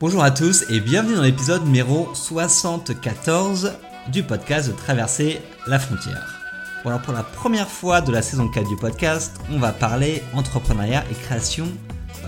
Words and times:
Bonjour 0.00 0.22
à 0.22 0.30
tous 0.30 0.64
et 0.70 0.78
bienvenue 0.78 1.16
dans 1.16 1.22
l'épisode 1.22 1.64
numéro 1.64 2.08
74 2.14 3.72
du 4.12 4.22
podcast 4.22 4.72
Traverser 4.76 5.40
la 5.66 5.80
frontière. 5.80 6.38
Bon 6.84 6.96
pour 7.00 7.12
la 7.12 7.24
première 7.24 7.68
fois 7.68 8.00
de 8.00 8.12
la 8.12 8.22
saison 8.22 8.48
4 8.48 8.68
du 8.68 8.76
podcast, 8.76 9.36
on 9.50 9.58
va 9.58 9.72
parler 9.72 10.22
entrepreneuriat 10.34 11.02
et 11.10 11.14
création 11.14 11.66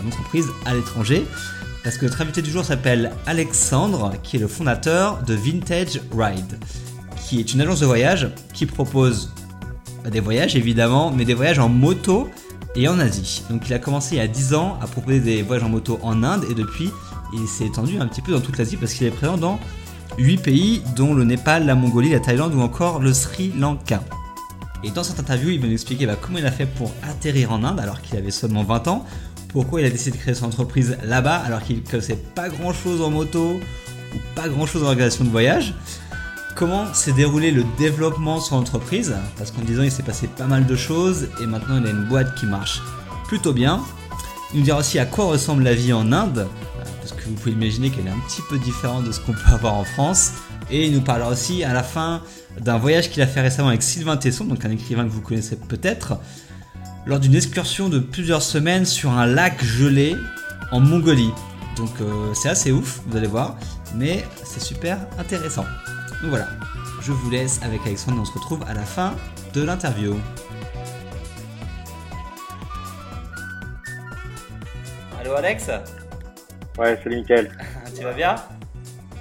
d'entreprises 0.03 0.48
à 0.67 0.75
l'étranger. 0.75 1.25
Parce 1.85 1.96
que 1.96 2.06
notre 2.06 2.21
invité 2.21 2.43
du 2.43 2.51
jour 2.51 2.64
s'appelle 2.64 3.12
Alexandre, 3.27 4.15
qui 4.25 4.35
est 4.35 4.41
le 4.41 4.49
fondateur 4.49 5.23
de 5.23 5.35
Vintage 5.35 6.01
Ride, 6.11 6.59
qui 7.25 7.39
est 7.39 7.55
une 7.55 7.61
agence 7.61 7.79
de 7.79 7.87
voyage 7.87 8.31
qui 8.53 8.67
propose 8.67 9.33
des 10.11 10.19
voyages 10.19 10.57
évidemment, 10.57 11.13
mais 11.13 11.25
des 11.25 11.35
voyages 11.35 11.61
en 11.61 11.69
moto 11.69 12.29
et 12.75 12.89
en 12.89 12.99
Asie. 12.99 13.45
Donc 13.49 13.69
il 13.69 13.75
a 13.75 13.79
commencé 13.79 14.17
il 14.17 14.19
y 14.19 14.23
a 14.23 14.27
10 14.27 14.55
ans 14.55 14.77
à 14.83 14.89
proposer 14.89 15.21
des 15.21 15.43
voyages 15.43 15.65
en 15.65 15.69
moto 15.69 16.01
en 16.02 16.25
Inde 16.25 16.47
et 16.51 16.55
depuis 16.55 16.91
il 17.33 17.47
s'est 17.48 17.66
étendu 17.66 17.98
un 18.01 18.06
petit 18.06 18.23
peu 18.23 18.33
dans 18.33 18.41
toute 18.41 18.59
l'Asie 18.59 18.77
parce 18.77 18.92
qu'il 18.95 19.06
est 19.06 19.10
présent 19.10 19.37
dans 19.37 19.59
8 20.18 20.38
pays 20.38 20.82
dont 20.96 21.14
le 21.14 21.24
Népal, 21.24 21.66
la 21.66 21.74
Mongolie, 21.74 22.10
la 22.10 22.20
Thaïlande 22.20 22.55
ou 22.55 22.60
encore 22.60 23.00
le 23.00 23.12
Sri 23.12 23.52
Lanka. 23.59 24.02
Et 24.82 24.91
dans 24.91 25.05
cette 25.05 25.20
interview, 25.20 25.50
il 25.50 25.60
va 25.60 25.66
nous 25.66 25.72
expliquer 25.72 26.06
bah, 26.06 26.16
comment 26.20 26.38
il 26.38 26.46
a 26.46 26.50
fait 26.50 26.66
pour 26.66 26.92
atterrir 27.02 27.52
en 27.52 27.62
Inde 27.64 27.80
alors 27.80 28.00
qu'il 28.00 28.16
avait 28.16 28.30
seulement 28.30 28.64
20 28.64 28.88
ans, 28.88 29.05
pourquoi 29.48 29.80
il 29.80 29.86
a 29.86 29.91
décidé 29.91 30.16
de 30.16 30.22
créer 30.22 30.34
son 30.34 30.46
entreprise 30.46 30.96
là-bas 31.05 31.36
alors 31.36 31.62
qu'il 31.62 31.77
ne 31.77 31.82
connaissait 31.82 32.19
pas 32.34 32.48
grand-chose 32.48 33.02
en 33.02 33.10
moto 33.10 33.60
ou 34.14 34.19
pas 34.34 34.48
grand-chose 34.48 34.83
en 34.83 34.86
organisation 34.86 35.24
de 35.24 35.30
voyage, 35.30 35.74
comment 36.56 36.92
s'est 36.94 37.12
déroulé 37.12 37.50
le 37.50 37.64
développement 37.78 38.38
de 38.38 38.42
son 38.42 38.56
entreprise, 38.56 39.14
parce 39.36 39.50
qu'en 39.50 39.62
10 39.62 39.80
ans 39.80 39.83
il 39.83 39.92
s'est 39.92 40.02
passé 40.02 40.27
pas 40.28 40.47
mal 40.47 40.66
de 40.66 40.77
choses 40.77 41.28
et 41.42 41.47
maintenant 41.47 41.78
il 41.78 41.86
a 41.86 41.91
une 41.91 42.05
boîte 42.05 42.34
qui 42.34 42.47
marche 42.47 42.83
plutôt 43.27 43.52
bien. 43.52 43.80
Il 44.52 44.60
nous 44.60 44.64
dira 44.64 44.78
aussi 44.78 44.98
à 44.98 45.06
quoi 45.06 45.27
ressemble 45.27 45.62
la 45.62 45.74
vie 45.74 45.92
en 45.92 46.10
Inde, 46.12 46.48
vous 47.27 47.34
pouvez 47.34 47.52
imaginer 47.52 47.91
qu'elle 47.91 48.06
est 48.06 48.10
un 48.10 48.20
petit 48.29 48.42
peu 48.48 48.59
différente 48.59 49.05
de 49.05 49.12
ce 49.12 49.20
qu'on 49.20 49.33
peut 49.33 49.52
avoir 49.52 49.74
en 49.74 49.84
France. 49.84 50.33
Et 50.70 50.87
il 50.87 50.92
nous 50.92 51.01
parlera 51.01 51.30
aussi 51.30 51.64
à 51.64 51.72
la 51.72 51.83
fin 51.83 52.22
d'un 52.61 52.78
voyage 52.78 53.11
qu'il 53.11 53.22
a 53.22 53.27
fait 53.27 53.41
récemment 53.41 53.69
avec 53.69 53.83
Sylvain 53.83 54.17
Tesson, 54.17 54.44
donc 54.44 54.64
un 54.64 54.70
écrivain 54.70 55.05
que 55.05 55.11
vous 55.11 55.20
connaissez 55.20 55.56
peut-être, 55.56 56.19
lors 57.06 57.19
d'une 57.19 57.34
excursion 57.34 57.89
de 57.89 57.98
plusieurs 57.98 58.42
semaines 58.42 58.84
sur 58.84 59.11
un 59.11 59.27
lac 59.27 59.64
gelé 59.64 60.17
en 60.70 60.81
Mongolie. 60.81 61.33
Donc 61.77 61.91
euh, 62.00 62.33
c'est 62.34 62.48
assez 62.48 62.72
ouf, 62.72 63.00
vous 63.06 63.17
allez 63.17 63.27
voir, 63.27 63.56
mais 63.94 64.25
c'est 64.44 64.61
super 64.61 64.98
intéressant. 65.19 65.64
Donc 66.22 66.31
voilà, 66.31 66.48
je 67.00 67.12
vous 67.12 67.31
laisse 67.31 67.61
avec 67.62 67.81
Alexandre 67.87 68.19
et 68.19 68.20
on 68.20 68.25
se 68.25 68.33
retrouve 68.33 68.62
à 68.69 68.75
la 68.75 68.83
fin 68.83 69.14
de 69.55 69.62
l'interview. 69.62 70.16
Allô 75.20 75.34
Alex? 75.34 75.70
Ouais, 76.81 76.98
salut 77.05 77.17
Mickaël. 77.17 77.50
Tu 77.95 78.03
vas 78.03 78.12
bien? 78.14 78.34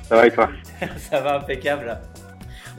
Ça 0.04 0.16
va 0.16 0.28
et 0.28 0.32
toi? 0.32 0.50
Ça 0.98 1.20
va 1.20 1.36
impeccable. 1.36 2.00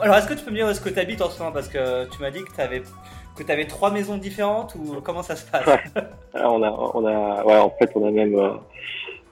Alors 0.00 0.16
est-ce 0.16 0.26
que 0.26 0.32
tu 0.32 0.42
peux 0.42 0.50
me 0.50 0.56
dire 0.56 0.66
où 0.66 0.70
est-ce 0.70 0.80
que 0.80 0.88
tu 0.88 0.98
habites 0.98 1.20
en 1.20 1.28
ce 1.28 1.38
moment? 1.38 1.52
Parce 1.52 1.68
que 1.68 2.08
tu 2.08 2.22
m'as 2.22 2.30
dit 2.30 2.42
que 2.42 2.54
tu 2.54 2.60
avais 2.62 2.82
que 3.36 3.42
tu 3.42 3.52
avais 3.52 3.66
trois 3.66 3.90
maisons 3.90 4.16
différentes 4.16 4.74
ou 4.76 5.02
comment 5.02 5.22
ça 5.22 5.36
se 5.36 5.44
passe? 5.44 5.68
Alors, 6.32 6.54
on 6.54 6.62
a, 6.62 6.70
on 6.70 7.06
a, 7.06 7.44
ouais, 7.44 7.58
en 7.58 7.70
fait, 7.78 7.90
on 7.94 8.08
a 8.08 8.10
même, 8.10 8.34
euh, 8.34 8.52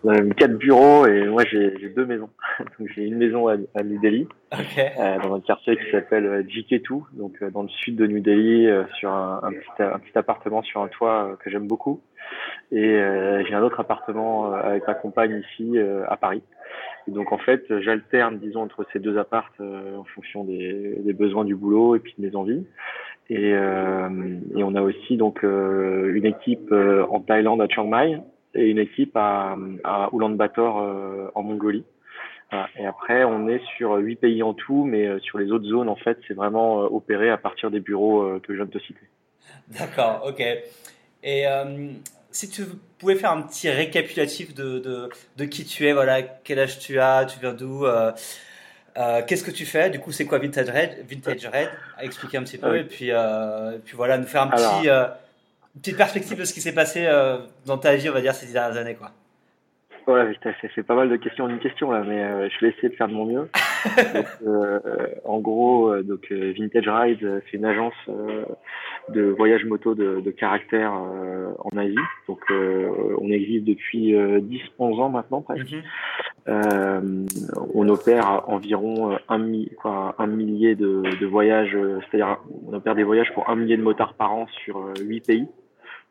on 0.04 0.10
a 0.10 0.14
même 0.14 0.34
quatre 0.34 0.56
bureaux 0.56 1.06
et 1.06 1.26
moi 1.26 1.44
j'ai 1.50 1.70
deux 1.94 2.06
maisons. 2.06 2.30
Donc 2.78 2.88
j'ai 2.94 3.04
une 3.04 3.16
maison 3.16 3.48
à, 3.48 3.54
à 3.74 3.82
New 3.82 4.00
Delhi, 4.00 4.28
Ok. 4.52 4.78
euh, 4.78 5.18
dans 5.22 5.34
un 5.34 5.40
quartier 5.40 5.76
qui 5.76 5.90
s'appelle 5.90 6.26
euh, 6.26 6.42
Jiketu, 6.48 6.94
donc 7.12 7.34
euh, 7.42 7.50
dans 7.50 7.62
le 7.62 7.68
sud 7.68 7.96
de 7.96 8.06
New 8.06 8.20
Delhi, 8.20 8.66
euh, 8.66 8.84
sur 8.98 9.10
un, 9.10 9.40
un 9.42 9.50
petit, 9.50 9.82
un 9.82 9.98
petit 9.98 10.16
appartement 10.16 10.62
sur 10.62 10.80
un 10.82 10.88
toit 10.88 11.24
euh, 11.32 11.36
que 11.36 11.50
j'aime 11.50 11.66
beaucoup. 11.66 12.00
Et 12.70 12.84
euh, 12.84 13.42
j'ai 13.46 13.54
un 13.54 13.62
autre 13.62 13.80
appartement 13.80 14.52
euh, 14.52 14.60
avec 14.62 14.86
ma 14.86 14.94
compagne 14.94 15.42
ici 15.52 15.78
euh, 15.78 16.04
à 16.08 16.16
Paris. 16.16 16.42
Et 17.06 17.10
donc 17.10 17.32
en 17.32 17.38
fait, 17.38 17.64
j'alterne, 17.80 18.38
disons, 18.38 18.62
entre 18.62 18.84
ces 18.92 18.98
deux 18.98 19.18
appartes 19.18 19.60
euh, 19.60 19.96
en 19.96 20.04
fonction 20.04 20.44
des, 20.44 20.96
des 21.00 21.12
besoins 21.12 21.44
du 21.44 21.54
boulot 21.56 21.96
et 21.96 22.00
puis 22.00 22.14
de 22.18 22.26
mes 22.26 22.36
envies. 22.36 22.66
Et, 23.30 23.52
euh, 23.54 24.08
et 24.56 24.64
on 24.64 24.74
a 24.74 24.82
aussi 24.82 25.16
donc 25.16 25.44
euh, 25.44 26.12
une 26.14 26.26
équipe 26.26 26.72
euh, 26.72 27.04
en 27.10 27.20
Thaïlande 27.20 27.60
à 27.60 27.68
Chiang 27.68 27.86
Mai 27.86 28.18
et 28.58 28.70
une 28.70 28.78
équipe 28.78 29.16
à, 29.16 29.56
à 29.84 30.08
Ulaanbaatar 30.12 30.78
euh, 30.78 31.30
en 31.34 31.42
Mongolie. 31.42 31.84
Voilà. 32.50 32.68
Et 32.78 32.86
après, 32.86 33.24
on 33.24 33.48
est 33.48 33.60
sur 33.76 33.94
huit 33.96 34.16
pays 34.16 34.42
en 34.42 34.54
tout, 34.54 34.84
mais 34.84 35.06
euh, 35.06 35.18
sur 35.20 35.38
les 35.38 35.50
autres 35.52 35.66
zones, 35.66 35.88
en 35.88 35.96
fait, 35.96 36.18
c'est 36.26 36.34
vraiment 36.34 36.82
euh, 36.82 36.86
opéré 36.86 37.30
à 37.30 37.36
partir 37.36 37.70
des 37.70 37.80
bureaux 37.80 38.22
euh, 38.22 38.40
que 38.40 38.52
je 38.52 38.58
viens 38.58 38.66
de 38.66 38.70
te 38.70 38.78
citer. 38.78 39.06
D'accord, 39.68 40.24
ok. 40.26 40.40
Et 41.22 41.46
euh, 41.46 41.90
si 42.30 42.48
tu 42.48 42.62
pouvais 42.98 43.16
faire 43.16 43.32
un 43.32 43.42
petit 43.42 43.68
récapitulatif 43.68 44.54
de, 44.54 44.78
de, 44.78 45.08
de 45.36 45.44
qui 45.44 45.64
tu 45.64 45.86
es, 45.86 45.92
voilà, 45.92 46.22
quel 46.22 46.58
âge 46.58 46.78
tu 46.78 46.98
as, 46.98 47.26
tu 47.26 47.38
viens 47.40 47.52
d'où, 47.52 47.84
euh, 47.84 48.12
euh, 48.96 49.20
qu'est-ce 49.26 49.44
que 49.44 49.50
tu 49.50 49.66
fais, 49.66 49.90
du 49.90 50.00
coup 50.00 50.12
c'est 50.12 50.24
quoi 50.24 50.38
Vintage 50.38 50.70
Red, 50.70 51.04
Vintage 51.08 51.46
Red, 51.46 51.68
expliquer 52.00 52.38
un 52.38 52.44
petit 52.44 52.58
peu, 52.58 52.78
et 52.78 52.84
puis, 52.84 53.10
euh, 53.10 53.76
et 53.76 53.78
puis 53.78 53.94
voilà, 53.96 54.16
nous 54.16 54.26
faire 54.26 54.42
un 54.42 54.48
petit, 54.48 54.88
euh, 54.88 55.04
une 55.78 55.82
petite 55.82 55.96
perspective 55.96 56.36
de 56.36 56.44
ce 56.44 56.52
qui 56.52 56.60
s'est 56.60 56.74
passé 56.74 57.06
euh, 57.06 57.38
dans 57.64 57.78
ta 57.78 57.94
vie, 57.94 58.10
on 58.10 58.12
va 58.12 58.20
dire, 58.20 58.34
ces 58.34 58.46
dix 58.46 58.52
dernières 58.52 58.76
années, 58.76 58.96
quoi. 58.96 59.12
Voilà, 60.08 60.32
je 60.32 60.38
t'ai 60.40 60.68
fait 60.68 60.82
pas 60.82 60.96
mal 60.96 61.08
de 61.08 61.16
questions 61.16 61.44
en 61.44 61.48
une 61.50 61.58
question 61.60 61.90
là, 61.92 62.02
mais 62.04 62.20
euh, 62.24 62.48
je 62.48 62.64
vais 62.64 62.72
essayer 62.72 62.88
de 62.88 62.94
faire 62.94 63.06
de 63.08 63.12
mon 63.12 63.26
mieux. 63.26 63.48
donc, 64.14 64.26
euh, 64.46 64.80
en 65.24 65.38
gros, 65.38 65.94
donc 66.02 66.32
Vintage 66.32 66.88
Ride, 66.88 67.42
c'est 67.44 67.58
une 67.58 67.66
agence 67.66 67.92
de 69.10 69.22
voyage 69.22 69.64
moto 69.66 69.94
de, 69.94 70.20
de 70.20 70.30
caractère 70.30 70.92
en 70.94 71.76
Asie. 71.76 71.94
Donc, 72.26 72.40
on 72.50 73.30
existe 73.30 73.64
depuis 73.66 74.16
euh, 74.16 74.40
10-11 74.80 75.00
ans 75.02 75.08
maintenant 75.10 75.42
presque. 75.42 75.72
Mhm. 76.46 77.26
On 77.74 77.88
opère 77.90 78.44
environ 78.48 79.18
un, 79.28 79.38
mi- 79.38 79.70
quoi, 79.80 80.14
un 80.18 80.26
millier 80.26 80.74
de, 80.74 81.02
de 81.20 81.26
voyages, 81.26 81.76
c'est-à-dire 82.10 82.38
on 82.66 82.72
opère 82.72 82.94
des 82.94 83.04
voyages 83.04 83.30
pour 83.34 83.48
un 83.50 83.56
millier 83.56 83.76
de 83.76 83.82
motards 83.82 84.14
par 84.14 84.32
an 84.32 84.46
sur 84.64 84.78
euh, 84.78 84.94
huit 85.02 85.20
pays. 85.26 85.46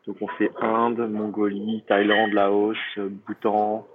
Donc 0.08 0.16
on 0.22 0.26
fait 0.26 0.50
Inde, 0.62 1.06
Mongolie, 1.10 1.84
Thaïlande, 1.86 2.32
Laos, 2.32 2.74
Bhoutan, 2.96 3.86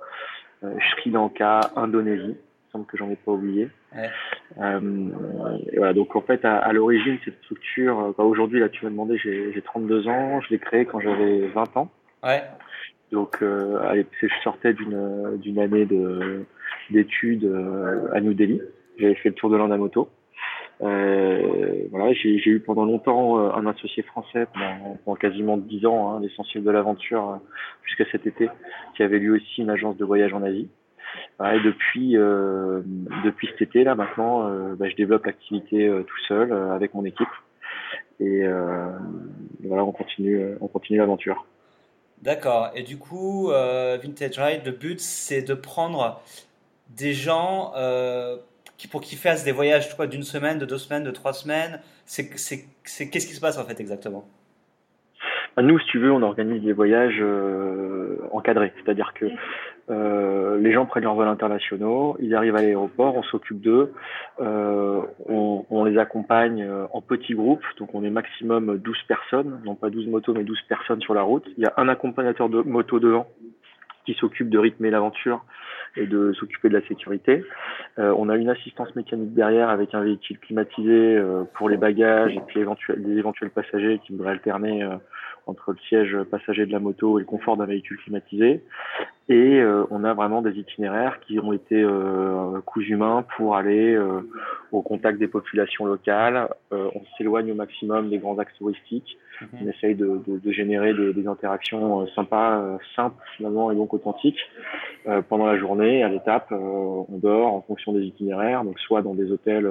euh, 0.63 0.71
Sri 0.91 1.09
Lanka, 1.09 1.59
Indonésie. 1.75 2.37
Il 2.37 2.71
semble 2.71 2.85
que 2.85 2.97
j'en 2.97 3.09
ai 3.09 3.15
pas 3.15 3.31
oublié. 3.31 3.69
Ouais. 3.95 4.09
Euh, 4.61 5.09
et 5.71 5.77
voilà, 5.77 5.93
donc 5.93 6.15
en 6.15 6.21
fait 6.21 6.45
à, 6.45 6.57
à 6.57 6.71
l'origine 6.71 7.17
cette 7.25 7.39
structure, 7.43 7.99
euh, 7.99 8.11
bah, 8.15 8.23
aujourd'hui 8.25 8.59
là 8.59 8.69
tu 8.69 8.85
m'as 8.85 8.91
demandé, 8.91 9.17
j'ai 9.17 9.51
j'ai 9.53 9.61
32 9.63 10.07
ans, 10.07 10.39
je 10.41 10.49
l'ai 10.51 10.59
créée 10.59 10.85
quand 10.85 10.99
j'avais 10.99 11.47
20 11.47 11.77
ans. 11.77 11.89
Ouais, 12.21 12.43
Donc, 13.11 13.39
euh, 13.41 13.93
l'époque, 13.93 14.13
je 14.21 14.27
sortais 14.43 14.73
d'une 14.73 15.59
année 15.59 15.85
de 15.85 16.45
d'études 16.91 17.51
à 18.13 18.21
New 18.21 18.35
Delhi. 18.35 18.61
J'avais 18.99 19.15
fait 19.15 19.29
le 19.29 19.35
tour 19.35 19.49
de 19.49 19.57
l'Inde 19.57 19.71
à 19.71 19.77
moto. 19.77 20.09
Euh, 20.83 21.87
voilà, 21.91 22.13
j'ai 22.13 22.49
eu 22.49 22.59
pendant 22.59 22.83
longtemps 22.83 23.39
euh, 23.39 23.51
un 23.53 23.65
associé 23.67 24.03
français 24.03 24.47
pendant, 25.05 25.15
quasiment 25.15 25.57
dix 25.57 25.85
ans, 25.85 26.11
hein, 26.11 26.19
l'essentiel 26.21 26.63
de 26.63 26.71
l'aventure 26.71 27.29
euh, 27.29 27.35
jusqu'à 27.83 28.05
cet 28.11 28.27
été, 28.27 28.49
qui 28.95 29.03
avait 29.03 29.19
lui 29.19 29.29
aussi 29.29 29.61
une 29.61 29.69
agence 29.69 29.95
de 29.97 30.03
voyage 30.03 30.33
en 30.33 30.43
Asie. 30.43 30.69
Et 31.41 31.59
depuis 31.63 32.13
depuis 32.13 33.47
cet 33.47 33.61
été 33.61 33.83
là 33.83 33.93
maintenant, 33.93 34.49
bah, 34.75 34.89
je 34.89 34.95
développe 34.95 35.25
l'activité 35.25 35.87
tout 36.07 36.17
seul 36.27 36.51
avec 36.51 36.95
mon 36.95 37.05
équipe. 37.05 37.27
Et 38.19 38.43
voilà, 39.63 39.83
on 39.83 39.91
continue 39.91 40.55
on 40.59 40.67
continue 40.67 40.97
l'aventure. 40.97 41.45
d'accord. 42.23 42.71
Et 42.73 42.81
du 42.81 42.97
coup, 42.97 43.49
Vintage 43.49 44.39
Ride, 44.39 44.61
le 44.65 44.71
but 44.71 44.99
c'est 44.99 45.43
de 45.43 45.53
prendre 45.53 46.19
des 46.89 47.13
gens 47.13 47.73
pour 48.87 49.01
qu'ils 49.01 49.17
fassent 49.17 49.43
des 49.43 49.51
voyages 49.51 49.89
d'une 50.09 50.23
semaine, 50.23 50.57
de 50.57 50.65
deux 50.65 50.77
semaines, 50.77 51.03
de 51.03 51.11
trois 51.11 51.33
semaines. 51.33 51.79
C'est, 52.05 52.29
qu'est-ce 52.29 53.27
qui 53.27 53.33
se 53.33 53.41
passe 53.41 53.57
en 53.57 53.65
fait 53.65 53.79
exactement? 53.79 54.25
Bah, 55.55 55.63
Nous, 55.63 55.79
si 55.79 55.85
tu 55.87 55.99
veux, 55.99 56.11
on 56.11 56.21
organise 56.21 56.63
des 56.63 56.73
voyages 56.73 57.19
euh, 57.19 58.17
encadrés, 58.31 58.73
c'est-à-dire 58.77 59.13
que 59.13 59.25
euh, 59.89 60.57
les 60.59 60.71
gens 60.71 60.85
prennent 60.85 61.03
leurs 61.03 61.15
vols 61.15 61.27
internationaux, 61.27 62.15
ils 62.19 62.33
arrivent 62.35 62.55
à 62.55 62.61
l'aéroport, 62.61 63.15
on 63.15 63.23
s'occupe 63.23 63.61
d'eux, 63.61 63.93
euh, 64.39 65.01
on, 65.27 65.65
on 65.69 65.83
les 65.83 65.97
accompagne 65.97 66.65
en 66.91 67.01
petits 67.01 67.35
groupes, 67.35 67.63
donc 67.77 67.93
on 67.93 68.03
est 68.03 68.09
maximum 68.09 68.77
12 68.77 68.97
personnes, 69.07 69.61
non 69.65 69.75
pas 69.75 69.89
12 69.89 70.07
motos, 70.07 70.33
mais 70.33 70.43
12 70.43 70.61
personnes 70.69 71.01
sur 71.01 71.13
la 71.13 71.21
route. 71.21 71.45
Il 71.57 71.63
y 71.63 71.67
a 71.67 71.73
un 71.77 71.89
accompagnateur 71.89 72.49
de 72.49 72.61
moto 72.61 72.99
devant 72.99 73.27
qui 74.05 74.13
s'occupe 74.15 74.49
de 74.49 74.57
rythmer 74.57 74.89
l'aventure 74.89 75.45
et 75.95 76.07
de 76.07 76.33
s'occuper 76.33 76.69
de 76.69 76.77
la 76.77 76.87
sécurité. 76.87 77.43
Euh, 77.99 78.13
on 78.17 78.29
a 78.29 78.35
une 78.35 78.49
assistance 78.49 78.95
mécanique 78.95 79.33
derrière 79.33 79.69
avec 79.69 79.93
un 79.93 80.01
véhicule 80.01 80.39
climatisé 80.39 81.17
euh, 81.17 81.43
pour 81.53 81.69
les 81.69 81.77
bagages 81.77 82.35
et 82.35 82.41
puis 82.47 82.59
éventuel, 82.59 83.01
les 83.05 83.17
éventuels 83.17 83.51
passagers 83.51 83.99
qui 84.03 84.11
voudraient 84.13 84.31
alterner 84.31 84.83
euh, 84.83 84.95
entre 85.47 85.71
le 85.71 85.77
siège 85.89 86.17
passager 86.31 86.65
de 86.65 86.71
la 86.71 86.79
moto 86.79 87.19
et 87.19 87.21
le 87.21 87.25
confort 87.25 87.57
d'un 87.57 87.65
véhicule 87.65 87.97
climatisé. 87.97 88.61
Et 89.29 89.61
euh, 89.61 89.85
on 89.89 90.03
a 90.03 90.13
vraiment 90.13 90.41
des 90.41 90.51
itinéraires 90.51 91.19
qui 91.21 91.39
ont 91.39 91.53
été 91.53 91.81
euh, 91.81 92.59
coups 92.65 92.87
humains 92.89 93.25
pour 93.37 93.55
aller 93.55 93.93
euh, 93.93 94.19
au 94.71 94.81
contact 94.81 95.17
des 95.17 95.27
populations 95.27 95.85
locales. 95.85 96.49
on 96.71 97.01
s'éloigne 97.17 97.51
au 97.51 97.55
maximum 97.55 98.09
des 98.09 98.17
grands 98.17 98.37
axes 98.39 98.57
touristiques. 98.57 99.17
Mhm. 99.41 99.47
On 99.61 99.69
essaye 99.69 99.95
de, 99.95 100.21
de, 100.27 100.39
de 100.39 100.51
générer 100.51 100.93
des, 100.93 101.13
des, 101.13 101.27
interactions 101.27 102.05
sympas, 102.07 102.77
simples 102.95 103.23
finalement 103.37 103.71
et 103.71 103.75
donc 103.75 103.93
authentiques 103.93 104.39
pendant 105.29 105.45
la 105.45 105.57
journée. 105.57 105.82
À 105.83 106.09
l'étape, 106.09 106.51
on 106.51 107.17
dort 107.17 107.53
en 107.53 107.61
fonction 107.61 107.91
des 107.91 108.03
itinéraires, 108.03 108.63
donc 108.63 108.79
soit 108.79 109.01
dans 109.01 109.13
des 109.13 109.31
hôtels 109.31 109.69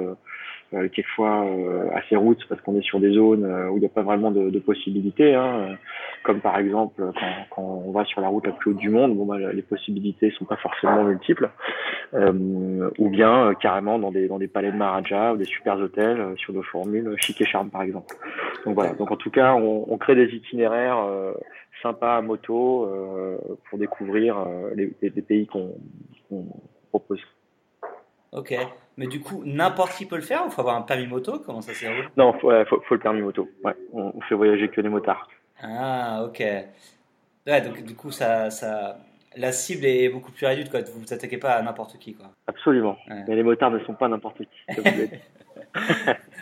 euh, 0.73 0.89
quelquefois 0.89 1.45
euh, 1.45 1.89
assez 1.93 2.15
routes 2.15 2.43
parce 2.49 2.59
qu'on 2.61 2.75
est 2.75 2.83
sur 2.83 2.99
des 2.99 3.11
zones 3.11 3.43
euh, 3.43 3.69
où 3.69 3.77
il 3.77 3.81
n'y 3.81 3.85
a 3.85 3.89
pas 3.89 4.01
vraiment 4.01 4.31
de, 4.31 4.57
possibilités, 4.59 5.35
hein, 5.35 5.77
comme 6.23 6.39
par 6.39 6.57
exemple 6.57 7.03
quand, 7.19 7.45
quand, 7.49 7.83
on 7.85 7.91
va 7.91 8.05
sur 8.05 8.21
la 8.21 8.29
route 8.29 8.47
la 8.47 8.53
plus 8.53 8.71
haute 8.71 8.77
du 8.77 8.89
monde, 8.89 9.15
bon, 9.15 9.25
bah, 9.25 9.37
les 9.53 9.61
possibilités 9.61 10.31
sont 10.31 10.45
pas 10.45 10.55
forcément 10.55 11.03
multiples, 11.03 11.49
ou 12.13 13.09
bien 13.09 13.53
carrément 13.59 13.99
dans 13.99 14.11
des 14.11 14.27
dans 14.27 14.39
des 14.39 14.47
palais 14.47 14.71
de 14.71 14.77
Maharaja 14.77 15.33
ou 15.33 15.37
des 15.37 15.45
super 15.45 15.77
hôtels 15.77 16.33
sur 16.37 16.53
nos 16.53 16.63
formules 16.63 17.13
chic 17.17 17.41
et 17.41 17.45
charme 17.45 17.69
par 17.69 17.81
exemple. 17.81 18.15
Donc 18.65 18.75
voilà, 18.75 18.93
donc 18.93 19.11
en 19.11 19.17
tout 19.17 19.31
cas 19.31 19.53
on, 19.55 19.97
crée 19.97 20.15
des 20.15 20.33
itinéraires 20.33 21.05
sympas 21.81 22.17
à 22.17 22.21
moto 22.21 22.89
pour 23.69 23.77
découvrir 23.77 24.37
les, 24.75 25.11
pays 25.21 25.45
qu'on 25.45 25.75
propose. 26.89 27.19
Ok. 28.33 28.55
Mais 28.97 29.07
du 29.07 29.21
coup, 29.21 29.41
n'importe 29.45 29.93
qui 29.93 30.05
peut 30.05 30.15
le 30.15 30.21
faire 30.21 30.45
ou 30.45 30.49
faut 30.49 30.61
avoir 30.61 30.75
un 30.75 30.81
permis 30.81 31.07
moto? 31.07 31.39
Comment 31.39 31.61
ça 31.61 31.73
se 31.73 31.85
déroule? 31.85 32.09
Non, 32.17 32.33
faut, 32.33 32.51
faut, 32.65 32.95
le 32.95 32.99
permis 32.99 33.21
moto. 33.21 33.49
Ouais, 33.63 33.73
on, 33.91 34.19
fait 34.21 34.35
voyager 34.35 34.69
que 34.69 34.81
les 34.81 34.89
motards. 34.89 35.27
Ah, 35.61 36.23
ok. 36.23 36.39
Ouais, 37.47 37.61
donc 37.61 37.83
du 37.83 37.95
coup, 37.95 38.11
ça, 38.11 38.51
ça, 38.51 38.97
la 39.35 39.51
cible 39.51 39.85
est 39.85 40.09
beaucoup 40.09 40.31
plus 40.31 40.45
réduite. 40.45 40.69
Quoi. 40.69 40.81
Vous 40.81 41.01
vous 41.01 41.13
attaquez 41.13 41.37
pas 41.37 41.53
à 41.53 41.61
n'importe 41.61 41.97
qui. 41.97 42.13
Quoi. 42.13 42.27
Absolument. 42.47 42.97
Mais 43.07 43.35
les 43.35 43.43
motards 43.43 43.71
ne 43.71 43.79
sont 43.79 43.93
pas 43.93 44.07
n'importe 44.07 44.37
qui. 44.39 44.81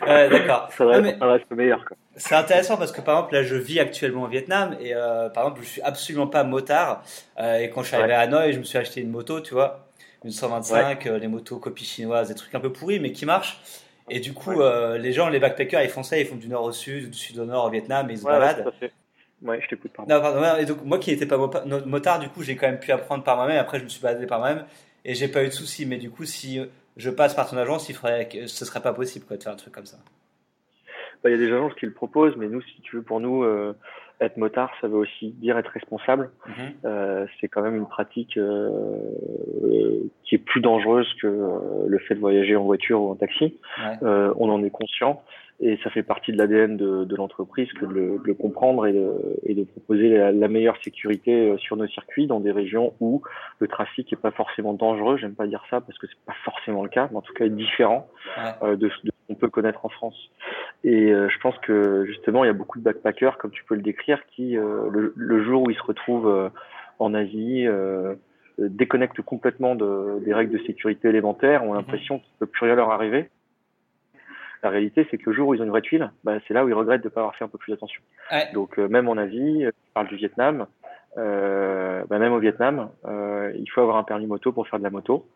ouais, 0.02 0.28
d'accord. 0.28 0.68
Ça 0.76 0.84
reste, 0.84 1.50
le 1.50 1.56
meilleur. 1.56 1.82
C'est 2.16 2.34
intéressant 2.34 2.76
parce 2.76 2.92
que 2.92 3.00
par 3.00 3.16
exemple, 3.16 3.34
là, 3.34 3.42
je 3.42 3.56
vis 3.56 3.80
actuellement 3.80 4.24
au 4.24 4.28
Vietnam 4.28 4.76
et 4.78 4.94
euh, 4.94 5.30
par 5.30 5.44
exemple, 5.44 5.62
je 5.62 5.68
suis 5.68 5.82
absolument 5.82 6.26
pas 6.26 6.44
motard. 6.44 7.02
Euh, 7.38 7.60
et 7.60 7.70
quand 7.70 7.82
je 7.82 7.88
suis 7.88 7.96
arrivé 7.96 8.12
à 8.12 8.20
Hanoï, 8.20 8.52
je 8.52 8.58
me 8.58 8.64
suis 8.64 8.78
acheté 8.78 9.00
une 9.00 9.10
moto, 9.10 9.40
tu 9.40 9.54
vois 9.54 9.88
une 10.24 10.30
125, 10.30 11.06
euh, 11.06 11.18
les 11.18 11.28
motos 11.28 11.58
copies 11.58 11.84
chinoises, 11.84 12.28
des 12.28 12.34
trucs 12.34 12.54
un 12.54 12.60
peu 12.60 12.72
pourris 12.72 13.00
mais 13.00 13.12
qui 13.12 13.26
marchent. 13.26 13.60
Et 14.10 14.20
du 14.20 14.32
coup, 14.32 14.60
euh, 14.60 14.98
les 14.98 15.12
gens, 15.12 15.28
les 15.28 15.38
backpackers, 15.38 15.82
ils 15.82 15.88
font 15.88 16.02
ça, 16.02 16.18
ils 16.18 16.26
font 16.26 16.36
du 16.36 16.48
nord 16.48 16.64
au 16.64 16.72
sud, 16.72 17.10
du 17.10 17.18
sud 17.18 17.38
au 17.38 17.44
nord 17.44 17.66
au 17.66 17.70
Vietnam, 17.70 18.10
et 18.10 18.14
ils 18.14 18.18
se 18.18 18.24
baladent. 18.24 18.72
Ouais, 19.42 19.60
je 19.60 19.68
t'écoute, 19.68 19.90
pardon. 19.94 20.14
Non, 20.14 20.20
pardon. 20.20 20.58
Et 20.60 20.66
donc, 20.66 20.84
moi 20.84 20.98
qui 20.98 21.10
n'étais 21.10 21.26
pas 21.26 21.36
motard, 21.36 22.20
du 22.20 22.28
coup, 22.28 22.42
j'ai 22.42 22.54
quand 22.56 22.66
même 22.66 22.78
pu 22.78 22.92
apprendre 22.92 23.24
par 23.24 23.36
moi-même. 23.36 23.58
Après, 23.58 23.78
je 23.78 23.84
me 23.84 23.88
suis 23.88 24.00
baladé 24.00 24.26
par 24.26 24.38
moi-même 24.38 24.64
et 25.04 25.14
j'ai 25.14 25.28
pas 25.28 25.42
eu 25.42 25.48
de 25.48 25.52
soucis. 25.52 25.84
Mais 25.86 25.96
du 25.96 26.10
coup, 26.10 26.24
si 26.24 26.60
je 26.96 27.10
passe 27.10 27.34
par 27.34 27.50
ton 27.50 27.56
agence, 27.56 27.88
il 27.88 27.94
faudrait 27.94 28.28
que 28.28 28.46
ce 28.46 28.64
serait 28.64 28.82
pas 28.82 28.92
possible 28.92 29.24
quoi, 29.24 29.36
de 29.36 29.42
faire 29.42 29.52
un 29.52 29.56
truc 29.56 29.74
comme 29.74 29.86
ça. 29.86 29.98
Bah, 31.22 31.30
il 31.30 31.32
y 31.32 31.34
a 31.34 31.38
des 31.38 31.52
agences 31.52 31.74
qui 31.74 31.86
le 31.86 31.92
proposent, 31.92 32.36
mais 32.36 32.48
nous, 32.48 32.62
si 32.62 32.80
tu 32.82 32.96
veux, 32.96 33.02
pour 33.02 33.20
nous, 33.20 33.44
euh, 33.44 33.76
être 34.24 34.36
motard, 34.36 34.70
ça 34.80 34.88
veut 34.88 34.96
aussi 34.96 35.32
dire 35.32 35.58
être 35.58 35.70
responsable. 35.70 36.30
Mhm. 36.46 36.54
Euh, 36.84 37.26
c'est 37.40 37.48
quand 37.48 37.62
même 37.62 37.76
une 37.76 37.86
pratique 37.86 38.36
euh, 38.36 38.70
qui 40.24 40.34
est 40.34 40.38
plus 40.38 40.60
dangereuse 40.60 41.12
que 41.20 41.26
euh, 41.26 41.58
le 41.86 41.98
fait 41.98 42.14
de 42.14 42.20
voyager 42.20 42.56
en 42.56 42.64
voiture 42.64 43.02
ou 43.02 43.10
en 43.10 43.14
taxi. 43.14 43.58
Euh, 44.02 44.32
on 44.36 44.50
en 44.50 44.62
est 44.64 44.70
conscient 44.70 45.22
et 45.62 45.78
ça 45.84 45.90
fait 45.90 46.02
partie 46.02 46.32
de 46.32 46.38
l'ADN 46.38 46.76
de, 46.76 47.04
de 47.04 47.16
l'entreprise 47.16 47.72
que 47.74 47.86
de 47.86 47.92
le, 47.92 48.18
de 48.18 48.26
le, 48.26 48.34
comprendre 48.34 48.84
et 48.86 48.92
de, 48.92 49.12
et 49.44 49.54
de 49.54 49.62
proposer 49.62 50.08
la, 50.08 50.32
la, 50.32 50.48
meilleure 50.48 50.76
sécurité 50.82 51.50
euh, 51.50 51.56
sur 51.58 51.76
nos 51.76 51.86
circuits 51.86 52.26
dans 52.26 52.40
des 52.40 52.50
régions 52.50 52.94
où 53.00 53.22
le 53.60 53.68
trafic 53.68 54.12
est 54.12 54.16
pas 54.16 54.32
forcément 54.32 54.74
dangereux. 54.74 55.18
J'aime 55.18 55.36
pas 55.36 55.46
dire 55.46 55.62
ça 55.70 55.80
parce 55.80 55.96
que 55.98 56.08
c'est 56.08 56.24
pas 56.26 56.34
forcément 56.44 56.82
le 56.82 56.88
cas, 56.88 57.08
mais 57.12 57.18
en 57.18 57.22
tout 57.22 57.32
cas 57.32 57.44
est 57.44 57.50
différent 57.50 58.08
euh, 58.62 58.74
de, 58.74 58.90
qu'on 59.32 59.40
peut 59.40 59.48
connaître 59.48 59.84
en 59.84 59.88
France. 59.88 60.30
Et 60.84 61.12
euh, 61.12 61.28
je 61.28 61.38
pense 61.38 61.56
que 61.58 62.04
justement 62.06 62.44
il 62.44 62.48
y 62.48 62.50
a 62.50 62.54
beaucoup 62.54 62.78
de 62.78 62.84
backpackers, 62.84 63.38
comme 63.38 63.50
tu 63.50 63.64
peux 63.64 63.74
le 63.74 63.82
décrire, 63.82 64.24
qui 64.26 64.52
le, 64.52 65.12
le, 65.14 65.44
jour 65.44 65.62
où 65.62 65.70
ils 65.70 65.76
se 65.76 65.82
retrouvent 65.82 66.50
en 66.98 67.14
Asie 67.14 67.66
déconnectent 68.58 69.22
complètement 69.22 69.74
de, 69.74 70.20
des 70.24 70.34
règles 70.34 70.52
de 70.52 70.64
sécurité 70.64 71.08
élémentaires, 71.08 71.64
ont 71.64 71.70
mhm. 71.70 71.76
l'impression 71.76 72.18
qu'il 72.18 72.32
peut 72.38 72.46
plus 72.46 72.66
rien 72.66 72.74
leur 72.74 72.90
arriver 72.90 73.28
la 74.62 74.70
réalité, 74.70 75.06
c'est 75.10 75.18
que 75.18 75.28
le 75.28 75.36
jour 75.36 75.48
où 75.48 75.54
ils 75.54 75.60
ont 75.60 75.64
une 75.64 75.70
vraie 75.70 75.82
tuile, 75.82 76.12
bah, 76.22 76.38
c'est 76.46 76.54
là 76.54 76.64
où 76.64 76.68
ils 76.68 76.74
regrettent 76.74 77.02
de 77.02 77.08
ne 77.08 77.12
pas 77.12 77.20
avoir 77.20 77.34
fait 77.34 77.44
un 77.44 77.48
peu 77.48 77.58
plus 77.58 77.72
attention. 77.72 78.00
Donc 78.54 78.78
euh, 78.78 78.88
même 78.88 79.08
en 79.08 79.16
Asie, 79.16 79.64
euh, 79.64 79.70
je 79.70 79.92
parle 79.92 80.08
du 80.08 80.16
Vietnam, 80.16 80.66
euh, 80.81 80.81
bah, 81.16 82.18
même 82.18 82.32
au 82.32 82.38
Vietnam, 82.38 82.90
euh, 83.04 83.52
il 83.54 83.68
faut 83.70 83.80
avoir 83.80 83.96
un 83.96 84.02
permis 84.02 84.26
moto 84.26 84.52
pour 84.52 84.66
faire 84.68 84.78
de 84.78 84.84
la 84.84 84.90
moto. 84.90 85.26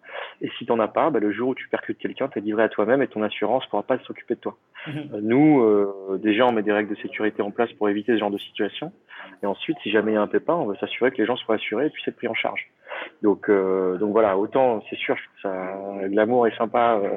Et 0.41 0.51
si 0.59 0.67
t'en 0.67 0.79
as 0.81 0.89
pas, 0.89 1.11
bah, 1.11 1.21
le 1.21 1.33
jour 1.33 1.51
où 1.51 1.55
tu 1.55 1.69
percutes 1.69 1.99
quelqu'un, 1.99 2.29
t'es 2.29 2.41
livré 2.41 2.63
à 2.63 2.69
toi-même 2.69 3.03
et 3.03 3.09
ton 3.09 3.23
assurance 3.23 3.67
pourra 3.67 3.83
pas 3.83 3.99
s'occuper 4.01 4.35
de 4.35 4.41
toi. 4.41 4.57
Mhm. 4.87 5.21
nous, 5.21 6.19
déjà, 6.19 6.47
on 6.47 6.53
met 6.53 6.63
des 6.63 6.73
règles 6.73 6.95
de 6.95 7.01
sécurité 7.01 7.43
en 7.43 7.51
place 7.51 7.73
pour 7.73 7.89
éviter 7.89 8.13
ce 8.13 8.19
genre 8.19 8.31
de 8.31 8.39
situation. 8.39 8.93
Et 9.43 9.47
ensuite, 9.47 9.77
si 9.83 9.91
jamais 9.91 10.13
il 10.13 10.15
y 10.15 10.19
a 10.19 10.23
un 10.23 10.29
pépin, 10.29 10.55
on 10.55 10.67
va 10.67 10.77
s'assurer 10.79 11.11
que 11.11 11.19
les 11.19 11.27
gens 11.27 11.37
soient 11.37 11.57
assurés 11.57 11.87
et 11.87 11.91
puissent 11.91 12.09
être 12.09 12.17
pris 12.17 12.29
en 12.29 12.35
charge. 12.35 12.69
Donc, 13.23 13.49
euh, 13.49 13.99
donc 13.99 14.13
voilà, 14.13 14.37
autant 14.37 14.83
c'est 14.89 14.97
sûr, 14.97 15.17
ça, 15.43 15.53
l'amour 16.11 16.47
est 16.47 16.57
sympa, 16.57 17.01
euh, 17.03 17.17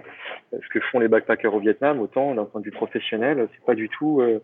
ce 0.54 0.68
que 0.70 0.80
font 0.80 1.00
les 1.00 1.08
backpackers 1.08 1.54
au 1.54 1.60
Vietnam, 1.60 2.00
autant 2.00 2.34
d'un 2.36 2.46
point 2.46 2.62
de 2.62 2.66
vue 2.66 2.72
professionnel, 2.72 3.48
c'est 3.54 3.66
pas 3.66 3.76
du 3.76 3.90
tout 3.90 4.22
euh, 4.22 4.40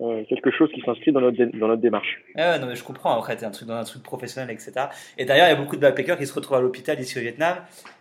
euh 0.00 0.24
quelque 0.28 0.50
chose 0.50 0.70
qui 0.72 0.80
s'inscrit 0.82 1.12
dans 1.12 1.20
notre 1.20 1.42
dans 1.58 1.68
notre 1.68 1.82
démarche. 1.82 2.22
Non 2.36 2.66
mais 2.66 2.76
je 2.76 2.84
comprends. 2.84 3.16
Après, 3.16 3.42
un 3.44 3.50
truc 3.50 3.68
dans 3.68 3.74
un 3.74 3.84
truc 3.84 4.02
professionnel, 4.02 4.50
etc. 4.50 4.86
Et 5.18 5.24
d'ailleurs, 5.24 5.46
il 5.46 5.50
y 5.50 5.52
a 5.52 5.56
beaucoup 5.56 5.76
de 5.76 5.80
backpackers 5.80 6.18
qui 6.18 6.26
se 6.26 6.34
retrouvent 6.34 6.58
à 6.58 6.60
l'hôpital 6.60 7.00
ici 7.00 7.18
au 7.18 7.22
Vietnam 7.22 7.56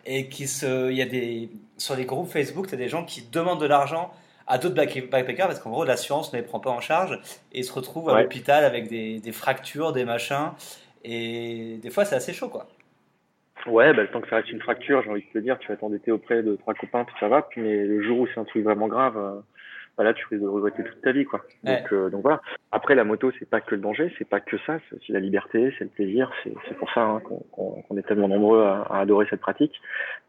et 0.06 0.27
qui 0.27 0.47
se, 0.47 0.92
il 0.92 0.97
y 0.97 1.01
a 1.01 1.06
des 1.06 1.50
sur 1.77 1.95
les 1.95 2.06
groupes 2.06 2.27
Facebook, 2.27 2.68
il 2.68 2.71
y 2.71 2.75
a 2.75 2.77
des 2.77 2.89
gens 2.89 3.06
qui 3.06 3.30
demandent 3.31 3.62
de 3.62 3.68
l'argent 3.68 4.12
à 4.47 4.57
d'autres 4.57 4.75
backpackers 4.75 5.47
parce 5.47 5.59
qu'en 5.59 5.71
gros 5.71 5.86
l'assurance 5.86 6.31
ne 6.33 6.38
les 6.39 6.44
prend 6.44 6.59
pas 6.59 6.69
en 6.69 6.81
charge 6.81 7.19
et 7.51 7.59
ils 7.59 7.63
se 7.63 7.74
retrouvent 7.74 8.09
à 8.09 8.21
l'hôpital 8.21 8.63
avec 8.63 8.89
des, 8.89 9.19
des 9.19 9.31
fractures, 9.31 9.91
des 9.91 10.06
machins. 10.06 10.51
Et 11.06 11.77
des 11.81 11.91
fois, 11.91 12.03
c'est 12.03 12.15
assez 12.15 12.33
chaud, 12.33 12.50
quoi. 12.50 12.68
Ouais, 13.68 13.94
bah, 13.94 14.03
le 14.03 14.09
temps 14.09 14.21
que 14.21 14.30
ça 14.30 14.38
reste 14.38 14.51
une 14.51 14.62
fracture, 14.62 15.01
j'ai 15.03 15.09
envie 15.09 15.21
de 15.21 15.39
te 15.39 15.39
dire, 15.39 15.57
tu 15.59 15.68
vas 15.68 15.75
t'endetter 15.75 16.12
auprès 16.12 16.44
de 16.44 16.56
trois 16.56 16.74
copains, 16.74 17.03
puis 17.03 17.15
ça 17.19 17.27
va. 17.27 17.48
Mais 17.57 17.86
le 17.86 18.01
jour 18.03 18.19
où 18.19 18.27
c'est 18.27 18.39
un 18.39 18.44
truc 18.44 18.63
vraiment 18.63 18.88
grave, 18.88 19.18
euh, 19.18 19.39
bah 19.97 20.03
là, 20.03 20.13
tu 20.13 20.25
risques 20.30 20.44
de 20.44 20.47
regretter 20.47 20.83
toute 20.83 21.01
ta 21.01 21.12
vie, 21.12 21.25
quoi. 21.25 21.42
Donc, 21.63 21.94
euh, 21.94 22.09
donc 22.09 22.21
voilà. 22.21 22.42
Après, 22.71 22.95
la 22.95 23.03
moto, 23.03 23.31
c'est 23.39 23.50
pas 23.50 23.62
que 23.62 23.75
le 23.75 23.81
danger, 23.81 24.13
c'est 24.18 24.27
pas 24.27 24.42
que 24.42 24.57
ça, 24.65 24.77
c'est 24.89 24.97
aussi 24.97 25.12
la 25.12 25.19
liberté, 25.19 25.74
c'est 25.77 25.86
le 25.86 25.89
plaisir. 25.89 26.31
C'est 26.44 26.77
pour 26.77 26.92
ça 26.94 27.01
hein, 27.01 27.21
qu'on 27.21 27.97
est 27.97 28.07
tellement 28.07 28.27
nombreux 28.27 28.63
à, 28.63 28.81
à, 28.89 29.00
adorer 29.00 29.25
cette 29.30 29.39
pratique. 29.39 29.74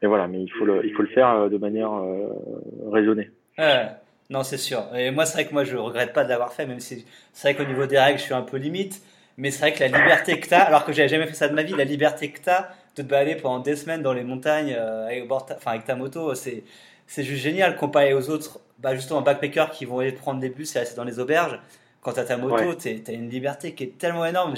Mais 0.01 0.09
voilà, 0.09 0.29
mais 0.29 0.43
il 0.43 0.51
faut 0.51 0.65
le, 0.65 0.87
il 0.87 0.93
faut 0.95 1.03
le 1.03 1.09
faire 1.09 1.31
euh, 1.31 1.49
de 1.49 1.59
manière 1.59 1.93
euh, 1.93 2.29
raisonnée. 2.91 3.31
Ouais. 3.59 3.87
Non, 4.31 4.43
c'est 4.43 4.59
sûr. 4.59 4.85
Et 4.97 5.11
moi, 5.11 5.25
c'est 5.25 5.35
vrai 5.35 5.49
que 5.49 5.53
moi, 5.53 5.65
je 5.65 5.77
regrette 5.77 6.13
pas 6.13 6.25
de 6.25 6.29
l'avoir 6.29 6.53
fait, 6.53 6.67
même 6.67 6.81
si 6.81 7.05
c'est 7.33 7.53
vrai 7.53 7.65
qu'au 7.65 7.69
niveau 7.69 7.87
des 7.87 7.99
règles, 7.99 8.19
je 8.19 8.25
suis 8.25 8.35
un 8.35 8.43
peu 8.43 8.57
limite. 8.57 9.03
Mais 9.37 9.51
c'est 9.51 9.61
vrai 9.61 9.73
que 9.73 9.81
la 9.81 9.87
liberté 9.87 10.41
que 10.41 10.49
t'as, 10.49 10.61
alors 10.61 10.85
que 10.85 10.93
j'avais 10.93 11.09
jamais 11.09 11.27
fait 11.27 11.35
ça 11.35 11.49
de 11.49 11.55
ma 11.55 11.63
vie, 11.63 11.75
la 11.75 11.85
liberté 11.85 12.31
que 12.31 12.41
t'as 12.41 12.69
de 12.97 13.03
te 13.03 13.07
balader 13.07 13.37
pendant 13.37 13.59
des 13.61 13.77
semaines 13.77 14.03
dans 14.03 14.15
les 14.15 14.25
montagnes 14.25 14.75
euh, 14.77 15.07
avec, 15.07 15.31
enfin, 15.31 15.73
avec 15.73 15.85
ta 15.85 15.95
moto, 15.95 16.35
c'est 16.35 16.65
c'est 17.07 17.23
juste 17.23 17.43
génial 17.43 17.77
comparé 17.77 18.15
aux 18.15 18.31
autres, 18.31 18.61
bah 18.79 18.95
justement 18.95 19.23
backpackers 19.23 19.71
qui 19.71 19.85
vont 19.85 20.01
aller 20.01 20.13
prendre 20.13 20.41
des 20.41 20.51
bus 20.51 20.75
et 20.77 20.81
rester 20.81 20.97
dans 20.97 21.05
les 21.05 21.19
auberges. 21.19 21.59
Quand 22.01 22.13
t'as 22.13 22.25
ta 22.25 22.37
moto, 22.37 22.75
tu 22.75 23.03
t'as 23.03 23.13
une 23.13 23.29
liberté 23.29 23.75
qui 23.75 23.85
est 23.85 23.99
tellement 23.99 24.25
énorme. 24.27 24.55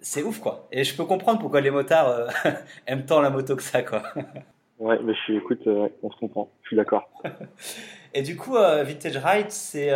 C'est 0.00 0.22
ouf 0.22 0.40
quoi. 0.40 0.66
Et 0.72 0.84
je 0.84 0.96
peux 0.96 1.04
comprendre 1.04 1.40
pourquoi 1.40 1.60
les 1.60 1.70
motards 1.70 2.08
euh, 2.08 2.28
aiment 2.86 3.04
tant 3.04 3.20
la 3.20 3.30
moto 3.30 3.56
que 3.56 3.62
ça 3.62 3.82
quoi. 3.82 4.02
ouais, 4.78 4.98
mais 5.02 5.14
je 5.14 5.20
suis, 5.20 5.36
écoute, 5.36 5.66
euh, 5.66 5.88
on 6.02 6.10
se 6.10 6.16
comprend. 6.16 6.50
Je 6.62 6.68
suis 6.68 6.76
d'accord. 6.76 7.08
et 8.14 8.22
du 8.22 8.36
coup, 8.36 8.54
Vintage 8.54 9.16
Ride, 9.16 9.50
c'est 9.50 9.92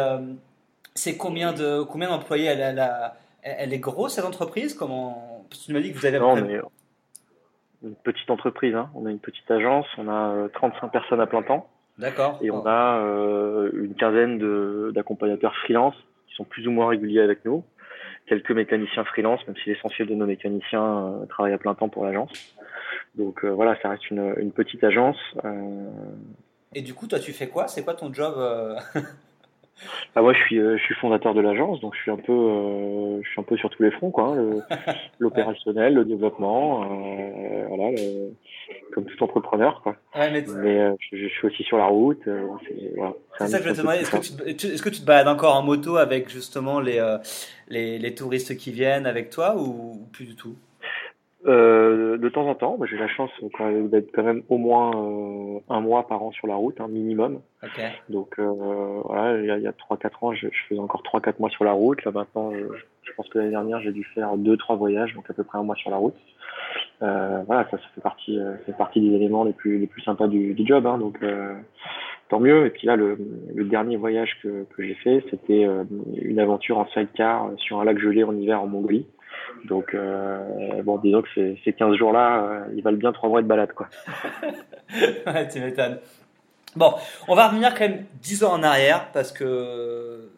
c'est 0.94 1.16
combien 1.16 1.52
de 1.52 1.82
combien 1.82 2.08
d'employés? 2.08 2.46
Elle, 2.46 2.60
elle, 2.60 2.90
elle, 3.42 3.72
est 3.72 3.78
grosse 3.78 4.14
cette 4.14 4.24
entreprise? 4.24 4.74
Comment 4.74 5.46
tu 5.50 5.72
m'as 5.72 5.80
dit 5.80 5.92
que 5.92 5.98
vous 5.98 6.06
avez 6.06 6.18
non, 6.18 6.36
une 7.82 7.94
petite 7.94 8.30
entreprise. 8.30 8.74
Hein. 8.74 8.90
On 8.94 9.06
a 9.06 9.10
une 9.10 9.18
petite 9.18 9.50
agence, 9.50 9.86
on 9.98 10.08
a 10.08 10.48
35 10.54 10.86
euh, 10.86 10.88
personnes 10.88 11.20
à 11.20 11.26
plein 11.26 11.42
temps. 11.42 11.68
D'accord. 12.00 12.38
Et 12.40 12.50
on 12.50 12.66
a 12.66 12.98
euh, 12.98 13.70
une 13.74 13.94
quinzaine 13.94 14.38
d'accompagnateurs 14.92 15.54
freelance 15.56 15.94
qui 16.28 16.34
sont 16.34 16.44
plus 16.44 16.66
ou 16.66 16.70
moins 16.70 16.88
réguliers 16.88 17.20
avec 17.20 17.44
nous. 17.44 17.62
Quelques 18.26 18.52
mécaniciens 18.52 19.04
freelance, 19.04 19.46
même 19.46 19.56
si 19.62 19.70
l'essentiel 19.70 20.08
de 20.08 20.14
nos 20.14 20.26
mécaniciens 20.26 20.82
euh, 20.82 21.26
travaillent 21.26 21.52
à 21.52 21.58
plein 21.58 21.74
temps 21.74 21.88
pour 21.88 22.04
l'agence. 22.04 22.30
Donc 23.16 23.44
euh, 23.44 23.50
voilà, 23.50 23.76
ça 23.82 23.90
reste 23.90 24.10
une, 24.10 24.34
une 24.38 24.52
petite 24.52 24.82
agence. 24.82 25.18
Et 26.74 26.80
du 26.80 26.94
coup, 26.94 27.06
toi, 27.06 27.18
tu 27.18 27.32
fais 27.32 27.48
quoi? 27.48 27.68
C'est 27.68 27.84
quoi 27.84 27.94
ton 27.94 28.12
job 28.14 28.34
Ah, 30.14 30.22
moi, 30.22 30.32
je 30.32 30.38
suis, 30.40 30.58
euh, 30.58 30.76
je 30.76 30.82
suis 30.82 30.94
fondateur 30.94 31.34
de 31.34 31.40
l'agence, 31.40 31.80
donc 31.80 31.94
je 31.94 32.00
suis 32.00 32.10
un 32.10 32.16
peu, 32.16 32.32
euh, 32.32 33.22
je 33.22 33.28
suis 33.28 33.40
un 33.40 33.44
peu 33.44 33.56
sur 33.56 33.70
tous 33.70 33.82
les 33.82 33.90
fronts, 33.90 34.10
quoi. 34.10 34.36
Hein, 34.36 34.62
l'opérationnel, 35.18 35.94
le, 35.94 36.04
développement, 36.04 36.82
euh, 36.82 37.64
voilà, 37.68 37.90
le, 37.90 38.32
comme 38.92 39.04
tout 39.04 39.22
entrepreneur, 39.22 39.80
quoi. 39.82 39.96
Ouais, 40.14 40.30
mais, 40.30 40.44
mais 40.56 40.96
je, 41.00 41.16
je, 41.16 41.28
suis 41.28 41.46
aussi 41.46 41.62
sur 41.62 41.78
la 41.78 41.86
route. 41.86 42.22
c'est 42.24 42.92
voilà, 42.96 43.14
ça 43.38 43.58
que 43.58 43.68
je 43.68 43.72
te 43.72 43.78
demander. 43.78 43.98
Est-ce 43.98 44.10
que 44.10 44.52
tu, 44.52 44.66
est-ce 44.66 44.82
que 44.82 44.88
tu 44.90 45.00
te 45.00 45.06
balades 45.06 45.28
encore 45.28 45.54
en 45.54 45.62
moto 45.62 45.96
avec 45.96 46.28
justement 46.28 46.80
les, 46.80 47.00
les, 47.68 47.98
les 47.98 48.14
touristes 48.14 48.56
qui 48.56 48.72
viennent 48.72 49.06
avec 49.06 49.30
toi 49.30 49.56
ou 49.56 50.06
plus 50.12 50.26
du 50.26 50.34
tout? 50.34 50.56
Euh, 51.46 52.18
de 52.18 52.28
temps 52.28 52.46
en 52.46 52.54
temps, 52.54 52.78
j'ai 52.84 52.98
la 52.98 53.08
chance 53.08 53.30
d'être 53.40 54.10
quand 54.12 54.22
même 54.22 54.42
au 54.50 54.58
moins 54.58 54.90
euh, 54.90 55.58
un 55.70 55.80
mois 55.80 56.06
par 56.06 56.22
an 56.22 56.32
sur 56.32 56.46
la 56.46 56.54
route, 56.54 56.78
un 56.80 56.88
minimum. 56.88 57.40
Okay. 57.62 57.88
Donc 58.10 58.38
euh, 58.38 59.00
voilà, 59.04 59.38
il 59.38 59.46
y 59.46 59.66
a, 59.66 59.70
a 59.70 59.94
3-4 59.94 60.10
ans, 60.20 60.32
je, 60.34 60.48
je, 60.52 60.64
faisais 60.68 60.80
encore 60.80 61.02
3-4 61.02 61.34
mois 61.38 61.48
sur 61.48 61.64
la 61.64 61.72
route. 61.72 62.04
Là 62.04 62.12
maintenant, 62.12 62.52
je, 62.52 62.64
je 63.02 63.12
pense 63.16 63.26
que 63.30 63.38
l'année 63.38 63.52
dernière, 63.52 63.80
j'ai 63.80 63.92
dû 63.92 64.04
faire 64.14 64.36
2-3 64.36 64.76
voyages, 64.76 65.14
donc 65.14 65.30
à 65.30 65.32
peu 65.32 65.42
près 65.42 65.56
un 65.56 65.62
mois 65.62 65.76
sur 65.76 65.90
la 65.90 65.96
route. 65.96 66.14
Euh, 67.02 67.42
voilà, 67.46 67.64
ça, 67.70 67.78
ça 67.78 67.84
fait 67.94 68.02
partie, 68.02 68.38
ça 68.38 68.64
fait 68.66 68.76
partie 68.76 69.00
des 69.00 69.16
éléments 69.16 69.44
les 69.44 69.54
plus 69.54 69.78
les 69.78 69.86
plus 69.86 70.02
sympas 70.02 70.28
du, 70.28 70.52
du 70.52 70.66
job. 70.66 70.86
Hein, 70.86 70.98
donc 70.98 71.24
tant 72.28 72.38
mieux. 72.38 72.66
Et 72.66 72.70
puis 72.70 72.86
là, 72.86 72.96
le, 72.96 73.16
le 73.54 73.64
dernier 73.64 73.96
voyage 73.96 74.36
que, 74.42 74.66
que 74.76 74.82
j'ai 74.82 74.94
fait, 74.94 75.24
c'était 75.30 75.66
une 76.20 76.38
aventure 76.38 76.76
en 76.76 76.86
sidecar 76.88 77.50
sur 77.56 77.80
un 77.80 77.84
lac 77.84 77.98
gelé 77.98 78.24
en 78.24 78.36
hiver 78.36 78.60
en 78.60 78.66
Mongolie. 78.66 79.06
Donc, 79.64 79.94
euh, 79.94 80.82
bon, 80.82 80.98
disons 80.98 81.22
que 81.22 81.28
ces, 81.34 81.60
ces 81.64 81.72
15 81.72 81.96
jours-là, 81.96 82.42
euh, 82.42 82.74
ils 82.74 82.82
valent 82.82 82.96
bien 82.96 83.12
trois 83.12 83.28
mois 83.28 83.42
de 83.42 83.46
balade, 83.46 83.72
quoi. 83.72 83.88
ouais, 85.26 85.48
tu 85.48 85.60
m'étonnes. 85.60 85.98
Bon, 86.76 86.94
on 87.28 87.34
va 87.34 87.48
revenir 87.48 87.74
quand 87.74 87.88
même 87.88 88.04
10 88.22 88.44
ans 88.44 88.52
en 88.52 88.62
arrière, 88.62 89.10
parce 89.12 89.32
que 89.32 90.30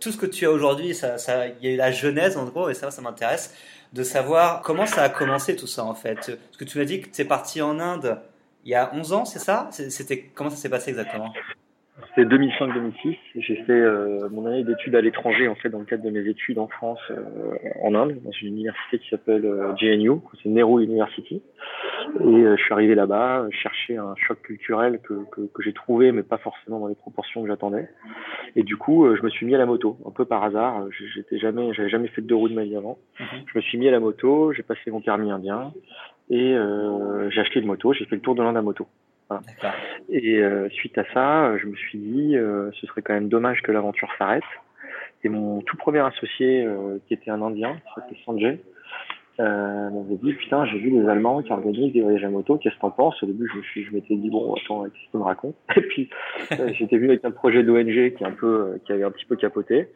tout 0.00 0.10
ce 0.10 0.16
que 0.16 0.26
tu 0.26 0.46
as 0.46 0.50
aujourd'hui, 0.50 0.94
ça, 0.94 1.18
ça, 1.18 1.46
il 1.46 1.64
y 1.64 1.68
a 1.68 1.70
eu 1.72 1.76
la 1.76 1.92
genèse, 1.92 2.36
en 2.36 2.44
gros, 2.44 2.68
et 2.68 2.74
ça, 2.74 2.90
ça 2.90 3.02
m'intéresse, 3.02 3.54
de 3.92 4.02
savoir 4.02 4.62
comment 4.62 4.86
ça 4.86 5.02
a 5.02 5.08
commencé 5.08 5.56
tout 5.56 5.66
ça, 5.66 5.84
en 5.84 5.94
fait. 5.94 6.16
Parce 6.16 6.56
que 6.58 6.64
tu 6.64 6.78
m'as 6.78 6.84
dit 6.84 7.00
que 7.00 7.08
tu 7.08 7.22
es 7.22 7.24
parti 7.24 7.62
en 7.62 7.78
Inde 7.78 8.18
il 8.66 8.70
y 8.70 8.74
a 8.74 8.92
11 8.92 9.12
ans, 9.12 9.24
c'est 9.24 9.38
ça? 9.38 9.68
C'était 9.70 10.24
Comment 10.34 10.50
ça 10.50 10.56
s'est 10.56 10.68
passé 10.68 10.90
exactement? 10.90 11.32
C'était 12.08 12.28
2005-2006. 12.36 13.16
J'ai 13.36 13.56
fait 13.64 13.72
euh, 13.72 14.28
mon 14.30 14.44
année 14.44 14.64
d'études 14.64 14.94
à 14.94 15.00
l'étranger 15.00 15.48
en 15.48 15.54
fait 15.54 15.70
dans 15.70 15.78
le 15.78 15.86
cadre 15.86 16.04
de 16.04 16.10
mes 16.10 16.28
études 16.28 16.58
en 16.58 16.68
France, 16.68 17.00
euh, 17.10 17.56
en 17.82 17.94
Inde, 17.94 18.18
dans 18.22 18.30
une 18.32 18.48
université 18.48 18.98
qui 18.98 19.08
s'appelle 19.08 19.46
euh, 19.46 19.74
JNU, 19.76 20.20
c'est 20.42 20.50
Nehru 20.50 20.84
University. 20.84 21.42
Et 22.20 22.42
je 22.56 22.62
suis 22.62 22.72
arrivé 22.72 22.94
là-bas, 22.94 23.46
chercher 23.50 23.96
un 23.96 24.14
choc 24.16 24.40
culturel 24.42 25.00
que, 25.02 25.14
que, 25.32 25.40
que 25.52 25.62
j'ai 25.62 25.72
trouvé, 25.72 26.12
mais 26.12 26.22
pas 26.22 26.38
forcément 26.38 26.80
dans 26.80 26.86
les 26.86 26.94
proportions 26.94 27.42
que 27.42 27.48
j'attendais. 27.48 27.88
Et 28.56 28.62
du 28.62 28.76
coup, 28.76 29.14
je 29.16 29.22
me 29.22 29.28
suis 29.28 29.44
mis 29.46 29.54
à 29.54 29.58
la 29.58 29.66
moto, 29.66 29.98
un 30.06 30.10
peu 30.10 30.24
par 30.24 30.44
hasard. 30.44 30.84
J'étais 31.14 31.38
jamais, 31.38 31.72
j'avais 31.74 31.88
jamais 31.88 32.08
fait 32.08 32.22
de 32.22 32.26
deux 32.26 32.34
roues 32.34 32.48
de 32.48 32.54
ma 32.54 32.64
vie 32.64 32.76
avant. 32.76 32.98
Je 33.18 33.58
me 33.58 33.60
suis 33.60 33.76
mis 33.78 33.88
à 33.88 33.90
la 33.90 34.00
moto, 34.00 34.52
j'ai 34.52 34.62
passé 34.62 34.90
mon 34.90 35.00
permis 35.00 35.30
indien 35.30 35.72
et 36.30 36.56
j'ai 37.30 37.40
acheté 37.40 37.60
une 37.60 37.66
moto. 37.66 37.92
J'ai 37.92 38.04
fait 38.04 38.16
le 38.16 38.22
tour 38.22 38.34
de 38.34 38.42
l'Inde 38.42 38.56
à 38.56 38.62
moto. 38.62 38.86
Voilà. 39.28 39.42
Et 40.08 40.38
euh, 40.38 40.68
suite 40.70 40.96
à 40.98 41.04
ça, 41.12 41.56
je 41.58 41.66
me 41.66 41.74
suis 41.74 41.98
dit, 41.98 42.36
euh, 42.36 42.70
ce 42.80 42.86
serait 42.86 43.02
quand 43.02 43.14
même 43.14 43.28
dommage 43.28 43.62
que 43.62 43.72
l'aventure 43.72 44.08
s'arrête. 44.18 44.44
Et 45.24 45.28
mon 45.28 45.60
tout 45.62 45.76
premier 45.76 46.00
associé, 46.00 46.64
euh, 46.64 46.98
qui 47.06 47.14
était 47.14 47.30
un 47.30 47.42
Indien, 47.42 47.74
qui 47.74 47.94
s'appelait 47.94 48.18
Sanjay, 48.24 48.60
euh, 49.40 49.90
m'avait 49.90 50.16
dit, 50.22 50.32
putain, 50.34 50.64
j'ai 50.66 50.78
vu 50.78 50.90
les 50.90 51.08
Allemands 51.08 51.42
qui 51.42 51.52
organisent 51.52 51.92
des 51.92 52.00
voyages 52.00 52.24
à 52.24 52.30
moto, 52.30 52.56
qu'est-ce 52.56 52.76
que 52.76 52.80
t'en 52.80 52.90
penses? 52.90 53.20
Au 53.22 53.26
début, 53.26 53.48
je 53.52 53.58
me 53.58 53.62
suis, 53.62 53.84
je 53.84 53.92
m'étais 53.92 54.14
dit, 54.14 54.30
bon, 54.30 54.54
attends, 54.54 54.84
qu'est-ce 54.84 55.10
qu'il 55.10 55.20
me 55.20 55.24
raconte? 55.24 55.56
Et 55.76 55.80
puis, 55.80 56.08
j'étais 56.74 56.96
vu 56.96 57.08
avec 57.08 57.24
un 57.24 57.32
projet 57.32 57.64
d'ONG 57.64 58.14
qui 58.14 58.22
est 58.22 58.26
un 58.26 58.30
peu, 58.30 58.78
qui 58.86 58.92
avait 58.92 59.04
un 59.04 59.10
petit 59.10 59.26
peu 59.26 59.36
capoté. 59.36 59.88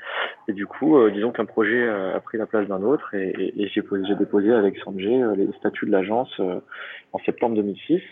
Et 0.49 0.53
du 0.53 0.67
coup, 0.67 0.99
disons 1.11 1.31
qu'un 1.31 1.47
projet 1.47 1.89
a 1.89 2.21
pris 2.21 2.37
la 2.37 2.47
place 2.47 2.67
d'un 2.67 2.83
autre, 2.83 3.15
et, 3.15 3.29
et, 3.39 3.63
et 3.63 3.69
j'ai, 3.69 3.83
j'ai 4.09 4.15
déposé 4.17 4.53
avec 4.53 4.77
Sanjay 4.79 5.23
les 5.37 5.49
statuts 5.59 5.87
de 5.87 5.93
l'agence 5.93 6.39
en 7.13 7.19
septembre 7.21 7.55
2006. 7.57 8.03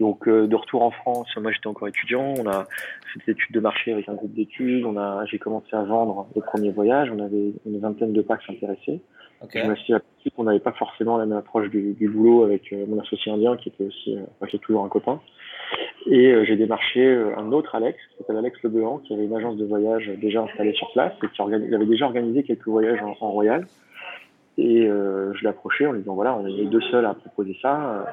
Donc 0.00 0.26
euh, 0.26 0.46
de 0.46 0.56
retour 0.56 0.82
en 0.82 0.90
France, 0.90 1.28
moi 1.36 1.52
j'étais 1.52 1.66
encore 1.66 1.86
étudiant, 1.86 2.34
on 2.38 2.48
a 2.48 2.64
fait 3.12 3.20
des 3.26 3.32
études 3.32 3.54
de 3.54 3.60
marché 3.60 3.92
avec 3.92 4.08
un 4.08 4.14
groupe 4.14 4.32
d'études, 4.32 4.86
on 4.86 4.96
a 4.96 5.26
j'ai 5.26 5.38
commencé 5.38 5.76
à 5.76 5.82
vendre 5.82 6.26
les 6.34 6.40
premiers 6.40 6.72
voyages, 6.72 7.12
on 7.14 7.22
avait 7.22 7.52
une 7.66 7.78
vingtaine 7.78 8.14
de 8.14 8.22
packs 8.22 8.48
intéressés. 8.48 9.02
Okay. 9.42 9.62
Je 9.62 10.28
qu'on 10.30 10.44
n'avait 10.44 10.60
pas 10.60 10.72
forcément 10.72 11.16
la 11.16 11.24
même 11.24 11.38
approche 11.38 11.70
du, 11.70 11.94
du 11.94 12.08
boulot 12.08 12.44
avec 12.44 12.72
euh, 12.72 12.84
mon 12.86 13.00
associé 13.00 13.32
indien 13.32 13.56
qui 13.56 13.70
était 13.70 13.84
aussi, 13.84 14.16
euh, 14.16 14.46
qui 14.46 14.56
est 14.56 14.58
toujours 14.58 14.84
un 14.84 14.88
copain. 14.88 15.20
Et 16.06 16.30
euh, 16.30 16.44
j'ai 16.44 16.56
démarché 16.56 17.06
un 17.36 17.50
autre 17.52 17.74
Alex, 17.74 17.98
qui 18.10 18.18
s'appelle 18.18 18.36
Alex 18.36 18.62
Lebehan, 18.62 18.98
qui 18.98 19.14
avait 19.14 19.24
une 19.24 19.34
agence 19.34 19.56
de 19.56 19.64
voyage 19.64 20.10
déjà 20.20 20.42
installée 20.42 20.74
sur 20.74 20.90
place 20.92 21.12
et 21.22 21.26
qui 21.28 21.42
il 21.42 21.74
avait 21.74 21.86
déjà 21.86 22.06
organisé 22.06 22.42
quelques 22.42 22.68
voyages 22.68 23.00
en, 23.02 23.16
en 23.20 23.30
Royal. 23.30 23.66
Et 24.58 24.82
je 24.82 25.40
l'ai 25.40 25.48
approché 25.48 25.86
en 25.86 25.92
lui 25.92 26.00
disant 26.00 26.14
voilà, 26.14 26.36
on 26.36 26.46
est 26.46 26.50
les 26.50 26.66
deux 26.66 26.82
seuls 26.82 27.06
à 27.06 27.14
proposer 27.14 27.56
ça 27.62 28.04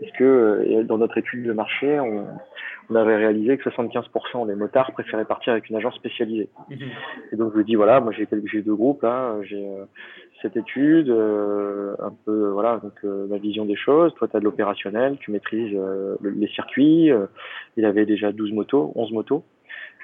parce 0.00 0.12
que 0.12 0.82
dans 0.82 0.98
notre 0.98 1.18
étude 1.18 1.46
de 1.46 1.52
marché, 1.52 2.00
on, 2.00 2.26
on 2.90 2.94
avait 2.94 3.16
réalisé 3.16 3.56
que 3.58 3.68
75% 3.68 4.46
des 4.46 4.54
motards 4.54 4.92
préféraient 4.92 5.24
partir 5.24 5.52
avec 5.52 5.68
une 5.68 5.76
agence 5.76 5.94
spécialisée. 5.94 6.48
Mhm. 6.70 6.78
Et 7.32 7.36
donc 7.36 7.52
je 7.56 7.62
dis 7.62 7.74
voilà, 7.74 8.00
moi 8.00 8.12
j'ai 8.12 8.62
deux 8.62 8.74
groupes 8.74 9.02
là, 9.02 9.36
j'ai 9.42 9.64
euh, 9.64 9.84
cette 10.42 10.56
étude, 10.56 11.08
euh, 11.08 11.94
un 12.00 12.12
peu 12.24 12.48
voilà 12.50 12.78
donc 12.82 12.92
euh, 13.04 13.26
ma 13.28 13.38
vision 13.38 13.64
des 13.64 13.76
choses. 13.76 14.14
Toi 14.14 14.28
tu 14.28 14.36
as 14.36 14.40
de 14.40 14.44
l'opérationnel, 14.44 15.16
tu 15.20 15.30
maîtrises 15.30 15.74
euh, 15.74 16.16
le, 16.20 16.30
les 16.30 16.48
circuits. 16.48 17.10
euh, 17.10 17.26
il 17.76 17.84
avait 17.84 18.06
déjà 18.06 18.32
12 18.32 18.52
motos, 18.52 18.92
11 18.94 19.12
motos. 19.12 19.44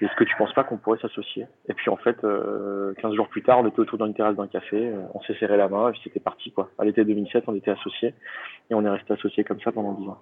Est-ce 0.00 0.14
que 0.16 0.25
tu 0.25 0.35
penses 0.37 0.52
pas 0.54 0.64
qu'on 0.64 0.78
pourrait 0.78 0.99
s'associer? 1.00 1.47
Et 1.69 1.75
puis 1.75 1.90
en 1.90 1.97
fait, 1.97 2.16
euh, 2.25 2.95
15 3.02 3.14
jours 3.14 3.28
plus 3.28 3.42
tard, 3.42 3.59
on 3.61 3.66
était 3.66 3.80
autour 3.80 3.99
d'une 3.99 4.14
terrasse 4.14 4.37
d'un 4.37 4.47
café, 4.47 4.76
euh, 4.88 5.00
on 5.14 5.21
s'est 5.23 5.35
serré 5.35 5.57
la 5.57 5.69
main 5.69 5.88
et 5.88 5.92
puis 5.92 6.00
c'était 6.04 6.21
parti 6.21 6.50
quoi. 6.52 6.71
À 6.78 6.85
l'été 6.85 7.04
2007, 7.04 7.45
on 7.47 7.54
était 7.54 7.71
associés 7.71 8.14
et 8.71 8.75
on 8.75 8.85
est 8.85 8.88
resté 8.88 9.12
associés 9.12 9.45
comme 9.45 9.61
ça 9.61 9.73
pendant 9.73 9.92
10 9.92 10.09
ans. 10.09 10.19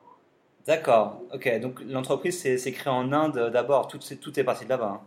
D'accord, 0.66 1.20
ok. 1.32 1.60
Donc 1.60 1.80
l'entreprise 1.88 2.40
s'est 2.40 2.72
créée 2.72 2.92
en 2.92 3.12
Inde 3.12 3.50
d'abord, 3.52 3.88
tout, 3.88 3.98
tout 3.98 4.40
est 4.40 4.44
parti 4.44 4.64
de 4.64 4.70
là-bas. 4.70 5.00
Hein. 5.00 5.06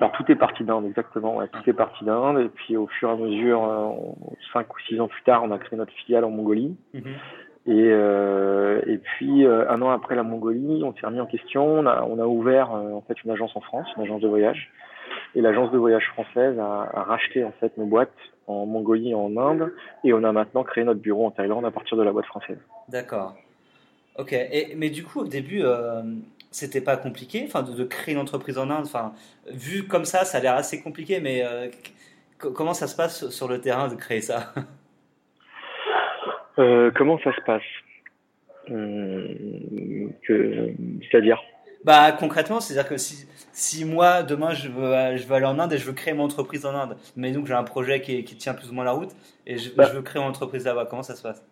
Alors 0.00 0.12
tout 0.12 0.30
est 0.30 0.36
parti 0.36 0.64
d'Inde, 0.64 0.86
exactement. 0.86 1.36
Ouais, 1.36 1.48
tout 1.48 1.68
est 1.68 1.72
parti 1.72 2.04
d'Inde 2.04 2.38
et 2.38 2.48
puis 2.48 2.76
au 2.76 2.86
fur 2.86 3.08
et 3.08 3.12
à 3.12 3.16
mesure, 3.16 3.64
euh, 3.64 4.36
5 4.52 4.74
ou 4.74 4.78
6 4.88 5.00
ans 5.00 5.08
plus 5.08 5.22
tard, 5.22 5.42
on 5.42 5.50
a 5.50 5.58
créé 5.58 5.78
notre 5.78 5.92
filiale 5.92 6.24
en 6.24 6.30
Mongolie. 6.30 6.76
Mhm. 6.94 7.14
Et, 7.66 7.72
euh, 7.72 8.80
et 8.86 8.98
puis 8.98 9.44
euh, 9.44 9.68
un 9.68 9.82
an 9.82 9.90
après 9.90 10.14
la 10.14 10.22
Mongolie, 10.22 10.82
on 10.84 10.94
s'est 10.94 11.06
remis 11.06 11.20
en 11.20 11.26
question. 11.26 11.80
On 11.80 11.86
a, 11.86 12.26
ouvert 12.26 12.72
euh, 12.72 12.92
en 12.92 13.02
fait 13.02 13.22
une 13.24 13.32
agence 13.32 13.56
en 13.56 13.60
France, 13.60 13.88
une 13.96 14.04
agence 14.04 14.20
de 14.20 14.28
voyage. 14.28 14.70
Et 15.34 15.40
l'agence 15.40 15.72
de 15.72 15.78
voyage 15.78 16.06
française 16.12 16.58
a, 16.58 17.02
racheté 17.02 17.44
en 17.44 17.52
fait 17.58 17.76
nos 17.76 17.86
boîtes 17.86 18.12
en 18.46 18.66
Mongolie 18.66 19.10
et 19.10 19.14
en 19.14 19.36
Inde. 19.36 19.72
Et 20.04 20.12
on 20.12 20.22
a 20.22 20.30
maintenant 20.30 20.62
créé 20.62 20.84
notre 20.84 21.00
bureau 21.00 21.26
en 21.26 21.32
Thaïlande 21.32 21.64
à 21.64 21.72
partir 21.72 21.96
de 21.96 22.02
la 22.02 22.12
boîte 22.12 22.26
française. 22.26 22.58
D'accord. 22.88 23.34
Ok. 24.16 24.34
Mais 24.76 24.90
du 24.90 25.02
coup, 25.02 25.20
au 25.20 25.26
début, 25.26 25.62
euh, 25.64 26.02
c'était 26.52 26.80
pas 26.80 26.96
compliqué, 26.96 27.44
enfin, 27.46 27.62
de, 27.62 27.84
créer 27.84 28.14
une 28.14 28.20
entreprise 28.20 28.58
en 28.58 28.70
Inde. 28.70 28.84
Enfin, 28.84 29.12
vu 29.50 29.88
comme 29.88 30.04
ça, 30.04 30.24
ça 30.24 30.38
a 30.38 30.40
l'air 30.40 30.54
assez 30.54 30.80
compliqué. 30.80 31.18
Mais 31.18 31.42
comment 32.38 32.74
ça 32.74 32.86
se 32.86 32.94
passe 32.94 33.28
sur 33.30 33.48
le 33.48 33.60
terrain 33.60 33.88
de 33.88 33.96
créer 33.96 34.20
ça? 34.20 34.54
Euh, 36.58 36.90
comment 36.94 37.18
ça 37.18 37.34
se 37.34 37.40
passe 37.42 37.62
hum, 38.70 40.12
que, 40.26 40.70
C'est-à-dire 41.10 41.42
bah 41.84 42.10
concrètement, 42.10 42.58
c'est-à-dire 42.58 42.88
que 42.88 42.96
si, 42.96 43.28
si 43.52 43.84
moi 43.84 44.24
demain 44.24 44.50
je 44.50 44.68
veux, 44.68 45.16
je 45.16 45.24
veux 45.24 45.34
aller 45.34 45.46
en 45.46 45.58
Inde 45.60 45.72
et 45.72 45.78
je 45.78 45.86
veux 45.86 45.92
créer 45.92 46.14
mon 46.14 46.24
entreprise 46.24 46.66
en 46.66 46.74
Inde, 46.74 46.96
mais 47.14 47.30
donc 47.30 47.46
j'ai 47.46 47.54
un 47.54 47.62
projet 47.62 48.00
qui, 48.00 48.24
qui, 48.24 48.36
tient 48.36 48.54
plus 48.54 48.70
ou 48.70 48.74
moins 48.74 48.82
la 48.84 48.90
route 48.90 49.10
et 49.46 49.56
je, 49.56 49.72
bah. 49.72 49.84
je 49.88 49.94
veux 49.96 50.02
créer 50.02 50.20
mon 50.20 50.28
entreprise 50.28 50.64
là-bas, 50.64 50.86
comment 50.86 51.04
ça 51.04 51.14
se 51.14 51.22
passe? 51.22 51.46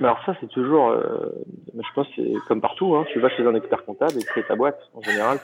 Alors 0.00 0.20
ça 0.24 0.36
c'est 0.40 0.48
toujours, 0.48 0.90
euh, 0.90 1.32
je 1.74 1.92
pense 1.94 2.06
c'est 2.14 2.32
comme 2.46 2.60
partout, 2.60 2.94
hein, 2.94 3.04
tu 3.12 3.18
vas 3.20 3.28
chez 3.30 3.44
un 3.44 3.54
expert 3.54 3.84
comptable 3.84 4.18
et 4.18 4.24
crées 4.24 4.44
ta 4.44 4.54
boîte. 4.54 4.78
En 4.94 5.02
général, 5.02 5.38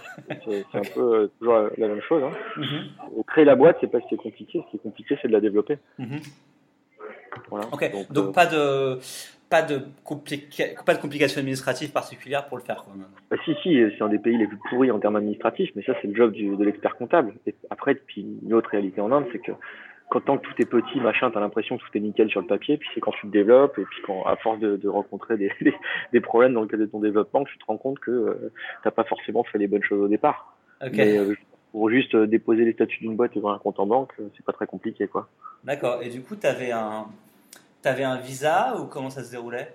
c'est 0.45 0.65
un 0.75 0.83
peu 0.95 1.01
euh, 1.01 1.31
toujours 1.39 1.71
la 1.77 1.89
même 1.89 2.01
chose. 2.03 2.23
Hein. 2.23 2.33
Mm 2.57 2.63
-hmm. 2.63 3.25
Créer 3.27 3.45
la 3.45 3.57
boîte, 3.57 3.77
c'est 3.81 3.91
pas 3.91 4.01
ce 4.01 4.07
qui 4.09 4.15
est 4.15 4.25
compliqué. 4.29 4.63
Ce 4.65 4.71
qui 4.71 4.77
est 4.77 4.87
compliqué, 4.89 5.19
c'est 5.21 5.29
de 5.29 5.33
la 5.33 5.41
développer. 5.41 5.79
-hmm. 5.99 6.23
Voilà. 7.51 7.67
Ok, 7.73 7.91
donc, 7.93 8.13
donc 8.13 8.27
euh... 8.29 8.33
pas 8.33 8.47
de 8.47 8.99
pas 9.51 9.63
de, 9.63 9.83
pas 10.85 10.95
de 10.95 11.01
complications 11.01 11.39
administratives 11.39 11.93
particulières 11.93 12.47
pour 12.47 12.57
le 12.57 12.63
faire. 12.63 12.85
Quoi. 12.85 12.95
Bah, 13.31 13.37
si, 13.45 13.55
si, 13.63 13.79
c'est 13.97 14.03
un 14.03 14.09
des 14.09 14.19
pays 14.19 14.37
les 14.37 14.47
plus 14.47 14.59
pourris 14.69 14.91
en 14.91 14.99
termes 14.99 15.17
administratifs, 15.17 15.71
mais 15.77 15.83
ça, 15.83 15.93
c'est 16.01 16.09
le 16.09 16.15
job 16.15 16.33
du, 16.33 16.57
de 16.57 16.65
l'expert 16.65 16.97
comptable. 16.97 17.35
Et 17.47 17.55
après, 17.71 17.95
puis 17.95 18.27
une 18.43 18.55
autre 18.55 18.71
réalité 18.71 19.01
en 19.01 19.13
Inde, 19.13 19.27
c'est 19.33 19.39
que 19.39 19.53
quand 20.11 20.21
tant 20.21 20.39
que 20.39 20.47
tout 20.47 20.55
est 20.59 20.67
petit, 20.67 21.01
machin, 21.01 21.31
t'as 21.31 21.41
l'impression 21.41 21.79
que 21.79 21.83
tout 21.83 21.97
est 21.97 22.01
nickel 22.01 22.29
sur 22.31 22.41
le 22.41 22.47
papier, 22.47 22.77
puis 22.77 22.89
c'est 22.95 23.01
quand 23.01 23.13
tu 23.13 23.27
te 23.27 23.33
développes, 23.33 23.79
et 23.79 23.85
puis 23.85 24.03
quand, 24.07 24.25
à 24.25 24.37
force 24.37 24.59
de, 24.61 24.77
de 24.77 24.89
rencontrer 24.89 25.37
des, 25.37 25.53
des, 25.61 25.75
des, 26.13 26.21
problèmes 26.21 26.55
dans 26.55 26.63
le 26.63 26.67
cadre 26.67 26.83
de 26.83 26.89
ton 26.89 27.01
développement, 27.01 27.45
que 27.45 27.51
tu 27.51 27.59
te 27.59 27.65
rends 27.67 27.79
compte 27.79 27.99
que 28.01 28.11
euh, 28.11 28.53
t'as 28.83 28.91
pas 28.91 29.05
forcément 29.05 29.45
fait 29.45 29.59
les 29.59 29.67
bonnes 29.67 29.83
choses 29.83 30.01
au 30.01 30.09
départ. 30.09 30.57
Okay. 30.81 30.97
Mais, 30.97 31.19
euh, 31.19 31.35
pour 31.75 31.91
juste 31.91 32.15
déposer 32.15 32.65
les 32.65 32.73
statuts 32.73 33.01
d'une 33.01 33.17
boîte 33.17 33.33
et 33.35 33.39
avoir 33.39 33.53
un 33.55 33.59
compte 33.59 33.81
en 33.81 33.87
banque, 33.87 34.13
c'est 34.37 34.45
pas 34.45 34.53
très 34.53 34.67
compliqué, 34.67 35.09
quoi. 35.09 35.29
D'accord. 35.65 36.03
Et 36.05 36.09
du 36.09 36.23
coup, 36.23 36.37
t'avais 36.37 36.71
un, 36.71 37.07
T'avais 37.83 38.05
un 38.05 38.17
visa 38.17 38.77
ou 38.81 38.87
comment 38.87 39.11
ça 39.11 39.25
se 39.25 39.33
déroulait? 39.33 39.73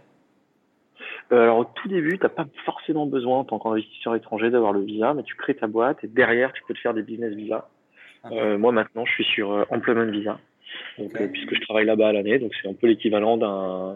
Euh, 1.31 1.43
Alors 1.43 1.57
au 1.59 1.65
tout 1.65 1.87
début, 1.89 2.17
t'as 2.17 2.29
pas 2.29 2.45
forcément 2.65 3.05
besoin 3.05 3.39
en 3.39 3.43
tant 3.43 3.59
qu'investisseur 3.59 4.15
étranger 4.15 4.49
d'avoir 4.49 4.71
le 4.71 4.79
visa, 4.79 5.13
mais 5.13 5.23
tu 5.23 5.35
crées 5.35 5.55
ta 5.55 5.67
boîte 5.67 6.03
et 6.03 6.07
derrière 6.07 6.51
tu 6.53 6.63
peux 6.67 6.73
te 6.73 6.79
faire 6.79 6.93
des 6.93 7.03
business 7.03 7.35
visas. 7.35 7.67
Ah. 8.23 8.29
Euh, 8.31 8.57
moi 8.57 8.71
maintenant, 8.71 9.05
je 9.05 9.11
suis 9.11 9.25
sur 9.25 9.51
euh, 9.51 9.63
employment 9.69 10.09
visa, 10.09 10.39
donc 10.97 11.11
Okay. 11.13 11.23
euh, 11.23 11.27
puisque 11.27 11.53
je 11.53 11.61
travaille 11.61 11.85
là-bas 11.85 12.07
à 12.07 12.13
l'année, 12.13 12.39
donc 12.39 12.51
c'est 12.59 12.67
un 12.69 12.73
peu 12.73 12.87
l'équivalent 12.87 13.37
d'un, 13.37 13.95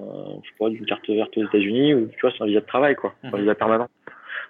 d'une 0.70 0.86
carte 0.86 1.10
verte 1.10 1.36
aux 1.38 1.46
États-Unis 1.46 1.94
ou 1.96 2.08
tu 2.08 2.20
vois, 2.22 2.32
c'est 2.38 2.44
un 2.44 2.48
visa 2.48 2.60
de 2.60 2.66
travail 2.66 2.96
quoi, 2.96 3.16
Mhm. 3.24 3.34
un 3.34 3.38
visa 3.40 3.56
permanent. 3.56 3.90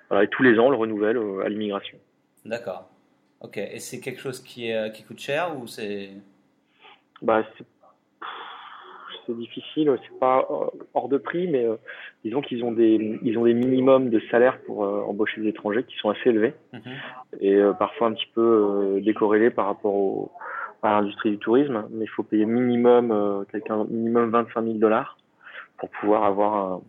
Voilà, 0.10 0.25
et 0.25 0.27
tous 0.27 0.43
les 0.43 0.60
ans, 0.60 0.65
on 0.65 0.69
le 0.72 0.75
renouvelle 0.75 1.17
euh, 1.17 1.45
à 1.45 1.50
l'immigration. 1.50 1.98
D'accord. 2.43 2.89
Ok. 3.43 3.57
Et 3.57 3.79
c'est 3.79 4.00
quelque 4.00 4.21
chose 4.21 4.41
qui, 4.41 4.69
est, 4.69 4.93
qui 4.93 5.03
coûte 5.03 5.19
cher 5.19 5.57
ou 5.57 5.67
c'est 5.67 6.09
Bah 7.21 7.43
c'est 7.57 7.65
c'est 9.25 9.38
difficile. 9.38 9.89
C'est 10.03 10.19
pas 10.19 10.45
hors 10.93 11.07
de 11.07 11.17
prix, 11.17 11.47
mais 11.47 11.65
disons 12.25 12.41
qu'ils 12.41 12.63
ont 12.65 12.73
des 12.73 13.19
ils 13.23 13.38
ont 13.38 13.45
des 13.45 13.53
minimums 13.53 14.09
de 14.09 14.19
salaire 14.29 14.59
pour 14.65 14.81
embaucher 14.81 15.39
des 15.39 15.47
étrangers 15.47 15.85
qui 15.85 15.95
sont 15.95 16.09
assez 16.09 16.29
élevés 16.29 16.53
mhm. 16.73 16.81
et 17.39 17.57
parfois 17.79 18.07
un 18.07 18.13
petit 18.13 18.29
peu 18.35 19.00
décorrélés 19.01 19.50
par 19.50 19.67
rapport 19.67 19.93
au, 19.93 20.31
à 20.81 21.00
l'industrie 21.00 21.31
du 21.31 21.38
tourisme. 21.38 21.85
Mais 21.91 22.03
il 22.03 22.09
faut 22.09 22.23
payer 22.23 22.45
minimum 22.45 23.45
quelqu'un 23.50 23.85
minimum 23.85 24.29
25 24.29 24.62
000 24.62 24.73
dollars 24.75 25.17
pour 25.77 25.89
pouvoir 25.89 26.25
avoir 26.25 26.55
un, 26.55 26.81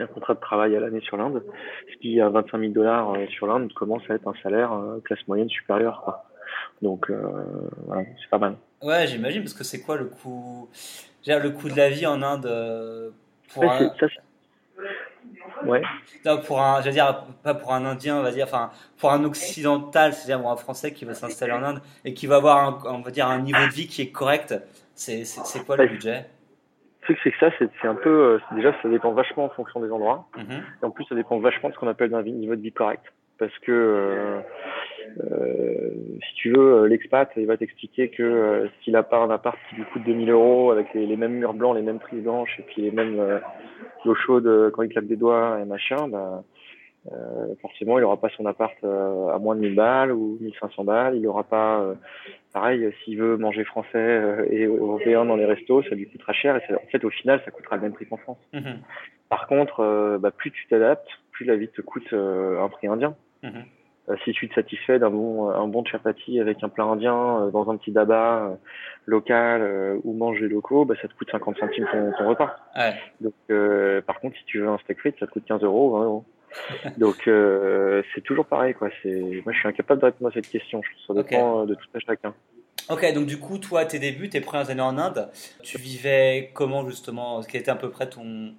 un 0.00 0.06
contrat 0.06 0.34
de 0.34 0.40
travail 0.40 0.76
à 0.76 0.80
l'année 0.80 1.00
sur 1.00 1.16
l'Inde, 1.16 1.42
ce 1.90 1.96
qui 1.98 2.20
à 2.20 2.28
25 2.28 2.58
000 2.58 2.72
dollars 2.72 3.12
euh, 3.14 3.26
sur 3.28 3.46
l'Inde 3.46 3.72
commence 3.72 4.02
à 4.08 4.14
être 4.14 4.28
un 4.28 4.34
salaire 4.42 4.72
euh, 4.72 5.00
classe 5.00 5.26
moyenne 5.26 5.48
supérieure. 5.48 6.02
Quoi. 6.04 6.24
Donc 6.82 7.10
euh, 7.10 7.20
voilà, 7.86 8.02
c'est 8.20 8.30
pas 8.30 8.38
mal. 8.38 8.56
Ouais, 8.82 9.06
j'imagine 9.06 9.42
parce 9.42 9.54
que 9.54 9.64
c'est 9.64 9.80
quoi 9.80 9.96
le 9.96 10.06
coût, 10.06 10.68
le 11.26 11.50
coût 11.50 11.68
de 11.68 11.76
la 11.76 11.90
vie 11.90 12.06
en 12.06 12.22
Inde 12.22 13.12
pour 13.52 13.62
ouais, 13.62 13.68
un... 13.68 13.94
Ça, 13.98 14.06
ouais. 15.64 15.82
Non, 16.24 16.38
pour 16.38 16.60
un, 16.60 16.80
je 16.82 16.90
dire 16.90 17.24
pas 17.42 17.54
pour 17.54 17.72
un 17.72 17.84
Indien, 17.84 18.18
on 18.18 18.22
va 18.22 18.30
dire, 18.30 18.46
enfin 18.46 18.70
pour 18.98 19.10
un 19.10 19.24
occidental, 19.24 20.12
c'est-à-dire 20.12 20.46
un 20.46 20.56
Français 20.56 20.92
qui 20.92 21.04
va 21.04 21.14
s'installer 21.14 21.52
en 21.52 21.62
Inde 21.62 21.80
et 22.04 22.14
qui 22.14 22.26
va 22.26 22.36
avoir, 22.36 22.86
un, 22.86 22.94
on 22.94 23.00
va 23.00 23.10
dire, 23.10 23.26
un 23.26 23.40
niveau 23.40 23.64
de 23.66 23.72
vie 23.72 23.88
qui 23.88 24.02
est 24.02 24.10
correct. 24.10 24.54
C'est 24.94 25.24
quoi 25.66 25.76
le 25.76 25.86
budget? 25.86 26.26
Truc, 27.08 27.18
c'est 27.24 27.30
que 27.30 27.38
ça, 27.38 27.50
c'est 27.58 27.88
un 27.88 27.94
peu, 27.94 28.10
euh, 28.10 28.38
déjà, 28.54 28.74
ça 28.82 28.88
dépend 28.88 29.12
vachement 29.12 29.46
en 29.46 29.48
fonction 29.48 29.80
des 29.80 29.90
endroits. 29.90 30.26
Mhm. 30.36 30.62
Et 30.82 30.84
en 30.84 30.90
plus, 30.90 31.04
ça 31.04 31.14
dépend 31.14 31.38
vachement 31.38 31.70
de 31.70 31.74
ce 31.74 31.78
qu'on 31.78 31.88
appelle 31.88 32.10
d'un 32.10 32.22
niveau 32.22 32.54
de 32.54 32.60
vie 32.60 32.72
correct. 32.72 33.02
Parce 33.38 33.56
que, 33.60 33.72
euh, 33.72 34.40
euh, 35.20 35.90
si 36.28 36.34
tu 36.34 36.52
veux, 36.52 36.86
l'expat, 36.86 37.30
il 37.36 37.46
va 37.46 37.56
t'expliquer 37.56 38.08
que 38.08 38.68
s'il 38.82 38.96
a 38.96 39.02
pas 39.02 39.18
un 39.18 39.30
appart 39.30 39.56
qui 39.68 39.76
lui 39.76 39.84
coûte 39.84 40.02
2000 40.04 40.30
euros 40.30 40.70
avec 40.72 40.92
les, 40.92 41.16
mêmes 41.16 41.34
murs 41.34 41.54
blancs, 41.54 41.76
les 41.76 41.82
mêmes 41.82 42.00
prises 42.00 42.22
blanches 42.22 42.58
et 42.58 42.62
puis 42.62 42.82
les 42.82 42.90
mêmes 42.90 43.40
l'eau 44.04 44.14
chaude 44.16 44.72
quand 44.74 44.82
il 44.82 44.88
claque 44.88 45.06
des 45.06 45.16
doigts 45.16 45.60
et 45.62 45.64
machin, 45.64 46.08
bah, 46.08 46.42
euh, 47.12 47.54
forcément, 47.60 47.98
il 47.98 48.02
n'aura 48.02 48.20
pas 48.20 48.28
son 48.36 48.46
appart 48.46 48.76
euh, 48.84 49.28
à 49.28 49.38
moins 49.38 49.54
de 49.54 49.60
1000 49.60 49.74
balles 49.74 50.12
ou 50.12 50.36
1500 50.40 50.84
balles. 50.84 51.16
Il 51.16 51.22
n'aura 51.22 51.44
pas, 51.44 51.80
euh, 51.80 51.94
pareil, 52.52 52.92
s'il 53.02 53.18
veut 53.18 53.36
manger 53.36 53.64
français 53.64 54.46
et 54.50 54.64
européen 54.64 55.24
dans 55.24 55.36
les 55.36 55.46
restos, 55.46 55.82
ça 55.84 55.94
lui 55.94 56.08
coûtera 56.08 56.32
cher. 56.32 56.56
Et 56.56 56.74
en 56.74 56.86
fait, 56.90 57.04
au 57.04 57.10
final, 57.10 57.40
ça 57.44 57.50
coûtera 57.50 57.76
le 57.76 57.82
même 57.82 57.92
prix 57.92 58.06
qu'en 58.06 58.16
France. 58.16 58.38
Mhm. 58.52 58.78
Par 59.28 59.46
contre, 59.46 60.18
bah, 60.20 60.30
plus 60.30 60.50
tu 60.50 60.66
t'adaptes, 60.68 61.08
plus 61.32 61.44
la 61.44 61.56
vie 61.56 61.68
te 61.68 61.82
coûte 61.82 62.12
un 62.12 62.68
prix 62.68 62.86
indien. 62.86 63.14
Mhm. 63.42 63.64
si 64.24 64.32
tu 64.32 64.48
te 64.48 64.54
satisfais 64.54 64.98
d'un 64.98 65.10
bon, 65.10 65.48
un 65.50 65.68
bon 65.68 65.84
chapati 65.84 66.40
avec 66.40 66.64
un 66.64 66.68
plat 66.68 66.84
indien 66.84 67.50
dans 67.52 67.70
un 67.70 67.76
petit 67.76 67.92
daba 67.92 68.56
local 69.06 70.00
ou 70.02 70.12
manger 70.14 70.48
locaux, 70.48 70.84
bah, 70.86 70.94
ça 71.00 71.08
te 71.08 71.14
coûte 71.14 71.30
50 71.30 71.58
centimes 71.58 71.86
ton, 71.92 72.12
ton 72.18 72.28
repas. 72.28 72.56
Ouais. 72.74 72.94
Donc, 73.20 74.04
par 74.06 74.18
contre, 74.20 74.36
si 74.38 74.44
tu 74.46 74.60
veux 74.60 74.68
un 74.68 74.78
steak 74.78 74.98
frites, 74.98 75.18
ça 75.20 75.26
te 75.26 75.32
coûte 75.32 75.44
15 75.44 75.62
euros, 75.62 75.98
20 75.98 76.04
euros. 76.04 76.24
Donc 76.98 77.26
euh, 77.28 78.02
c'est 78.14 78.20
toujours 78.22 78.46
pareil 78.46 78.74
quoi. 78.74 78.88
C'est 79.02 79.42
moi 79.44 79.52
je 79.52 79.58
suis 79.58 79.68
incapable 79.68 80.00
de 80.00 80.06
répondre 80.06 80.30
à 80.30 80.34
cette 80.34 80.48
question. 80.48 80.80
Je 80.82 81.06
ça 81.06 81.14
dépend 81.14 81.62
euh, 81.62 81.66
de 81.66 81.74
tout 81.74 81.88
à 81.94 81.98
chacun. 82.00 82.34
Ok, 82.90 83.12
donc 83.12 83.26
du 83.26 83.38
coup, 83.38 83.58
toi, 83.58 83.84
tes 83.84 83.98
débuts, 83.98 84.30
tes 84.30 84.40
premières 84.40 84.70
années 84.70 84.80
en 84.80 84.96
Inde, 84.96 85.28
tu 85.62 85.76
vivais 85.76 86.50
comment 86.54 86.88
justement? 86.88 87.42
Ce 87.42 87.48
qui 87.48 87.58
était 87.58 87.70
à 87.70 87.76
peu 87.76 87.90
près 87.90 88.08
ton. 88.08 88.54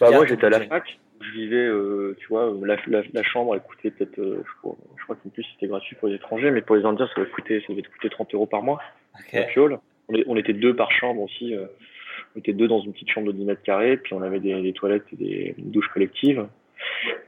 Bah, 0.00 0.10
moi, 0.10 0.26
j'étais 0.26 0.46
à 0.46 0.50
la 0.50 0.60
fac. 0.60 0.98
Je 1.22 1.32
vivais, 1.32 1.66
euh, 1.66 2.16
tu 2.18 2.28
vois, 2.28 2.50
la, 2.62 2.76
la, 2.86 3.22
chambre, 3.22 3.54
elle 3.54 3.60
coûtait 3.60 3.90
peut-être, 3.90 4.16
je 4.16 4.58
crois, 4.62 4.74
je 4.96 5.02
crois 5.02 5.16
qu'en 5.16 5.28
plus 5.28 5.44
c'était 5.52 5.66
gratuit 5.66 5.94
pour 5.96 6.08
les 6.08 6.14
étrangers, 6.14 6.50
mais 6.50 6.62
pour 6.62 6.76
les 6.76 6.84
Indiens, 6.86 7.06
ça 7.08 7.20
devait 7.20 7.30
coûter, 7.30 7.60
ça 7.60 7.74
devait 7.74 7.82
coûter 7.82 8.08
30 8.08 8.32
euros 8.32 8.46
par 8.46 8.62
mois. 8.62 8.80
Okay. 9.26 9.44
On, 9.58 9.78
on, 10.26 10.36
était 10.36 10.54
deux 10.54 10.74
par 10.74 10.90
chambre 10.92 11.20
aussi. 11.20 11.54
on 12.34 12.38
était 12.38 12.54
deux 12.54 12.68
dans 12.68 12.80
une 12.80 12.94
petite 12.94 13.10
chambre 13.10 13.26
de 13.26 13.32
10 13.32 13.44
mètres 13.44 13.62
carrés, 13.62 13.98
puis 13.98 14.14
on 14.14 14.22
avait 14.22 14.40
des, 14.40 14.62
des 14.62 14.72
toilettes 14.72 15.04
et 15.12 15.16
des 15.16 15.54
douches 15.58 15.88
collectives. 15.88 16.46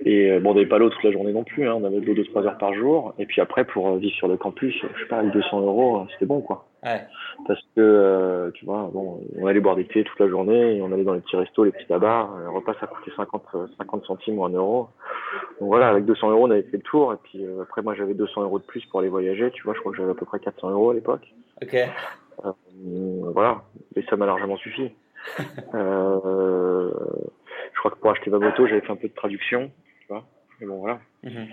Et 0.04 0.30
euh, 0.30 0.40
bon, 0.40 0.50
on 0.50 0.54
n'avait 0.54 0.66
pas 0.66 0.78
l'eau 0.78 0.90
toute 0.90 1.02
la 1.04 1.12
journée 1.12 1.32
non 1.32 1.44
plus, 1.44 1.68
hein, 1.68 1.74
on 1.76 1.84
avait 1.84 2.00
de 2.00 2.06
l'eau 2.06 2.14
de 2.14 2.22
3 2.22 2.44
heures 2.46 2.58
par 2.58 2.74
jour. 2.74 3.14
Et 3.18 3.26
puis 3.26 3.40
après, 3.40 3.64
pour 3.64 3.88
euh, 3.88 3.98
vivre 3.98 4.14
sur 4.14 4.28
le 4.28 4.36
campus, 4.36 4.74
je 4.74 5.00
sais 5.00 5.08
pas, 5.08 5.18
avec 5.18 5.32
200 5.32 5.60
euros, 5.60 5.98
euh, 5.98 6.04
c'était 6.12 6.26
bon, 6.26 6.40
quoi. 6.40 6.66
Ouais. 6.82 7.00
Parce 7.46 7.60
que, 7.76 8.50
tu 8.54 8.64
vois, 8.64 8.90
bon, 8.92 9.20
on 9.38 9.46
allait 9.46 9.60
boire 9.60 9.76
des 9.76 9.86
thés 9.86 10.02
toute 10.02 10.18
la 10.18 10.28
journée, 10.28 10.76
et 10.76 10.82
on 10.82 10.92
allait 10.92 11.04
dans 11.04 11.14
les 11.14 11.20
petits 11.20 11.36
restos, 11.36 11.64
les 11.64 11.70
petits 11.70 11.86
tabacs. 11.86 12.26
Le 12.42 12.50
repas, 12.50 12.74
ça 12.80 12.88
coûtait 12.88 13.12
50, 13.16 13.42
50 13.78 14.04
centimes 14.04 14.38
ou 14.38 14.44
1 14.44 14.50
euro. 14.50 14.88
Donc 15.60 15.68
voilà, 15.68 15.88
avec 15.88 16.04
200 16.04 16.30
euros, 16.30 16.46
on 16.46 16.50
avait 16.50 16.62
fait 16.62 16.78
le 16.78 16.82
tour. 16.82 17.12
Et 17.12 17.16
puis 17.22 17.44
après, 17.60 17.82
moi, 17.82 17.94
j'avais 17.94 18.14
200 18.14 18.42
euros 18.42 18.58
de 18.58 18.64
plus 18.64 18.84
pour 18.86 18.98
aller 18.98 19.08
voyager. 19.08 19.50
Tu 19.52 19.62
vois, 19.62 19.74
je 19.74 19.80
crois 19.80 19.92
que 19.92 19.98
j'avais 19.98 20.10
à 20.10 20.14
peu 20.14 20.26
près 20.26 20.40
400 20.40 20.70
euros 20.70 20.90
à 20.90 20.94
l'époque. 20.94 21.32
Ok. 21.62 21.76
voilà, 23.32 23.62
et 23.94 24.02
ça 24.10 24.16
m'a 24.16 24.26
largement 24.26 24.56
suffi. 24.56 24.90
euh, 25.74 26.90
crois 27.82 27.90
que 27.90 28.00
pour 28.00 28.10
acheter 28.10 28.30
ma 28.30 28.38
moto, 28.38 28.66
j'avais 28.66 28.80
fait 28.80 28.92
un 28.92 28.96
peu 28.96 29.08
de 29.08 29.14
traduction, 29.14 29.70
tu 30.00 30.06
vois. 30.08 30.24
Mais 30.60 30.66
bon, 30.66 30.78
voilà. 30.78 31.00
Mhm. 31.24 31.48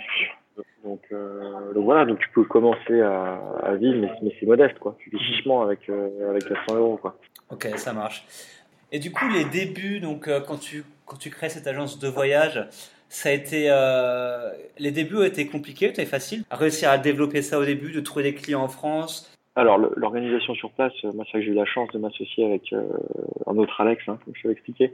Donc, 0.83 1.01
euh, 1.11 1.73
donc, 1.73 1.83
voilà, 1.83 2.05
donc 2.05 2.19
tu 2.19 2.29
peux 2.29 2.43
commencer 2.43 3.01
à, 3.01 3.39
à 3.63 3.75
vivre, 3.75 3.99
mais, 3.99 4.11
mais 4.21 4.35
c'est 4.39 4.45
modeste, 4.45 4.77
quoi. 4.79 4.95
Tu 4.99 5.09
vis 5.09 5.17
mhm. 5.17 5.23
chichement 5.23 5.61
avec, 5.63 5.89
euh, 5.89 6.29
avec 6.29 6.47
400 6.47 6.75
euros, 6.75 6.97
quoi. 6.97 7.17
Ok, 7.49 7.67
ça 7.75 7.93
marche. 7.93 8.25
Et 8.91 8.99
du 8.99 9.11
coup, 9.11 9.27
les 9.29 9.45
débuts, 9.45 9.99
donc 9.99 10.27
euh, 10.27 10.39
quand 10.39 10.57
tu 10.57 10.83
quand 11.05 11.17
tu 11.17 11.31
crées 11.31 11.49
cette 11.49 11.65
agence 11.65 11.97
de 11.97 12.07
voyage, 12.07 12.67
ça 13.07 13.29
a 13.29 13.31
été 13.31 13.65
euh, 13.69 14.51
les 14.77 14.91
débuts 14.91 15.17
ont 15.17 15.23
été 15.23 15.47
compliqués, 15.47 15.87
été 15.87 16.05
facile 16.05 16.43
à 16.51 16.55
réussir 16.55 16.91
à 16.91 16.99
développer 16.99 17.41
ça 17.41 17.57
au 17.57 17.65
début, 17.65 17.91
de 17.91 17.99
trouver 17.99 18.23
des 18.23 18.35
clients 18.35 18.61
en 18.61 18.67
France, 18.67 19.31
alors 19.59 19.77
l'organisation 19.77 20.53
sur 20.55 20.71
place, 20.71 20.93
euh, 21.03 21.11
moi 21.13 21.25
c'est 21.25 21.39
que 21.39 21.43
j'ai 21.43 21.51
eu 21.51 21.53
la 21.53 21.65
chance 21.65 21.89
de 21.91 21.99
m'associer 21.99 22.45
avec 22.45 22.71
euh, 22.71 22.81
un 23.45 23.57
autre 23.57 23.79
Alex, 23.81 24.01
hein, 24.07 24.17
comme 24.23 24.33
je 24.35 24.41
t'avais 24.41 24.53
expliqué, 24.53 24.93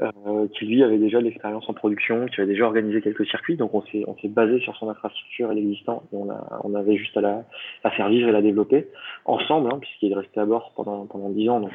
euh, 0.00 0.48
qui 0.58 0.66
lui 0.66 0.82
avait 0.82 0.98
déjà 0.98 1.18
de 1.18 1.24
l'expérience 1.24 1.68
en 1.68 1.72
production, 1.72 2.26
qui 2.26 2.40
avait 2.40 2.52
déjà 2.52 2.64
organisé 2.64 3.00
quelques 3.00 3.26
circuits, 3.26 3.56
donc 3.56 3.72
on 3.74 3.82
s'est 3.82 4.02
on 4.06 4.16
s'est 4.18 4.28
basé 4.28 4.58
sur 4.60 4.76
son 4.76 4.88
infrastructure 4.88 5.52
et 5.52 5.54
l'existant, 5.54 6.02
on 6.12 6.30
a 6.30 6.60
on 6.64 6.74
avait 6.74 6.96
juste 6.96 7.16
à 7.16 7.20
la 7.20 7.44
à 7.84 7.90
faire 7.90 8.08
vivre 8.08 8.28
et 8.28 8.32
la 8.32 8.42
développer 8.42 8.88
ensemble, 9.24 9.70
hein, 9.72 9.78
puisqu'il 9.80 10.12
est 10.12 10.16
resté 10.16 10.40
à 10.40 10.46
bord 10.46 10.72
pendant 10.74 11.06
pendant 11.06 11.30
dix 11.30 11.48
ans, 11.48 11.60
donc 11.60 11.72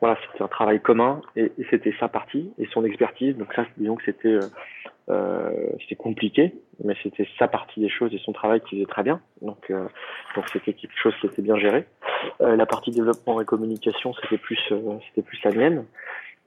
voilà 0.00 0.18
c'était 0.26 0.44
un 0.44 0.48
travail 0.48 0.80
commun 0.80 1.22
et, 1.34 1.50
et 1.58 1.66
c'était 1.70 1.94
sa 1.98 2.08
partie 2.08 2.50
et 2.58 2.66
son 2.72 2.84
expertise, 2.84 3.36
donc 3.38 3.52
ça 3.54 3.64
disons 3.78 3.96
que 3.96 4.04
c'était 4.04 4.38
euh, 5.10 5.50
c'était 5.80 5.96
compliqué, 5.96 6.54
mais 6.82 6.94
c'était 7.02 7.28
sa 7.38 7.46
partie 7.46 7.80
des 7.80 7.90
choses 7.90 8.14
et 8.14 8.18
son 8.18 8.32
travail 8.32 8.60
qui 8.62 8.76
faisait 8.76 8.86
très 8.86 9.02
bien. 9.02 9.20
Donc, 9.42 9.70
euh, 9.70 9.86
donc 10.34 10.48
c'était 10.52 10.72
quelque 10.72 10.96
chose 10.96 11.14
qui 11.20 11.26
était 11.26 11.42
bien 11.42 11.58
géré. 11.58 11.84
Euh, 12.40 12.56
la 12.56 12.64
partie 12.64 12.90
développement 12.90 13.40
et 13.40 13.44
communication, 13.44 14.14
c'était 14.14 14.38
plus, 14.38 14.60
euh, 14.72 14.98
c'était 15.08 15.22
plus 15.22 15.38
la 15.44 15.50
mienne. 15.50 15.84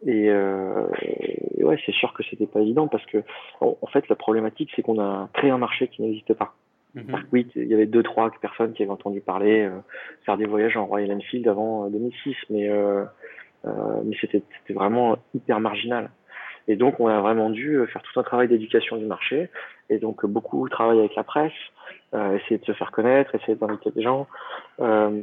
Et, 0.06 0.28
et 0.28 1.63
ouais, 1.63 1.80
c'est 1.84 1.91
sûr 1.91 2.13
que 2.13 2.22
c'était 2.30 2.46
pas 2.46 2.62
évident 2.62 2.88
parce 2.88 3.04
que 3.08 3.24
en, 3.62 3.88
fait, 3.88 4.08
la 4.10 4.15
problématique, 4.15 4.70
c'est 4.76 4.84
qu'on 4.84 5.02
a 5.02 5.28
créé 5.34 5.50
un 5.50 5.58
marché 5.58 5.88
qui 5.88 6.04
n'existait 6.04 6.36
pas. 6.36 6.54
Mm-hmm. 6.96 7.24
Oui, 7.32 7.48
il 7.56 7.65
y 7.65 7.74
avait 7.74 7.88
deux, 7.88 8.04
trois 8.04 8.30
personnes 8.39 8.74
qui 8.74 8.84
avaient 8.84 8.91
entendu 8.91 9.22
parler 9.22 9.67
faire 10.24 10.38
des 10.38 10.46
voyages 10.46 10.78
en 10.78 10.86
Royal 10.86 11.12
Enfield 11.13 11.48
avant 11.48 11.89
2006, 11.89 12.36
mais 12.52 12.70
mais 13.63 14.15
c'était 14.22 14.43
vraiment 14.70 15.17
hyper 15.34 15.60
marginal. 15.60 16.12
Et 16.67 16.75
donc, 16.75 16.99
on 16.99 17.08
a 17.08 17.19
vraiment 17.21 17.49
dû 17.49 17.80
faire 17.91 18.01
tout 18.01 18.19
un 18.19 18.23
travail 18.23 18.47
d'éducation 18.47 18.97
du 18.97 19.06
marché. 19.06 19.49
Et 19.89 19.99
donc, 19.99 20.25
beaucoup 20.25 20.67
travailler 20.69 20.99
avec 20.99 21.15
la 21.15 21.23
presse, 21.23 21.53
euh, 22.13 22.38
essayer 22.38 22.58
de 22.58 22.65
se 22.65 22.73
faire 22.73 22.91
connaître, 22.91 23.34
essayer 23.36 23.56
d'inviter 23.56 23.91
des 23.91 24.01
gens, 24.01 24.27
euh, 24.80 25.21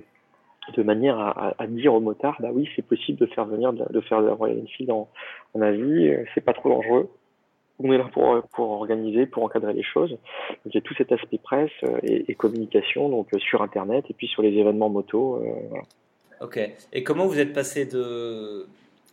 de 0.74 0.83
manière 0.83 1.18
à, 1.59 1.66
dire 1.66 1.92
aux 1.92 2.00
motards, 2.00 2.37
bah 2.40 2.48
oui, 2.52 2.68
c'est 2.74 2.87
possible 2.87 3.18
de 3.18 3.26
faire 3.26 3.44
venir, 3.44 3.72
de, 3.74 4.00
faire 4.00 4.22
de 4.22 4.28
la 4.28 4.33
Royal 4.33 4.59
Enfield 4.62 4.90
en, 4.90 5.09
en 5.52 5.61
Asie, 5.61 6.11
c'est 6.35 6.40
pas 6.40 6.54
trop 6.54 6.70
dangereux. 6.70 7.11
On 7.80 7.92
est 7.92 7.98
là 7.98 8.09
pour, 8.12 8.40
pour 8.54 8.70
organiser, 8.70 9.26
pour 9.26 9.42
encadrer 9.42 9.74
les 9.74 9.83
choses. 9.83 10.11
Donc, 10.11 10.66
il 10.66 10.74
y 10.74 10.78
a 10.78 10.80
tout 10.80 10.94
cet 10.94 11.12
aspect 11.12 11.38
presse 11.38 11.72
et, 12.02 12.35
communication, 12.35 13.11
donc 13.11 13.28
sur 13.38 13.62
Internet 13.62 14.07
et 14.09 14.14
puis 14.14 14.26
sur 14.26 14.42
les 14.42 14.52
événements 14.52 14.88
moto. 14.88 15.37
Euh. 15.37 16.44
Ok. 16.44 16.59
Et 16.92 17.02
comment 17.02 17.26
vous 17.26 17.38
êtes 17.38 17.52
passé 17.52 17.85
de 17.85 18.66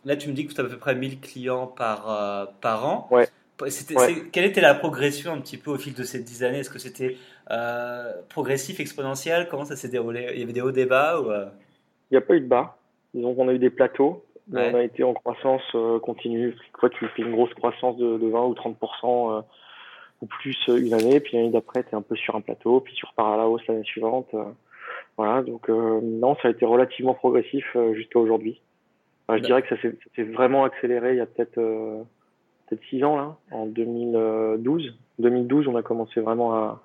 Là, 0.04 0.16
tu 0.16 0.28
me 0.28 0.34
dis 0.34 0.46
que 0.46 0.52
tu 0.52 0.60
as 0.60 0.64
à 0.64 0.66
peu 0.66 0.78
près 0.78 0.94
1000 0.94 1.20
clients 1.20 1.66
par, 1.66 2.10
euh, 2.10 2.46
par 2.60 2.86
an. 2.86 3.08
Ouais. 3.10 3.26
Quelle 4.32 4.44
était 4.44 4.60
la 4.60 4.74
progression 4.74 5.32
un 5.32 5.40
petit 5.40 5.56
peu 5.56 5.70
au 5.70 5.78
fil 5.78 5.94
de 5.94 6.02
ces 6.02 6.20
10 6.20 6.42
années? 6.42 6.58
Est-ce 6.58 6.70
que 6.70 6.80
c'était 6.80 7.16
euh, 7.50 8.12
progressif, 8.28 8.80
exponentiel? 8.80 9.46
Comment 9.48 9.64
ça 9.64 9.76
s'est 9.76 9.88
déroulé? 9.88 10.30
Il 10.32 10.40
y 10.40 10.42
avait 10.42 10.52
des 10.52 10.60
hauts, 10.60 10.72
des 10.72 10.86
bas 10.86 11.20
ou, 11.20 11.30
euh? 11.30 11.46
Il 12.10 12.14
n'y 12.14 12.18
a 12.18 12.20
pas 12.20 12.34
eu 12.34 12.40
de 12.40 12.48
bas. 12.48 12.76
Disons 13.14 13.34
qu'on 13.34 13.48
a 13.48 13.52
eu 13.52 13.58
des 13.58 13.70
plateaux. 13.70 14.24
On 14.52 14.56
a 14.56 14.82
été 14.82 15.04
en 15.04 15.14
croissance 15.14 15.62
continue. 16.02 16.56
Fois, 16.78 16.90
tu 16.90 17.06
fais 17.14 17.22
une 17.22 17.32
grosse 17.32 17.54
croissance 17.54 17.96
de, 17.96 18.18
de 18.18 18.26
20 18.26 18.44
ou 18.46 18.54
30% 18.54 19.44
ou 20.20 20.26
plus 20.26 20.56
une 20.68 20.92
année, 20.94 21.20
puis 21.20 21.36
l'année 21.36 21.50
d'après, 21.50 21.84
tu 21.84 21.90
es 21.90 21.94
un 21.94 22.02
peu 22.02 22.16
sur 22.16 22.34
un 22.36 22.40
plateau, 22.40 22.80
puis 22.80 22.94
tu 22.94 23.06
repars 23.06 23.32
à 23.32 23.36
la 23.36 23.48
hausse 23.48 23.66
l'année 23.66 23.84
suivante. 23.84 24.34
voilà, 25.16 25.42
donc 25.42 25.68
non, 25.68 26.36
ça 26.42 26.48
a 26.48 26.50
été 26.50 26.66
relativement 26.66 27.14
progressif 27.14 27.64
jusqu'à 27.94 28.18
aujourd'hui 28.18 28.60
je 29.28 29.34
bah. 29.34 29.40
dirais 29.40 29.62
que 29.62 29.68
ça 29.68 29.80
s'est 29.80 30.22
vraiment 30.24 30.64
accéléré 30.64 31.12
il 31.12 31.18
y 31.18 31.20
a 31.20 31.26
peut-être 31.26 31.58
euh, 31.58 32.02
peut-être 32.66 32.82
six 32.90 33.02
ans 33.04 33.16
là, 33.16 33.36
en 33.50 33.66
2012. 33.66 34.94
2012, 35.18 35.68
on 35.68 35.76
a 35.76 35.82
commencé 35.82 36.20
vraiment 36.20 36.54
à, 36.54 36.82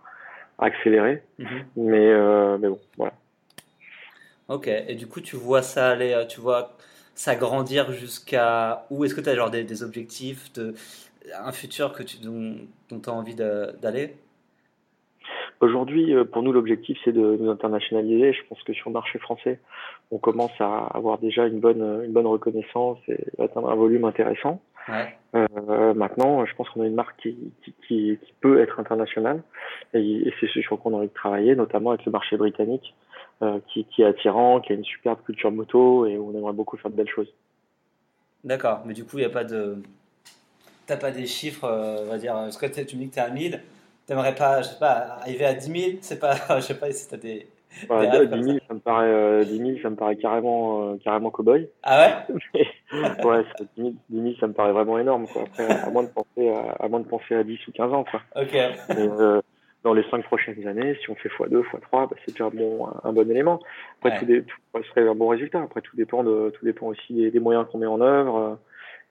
accélérer, 0.59 1.21
mhm. 1.39 1.47
mais 1.75 2.07
euh, 2.07 2.57
mais 2.57 2.67
bon, 2.69 2.79
voilà. 2.97 3.13
Ok. 4.49 4.67
Et 4.67 4.95
du 4.95 5.07
coup, 5.07 5.21
tu 5.21 5.35
vois 5.35 5.61
ça 5.61 5.89
aller, 5.89 6.13
euh, 6.13 6.25
tu 6.25 6.39
vois 6.39 6.73
s'agrandir 7.15 7.91
jusqu'à 7.91 8.85
où? 8.89 9.03
Est-ce 9.03 9.13
que 9.15 9.21
tu 9.21 9.29
as 9.29 9.35
genre 9.35 9.51
des, 9.51 9.83
objectifs, 9.83 10.51
de, 10.53 10.73
un 11.35 11.51
futur 11.51 11.93
que 11.93 12.03
tu, 12.03 12.17
dont 12.19 12.67
tu 12.89 13.09
as 13.09 13.13
envie 13.13 13.35
d'aller? 13.35 14.15
Aujourd'hui, 15.59 16.13
euh, 16.13 16.23
pour 16.23 16.43
nous, 16.43 16.51
l'objectif, 16.51 16.97
c'est 17.03 17.11
de 17.11 17.37
nous 17.39 17.49
internationaliser. 17.49 18.33
Je 18.33 18.41
pense 18.47 18.61
que 18.63 18.73
sur 18.73 18.89
le 18.89 18.93
marché 18.93 19.17
français, 19.19 19.59
on 20.11 20.17
commence 20.17 20.51
à 20.59 20.85
avoir 20.93 21.17
déjà 21.17 21.47
une 21.47 21.59
bonne, 21.59 22.03
une 22.05 22.11
bonne 22.11 22.27
reconnaissance 22.27 22.99
et 23.07 23.17
atteindre 23.39 23.69
un 23.69 23.75
volume 23.75 24.05
intéressant. 24.05 24.61
Ouais. 24.87 25.17
Euh, 25.35 25.93
maintenant, 25.93 26.45
je 26.45 26.55
pense 26.55 26.69
qu'on 26.69 26.81
a 26.81 26.85
une 26.85 26.95
marque 26.95 27.19
qui, 27.21 27.35
qui, 27.63 27.73
qui, 27.87 28.19
peut 28.39 28.61
être 28.61 28.79
internationale 28.79 29.41
et, 29.93 29.99
et 29.99 30.33
c'est 30.39 30.47
ce 30.47 30.61
sur 30.61 30.79
quoi 30.79 30.91
on 30.91 30.95
a 30.95 30.97
envie 30.99 31.09
de 31.09 31.13
travailler, 31.13 31.55
notamment 31.55 31.91
avec 31.91 32.05
le 32.05 32.11
marché 32.11 32.37
britannique, 32.37 32.95
euh, 33.41 33.59
qui, 33.67 33.85
qui, 33.85 34.01
est 34.01 34.05
attirant, 34.05 34.61
qui 34.61 34.71
a 34.71 34.75
une 34.75 34.85
superbe 34.85 35.19
culture 35.25 35.51
moto 35.51 36.05
et 36.05 36.17
où 36.17 36.31
on 36.31 36.37
aimerait 36.37 36.53
beaucoup 36.53 36.77
faire 36.77 36.89
de 36.89 36.95
belles 36.95 37.09
choses. 37.09 37.31
D'accord, 38.43 38.83
mais 38.85 38.93
du 38.93 39.03
coup, 39.03 39.17
il 39.17 39.21
n'y 39.21 39.25
a 39.25 39.29
pas 39.29 39.43
de. 39.43 39.77
T'as 40.85 40.97
pas 40.97 41.11
des 41.11 41.25
chiffres, 41.25 41.65
euh, 41.65 42.05
on 42.05 42.09
va 42.09 42.17
dire, 42.17 42.33
parce 42.33 42.57
que 42.57 42.65
tu 42.65 42.95
me 42.95 43.01
dis 43.01 43.09
que 43.09 43.15
tu 43.15 43.19
es 43.19 43.23
à 43.23 43.29
1000, 43.29 43.61
t'aimerais 44.07 44.33
pas, 44.33 44.61
je 44.61 44.69
sais 44.69 44.79
pas, 44.79 45.17
arriver 45.19 45.45
à 45.45 45.53
10 45.53 45.81
000, 45.81 45.97
c'est 46.01 46.19
pas, 46.19 46.33
je 46.57 46.61
sais 46.61 46.79
pas 46.79 46.91
si 46.91 47.07
t'as 47.07 47.17
des. 47.17 47.47
Ouais, 47.89 48.27
10 48.27 48.43
000, 48.43 48.57
ça 48.67 48.73
me 48.73 48.79
paraît, 48.79 49.05
euh, 49.05 49.43
10 49.43 49.57
000, 49.57 49.71
ça 49.83 49.91
me 49.91 49.95
paraît 49.95 50.15
carrément, 50.15 50.93
euh, 50.93 50.95
carrément 51.03 51.29
cow-boy. 51.29 51.69
Ah 51.83 52.25
ouais? 52.31 52.63
ouais, 53.23 53.43
10 53.77 53.81
000, 53.83 53.93
10 54.09 54.21
000, 54.21 54.33
ça 54.39 54.47
me 54.47 54.53
paraît 54.53 54.71
vraiment 54.71 54.97
énorme, 54.97 55.27
quoi. 55.27 55.43
Après, 55.43 55.69
à 55.69 55.89
moins 55.91 56.03
de 56.03 56.09
penser 56.09 56.49
à, 56.49 56.83
à 56.83 56.87
moins 56.87 57.01
de 57.01 57.07
penser 57.07 57.35
à 57.35 57.43
10 57.43 57.67
ou 57.67 57.71
15 57.73 57.93
ans, 57.93 58.03
quoi. 58.03 58.21
Ok. 58.35 58.53
Mais, 58.53 59.09
euh, 59.19 59.41
dans 59.83 59.93
les 59.93 60.03
5 60.09 60.23
prochaines 60.23 60.67
années, 60.67 60.97
si 61.01 61.11
on 61.11 61.15
fait 61.15 61.29
x2, 61.29 61.61
x3, 61.61 62.09
bah, 62.09 62.09
c'est 62.25 62.31
déjà 62.31 62.45
un 62.45 62.49
bon, 62.49 62.87
un 63.03 63.13
bon 63.13 63.29
élément. 63.29 63.59
Après, 63.99 64.11
ouais. 64.11 64.19
tout, 64.19 64.25
dé, 64.25 64.43
tout, 64.43 64.83
serait 64.85 65.07
un 65.07 65.13
bon 65.13 65.27
résultat. 65.27 65.61
Après, 65.61 65.81
tout 65.81 65.95
dépend 65.95 66.23
de, 66.23 66.51
tout 66.57 66.65
dépend 66.65 66.87
aussi 66.87 67.13
des, 67.13 67.29
des 67.29 67.39
moyens 67.39 67.67
qu'on 67.71 67.77
met 67.77 67.85
en 67.85 68.01
œuvre. 68.01 68.57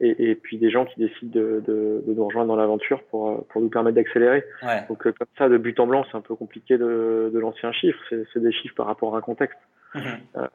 Euh, 0.03 0.15
et, 0.19 0.31
et, 0.31 0.35
puis 0.35 0.59
des 0.59 0.71
gens 0.71 0.85
qui 0.87 0.99
décident 0.99 1.31
de, 1.33 1.63
de, 1.67 2.05
de 2.07 2.15
nous 2.15 2.27
rejoindre 2.27 2.49
dans 2.49 2.57
l'aventure 2.57 3.03
pour, 3.05 3.47
pour 3.47 3.61
nous 3.61 3.69
permettre 3.69 3.97
d'accélérer. 3.97 4.45
Ouais. 4.63 4.85
Donc 4.89 5.07
euh, 5.07 5.13
comme 5.13 5.29
ça, 5.39 5.49
de 5.49 5.57
but 5.57 5.79
en 5.81 5.87
blanc, 5.87 6.05
c'est 6.11 6.17
un 6.17 6.21
peu 6.21 6.35
compliqué 6.35 6.79
de, 6.79 7.31
de 7.33 7.39
lancer 7.39 7.67
un 7.67 7.73
chiffre. 7.73 7.99
C'est 8.11 8.41
des 8.41 8.53
chiffres 8.53 8.75
par 8.75 8.87
rapport 8.87 9.15
à 9.15 9.19
un 9.19 9.23
contexte. 9.23 9.59
-hmm. 9.95 10.19
euh, 10.37 10.49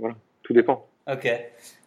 voilà, 0.00 0.14
tout 0.42 0.52
dépend. 0.52 0.86
Ok, 1.08 1.26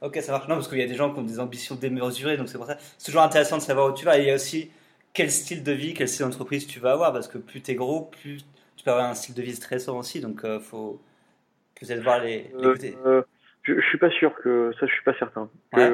ok, 0.02 0.16
ça 0.18 0.32
marche. 0.32 0.48
Non, 0.48 0.56
parce 0.56 0.68
qu'il 0.70 0.80
y 0.80 0.84
a 0.84 0.88
des 0.88 0.96
gens 0.96 1.14
qui 1.14 1.20
ont 1.20 1.24
des 1.24 1.40
ambitions 1.40 1.76
démesurées, 1.76 2.38
donc 2.38 2.48
c'est 2.50 2.58
pour 2.58 2.68
ça. 2.68 2.78
C'est 2.98 3.06
toujours 3.06 3.22
intéressant 3.22 3.58
de 3.58 3.62
savoir 3.62 3.92
où 3.92 3.94
tu 3.94 4.06
vas. 4.06 4.18
Et 4.18 4.22
il 4.24 4.28
y 4.28 4.32
a 4.32 4.36
aussi 4.36 4.72
quel 5.14 5.30
style 5.30 5.64
de 5.64 5.74
vie, 5.74 5.94
quel 5.94 6.08
style 6.08 6.26
d'entreprise 6.26 6.66
tu 6.68 6.80
vas 6.80 6.92
avoir, 6.94 7.12
parce 7.12 7.28
que 7.28 7.38
plus 7.38 7.62
tu 7.62 7.72
es 7.72 7.76
gros, 7.76 8.02
plus 8.06 8.46
tu 8.76 8.84
peux 8.84 8.92
avoir 8.92 9.10
un 9.10 9.14
style 9.14 9.36
de 9.36 9.42
vie 9.42 9.56
stressant 9.56 9.98
aussi. 9.98 10.22
Donc 10.22 10.42
il 10.44 10.50
euh, 10.50 10.60
faut 10.60 11.02
peut-être 11.76 12.02
voir 12.02 12.20
les, 12.24 12.50
les 12.56 12.64
côtés. 12.64 12.96
Euh, 13.06 13.22
je, 13.64 13.82
suis 13.90 13.98
pas 13.98 14.10
sûr 14.12 14.34
que 14.42 14.72
ça, 14.80 14.86
je 14.88 14.94
suis 14.94 15.04
pas 15.04 15.18
certain 15.20 15.50
ouais. 15.74 15.90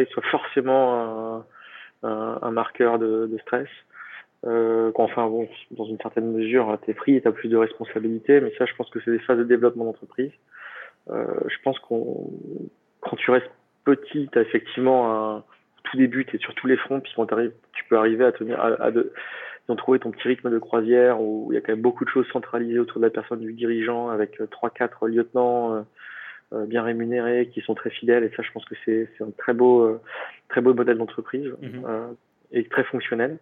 Il 0.00 0.06
soit 0.06 0.22
forcément 0.30 1.44
un, 2.02 2.50
marqueur 2.50 2.98
de, 2.98 3.36
stress. 3.42 3.68
Euh, 4.46 4.92
enfin 4.96 5.26
bon, 5.26 5.48
dans 5.70 5.86
une 5.86 5.98
certaine 5.98 6.30
mesure, 6.30 6.78
t'es 6.84 6.92
pris 6.92 7.16
et 7.16 7.20
t'as 7.22 7.32
plus 7.32 7.48
de 7.48 7.56
responsabilités, 7.56 8.40
mais 8.40 8.52
ça, 8.58 8.66
je 8.66 8.74
pense 8.74 8.90
que 8.90 9.00
c'est 9.02 9.10
des 9.10 9.18
phases 9.20 9.38
de 9.38 9.44
développement 9.44 9.84
d'entreprise. 9.84 10.32
Euh, 11.10 11.24
je 11.46 11.56
pense 11.62 11.78
qu'on, 11.78 12.30
quand 13.00 13.16
tu 13.16 13.30
restes 13.30 13.50
petit, 13.84 14.28
t'as 14.32 14.42
effectivement 14.42 15.36
un 15.36 15.44
tout 15.84 15.96
début, 15.96 16.26
t'es 16.26 16.38
sur 16.38 16.54
tous 16.54 16.66
les 16.66 16.76
fronts, 16.76 17.00
puis 17.00 17.12
quand 17.16 17.26
tu 17.26 17.84
peux 17.88 17.96
arriver 17.96 18.24
à 18.24 18.32
tenir, 18.32 18.60
à, 18.60 18.82
à 18.82 18.90
de, 18.90 19.12
d'en 19.68 19.76
trouver 19.76 19.98
ton 19.98 20.10
petit 20.10 20.28
rythme 20.28 20.50
de 20.50 20.58
croisière 20.58 21.20
où 21.20 21.48
il 21.50 21.54
y 21.54 21.58
a 21.58 21.60
quand 21.60 21.72
même 21.72 21.82
beaucoup 21.82 22.04
de 22.04 22.10
choses 22.10 22.26
centralisées 22.32 22.78
autour 22.78 23.00
de 23.00 23.06
la 23.06 23.10
personne 23.10 23.40
du 23.40 23.52
dirigeant 23.52 24.10
avec 24.10 24.38
trois, 24.50 24.70
quatre 24.70 25.08
lieutenants. 25.08 25.86
Euh, 26.54 26.60
euh, 26.62 26.66
bien 26.66 26.82
rémunérés, 26.82 27.48
qui 27.52 27.60
sont 27.60 27.74
très 27.74 27.90
fidèles. 27.90 28.24
Et 28.24 28.30
ça, 28.36 28.42
je 28.42 28.50
pense 28.52 28.64
que 28.64 28.74
c'est 28.84 29.08
un 29.20 29.30
très 29.36 29.54
beau, 29.54 29.82
euh, 29.82 30.00
très 30.48 30.60
beau 30.60 30.74
modèle 30.74 30.98
d'entreprise 30.98 31.52
Mhm. 31.60 31.68
mm 31.68 31.82
-hmm. 31.82 31.88
euh, 31.88 32.06
et 32.52 32.64
très 32.74 32.84
fonctionnel. 32.84 33.38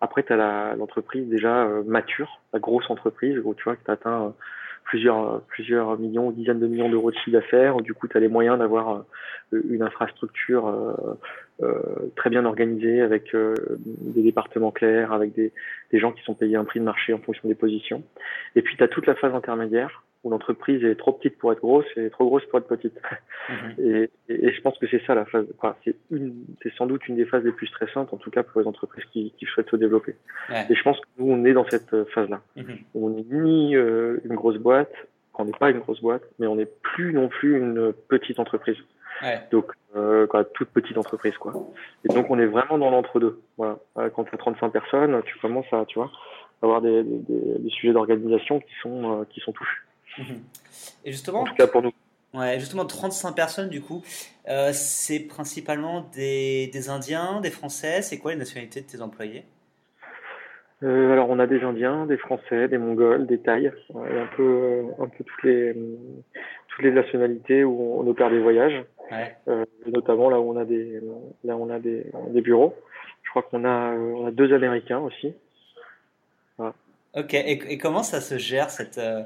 Après, 0.00 0.22
tu 0.22 0.32
as 0.32 0.74
l'entreprise 0.76 1.26
déjà 1.28 1.54
euh, 1.64 1.82
mature, 1.86 2.30
la 2.52 2.60
grosse 2.66 2.88
entreprise, 2.90 3.36
où 3.44 3.54
tu 3.54 3.64
vois 3.64 3.76
que 3.76 3.84
tu 3.84 3.90
atteint 3.90 4.20
euh, 4.26 4.30
plusieurs, 4.84 5.40
plusieurs 5.54 5.88
millions, 6.04 6.30
dizaines 6.38 6.60
de 6.64 6.66
millions 6.72 6.90
d'euros 6.90 7.10
de 7.12 7.16
chiffre 7.20 7.36
d'affaires, 7.38 7.74
du 7.88 7.94
coup, 7.94 8.06
tu 8.08 8.16
as 8.16 8.20
les 8.26 8.32
moyens 8.36 8.56
d'avoir 8.58 8.86
euh, 8.94 9.60
une 9.74 9.82
infrastructure 9.90 10.64
très 12.18 12.30
bien 12.34 12.44
organisée, 12.52 12.98
avec 13.08 13.24
des 14.16 14.22
départements 14.30 14.72
clairs, 14.78 15.10
avec 15.18 15.30
des, 15.38 15.48
des 15.92 15.98
gens 16.02 16.12
qui 16.16 16.22
sont 16.24 16.34
payés 16.40 16.56
un 16.62 16.66
prix 16.70 16.80
de 16.80 16.88
marché 16.92 17.08
en 17.14 17.20
fonction 17.26 17.46
des 17.48 17.54
positions. 17.64 18.02
Et 18.56 18.62
puis, 18.64 18.74
tu 18.76 18.82
as 18.82 18.88
toute 18.94 19.06
la 19.06 19.14
phase 19.20 19.34
intermédiaire, 19.40 19.92
où 20.24 20.30
l'entreprise 20.30 20.84
est 20.84 20.94
trop 20.94 21.12
petite 21.12 21.36
pour 21.38 21.52
être 21.52 21.60
grosse 21.60 21.86
et 21.96 22.08
trop 22.10 22.26
grosse 22.26 22.44
pour 22.46 22.58
être 22.60 22.68
petite. 22.68 22.94
-hmm. 23.48 23.80
et, 23.80 24.10
et, 24.28 24.46
et, 24.46 24.52
je 24.52 24.60
pense 24.60 24.78
que 24.78 24.86
c'est 24.86 25.02
ça 25.06 25.14
la 25.14 25.24
phase. 25.24 25.46
Enfin, 25.58 25.74
c'est 25.84 25.96
une, 26.10 26.44
c'est 26.62 26.72
sans 26.74 26.86
doute 26.86 27.06
une 27.08 27.16
des 27.16 27.24
phases 27.24 27.44
les 27.44 27.52
plus 27.52 27.66
stressantes, 27.66 28.12
en 28.12 28.18
tout 28.18 28.30
cas 28.30 28.42
pour 28.42 28.60
les 28.60 28.66
entreprises 28.66 29.04
qui, 29.12 29.32
qui 29.36 29.44
souhaitent 29.46 29.70
se 29.70 29.76
développer. 29.76 30.14
Ouais. 30.48 30.64
Et 30.70 30.74
je 30.74 30.82
pense 30.82 30.98
que 31.00 31.06
nous, 31.18 31.28
on 31.32 31.44
est 31.44 31.52
dans 31.52 31.68
cette 31.68 31.94
phase-là. 32.14 32.40
Mm 32.56 32.62
-hmm. 32.62 32.78
On 32.94 33.08
n'est 33.10 33.28
ni 33.46 33.76
euh, 33.76 34.26
une 34.26 34.36
grosse 34.40 34.58
boîte, 34.68 34.94
on 35.38 35.44
n'est 35.44 35.58
pas 35.62 35.70
une 35.70 35.80
grosse 35.84 36.00
boîte, 36.00 36.24
mais 36.38 36.46
on 36.52 36.56
n'est 36.60 36.72
plus 36.94 37.12
non 37.20 37.28
plus 37.28 37.52
une 37.62 37.92
petite 38.08 38.38
entreprise. 38.44 38.80
Ouais. 39.22 39.40
Donc, 39.50 39.66
euh, 39.96 40.26
quoi, 40.26 40.44
toute 40.44 40.70
petite 40.78 40.98
entreprise, 41.04 41.36
quoi. 41.38 41.52
Et 42.04 42.08
donc, 42.16 42.24
on 42.30 42.38
est 42.38 42.50
vraiment 42.56 42.78
dans 42.82 42.90
l'entre-deux. 42.94 43.34
Voilà. 43.56 43.74
Quand 44.14 44.24
tu 44.24 44.34
as 44.34 44.38
35 44.38 44.70
personnes, 44.70 45.14
tu 45.24 45.38
commences 45.38 45.70
à, 45.72 45.84
tu 45.86 45.98
vois, 45.98 46.10
avoir 46.62 46.80
des, 46.80 47.02
des, 47.02 47.58
des 47.64 47.70
sujets 47.70 47.92
d'organisation 47.92 48.60
qui 48.60 48.74
sont, 48.82 49.20
euh, 49.20 49.24
qui 49.30 49.40
sont 49.40 49.52
touchés. 49.52 49.80
Et 51.04 51.12
justement, 51.12 51.40
en 51.40 51.44
tout 51.44 51.54
cas 51.54 51.66
pour 51.66 51.82
nous. 51.82 51.92
Ouais, 52.34 52.58
justement, 52.58 52.86
35 52.86 53.32
personnes 53.32 53.68
du 53.68 53.82
coup, 53.82 54.02
euh, 54.48 54.70
c'est 54.72 55.20
principalement 55.20 56.08
des, 56.14 56.68
des, 56.68 56.88
Indiens, 56.88 57.40
des 57.40 57.50
Français. 57.50 58.00
C'est 58.00 58.18
quoi 58.18 58.32
les 58.32 58.38
nationalités 58.38 58.80
de 58.80 58.86
tes 58.86 59.02
employés? 59.02 59.44
Euh, 60.82 61.12
Alors, 61.12 61.28
on 61.28 61.38
a 61.38 61.46
des 61.46 61.62
Indiens, 61.62 62.06
des 62.06 62.16
Français, 62.16 62.68
des 62.68 62.78
Mongols, 62.78 63.26
des 63.26 63.38
Thaïs, 63.38 63.72
et 63.90 64.18
un 64.18 64.28
peu, 64.34 64.84
un 64.98 65.08
peu 65.08 65.24
toutes 65.24 65.42
les, 65.44 65.76
toutes 66.68 66.84
les 66.84 66.90
nationalités 66.90 67.64
où 67.64 68.00
on 68.00 68.06
opère 68.08 68.30
des 68.30 68.40
voyages. 68.40 68.82
Ouais. 69.10 69.36
Euh, 69.48 69.64
notamment 69.86 70.30
là 70.30 70.40
où 70.40 70.50
on 70.50 70.56
a 70.56 70.64
des, 70.64 71.00
là 71.44 71.56
où 71.56 71.64
on 71.64 71.70
a 71.70 71.78
des, 71.78 72.06
des 72.30 72.40
bureaux. 72.40 72.74
Je 73.22 73.30
crois 73.30 73.42
qu'on 73.42 73.64
a, 73.64 73.92
on 73.92 74.26
a 74.26 74.30
deux 74.30 74.54
Américains 74.54 75.00
aussi. 75.00 75.34
Voilà. 76.56 76.74
Ok. 77.14 77.34
Et, 77.34 77.72
et, 77.72 77.78
comment 77.78 78.02
ça 78.02 78.20
se 78.20 78.38
gère 78.38 78.70
cette 78.70 78.98
euh, 78.98 79.22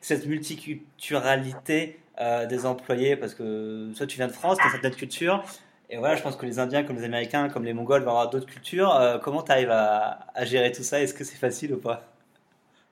cette 0.00 0.26
multiculturalité 0.26 1.98
euh, 2.20 2.46
des 2.46 2.66
employés 2.66 3.16
parce 3.16 3.34
que 3.34 3.90
soit 3.94 4.06
tu 4.06 4.16
viens 4.16 4.26
de 4.26 4.32
France, 4.32 4.58
tu 4.58 4.66
as 4.66 4.70
certaines 4.70 4.94
cultures, 4.94 5.42
et 5.90 5.96
voilà, 5.96 6.14
je 6.16 6.22
pense 6.22 6.36
que 6.36 6.46
les 6.46 6.58
Indiens, 6.58 6.84
comme 6.84 6.96
les 6.96 7.04
Américains, 7.04 7.48
comme 7.48 7.64
les 7.64 7.72
Mongols 7.72 8.02
vont 8.02 8.10
avoir 8.10 8.30
d'autres 8.30 8.46
cultures. 8.46 8.94
Euh, 8.94 9.18
comment 9.18 9.42
tu 9.42 9.50
arrives 9.50 9.70
à, 9.70 10.20
à, 10.34 10.44
gérer 10.44 10.70
tout 10.70 10.82
ça? 10.82 11.00
Est-ce 11.00 11.14
que 11.14 11.24
c'est 11.24 11.38
facile 11.38 11.74
ou 11.74 11.78
pas? 11.78 12.04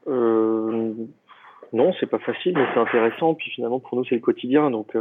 Euh, 0.09 0.95
Non, 1.73 1.93
c'est 2.01 2.07
pas 2.07 2.19
facile, 2.19 2.59
mais 2.59 2.67
c'est 2.75 2.81
intéressant. 2.81 3.35
Puis 3.35 3.51
finalement, 3.53 3.79
pour 3.79 3.97
nous, 3.97 4.05
c'est 4.05 4.17
le 4.17 4.21
quotidien. 4.21 4.71
Donc, 4.71 4.97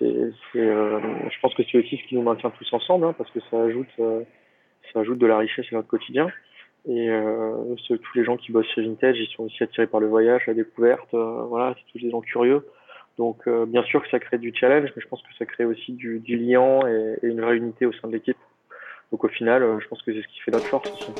je 0.00 1.40
pense 1.40 1.54
que 1.54 1.62
c'est 1.70 1.78
aussi 1.78 1.96
ce 1.96 2.08
qui 2.08 2.16
nous 2.16 2.22
maintient 2.22 2.50
tous 2.50 2.72
ensemble, 2.72 3.06
hein, 3.06 3.14
parce 3.16 3.30
que 3.30 3.38
ça 3.50 3.62
ajoute, 3.62 3.86
ça 4.92 4.98
ajoute 5.00 5.18
de 5.18 5.26
la 5.26 5.38
richesse 5.38 5.66
à 5.70 5.76
notre 5.76 5.88
quotidien. 5.88 6.28
Et 6.88 7.10
euh, 7.10 7.76
tous 7.88 8.16
les 8.16 8.24
gens 8.24 8.36
qui 8.36 8.50
bossent 8.50 8.66
chez 8.74 8.82
Vintage, 8.82 9.16
ils 9.16 9.32
sont 9.36 9.44
aussi 9.44 9.62
attirés 9.62 9.86
par 9.86 10.00
le 10.00 10.08
voyage, 10.08 10.42
la 10.48 10.54
découverte. 10.54 11.14
Euh, 11.14 11.44
voilà, 11.44 11.74
c'est 11.76 11.92
tous 11.92 12.04
des 12.04 12.10
gens 12.10 12.20
curieux. 12.20 12.66
Donc, 13.18 13.46
euh, 13.46 13.66
bien 13.66 13.84
sûr 13.84 14.02
que 14.02 14.08
ça 14.08 14.18
crée 14.18 14.38
du 14.38 14.52
challenge, 14.52 14.90
mais 14.96 15.02
je 15.02 15.06
pense 15.06 15.22
que 15.22 15.28
ça 15.38 15.46
crée 15.46 15.64
aussi 15.64 15.92
du, 15.92 16.18
lien 16.26 16.80
et, 16.88 17.18
une 17.22 17.40
vraie 17.40 17.56
unité 17.56 17.86
au 17.86 17.92
sein 17.92 18.08
de 18.08 18.14
l'équipe. 18.14 18.36
Donc, 19.12 19.22
au 19.22 19.28
final, 19.28 19.78
je 19.80 19.86
pense 19.86 20.02
que 20.02 20.12
c'est 20.12 20.22
ce 20.22 20.28
qui 20.28 20.40
fait 20.40 20.50
notre 20.50 20.66
force 20.66 20.90
aussi. 20.90 21.12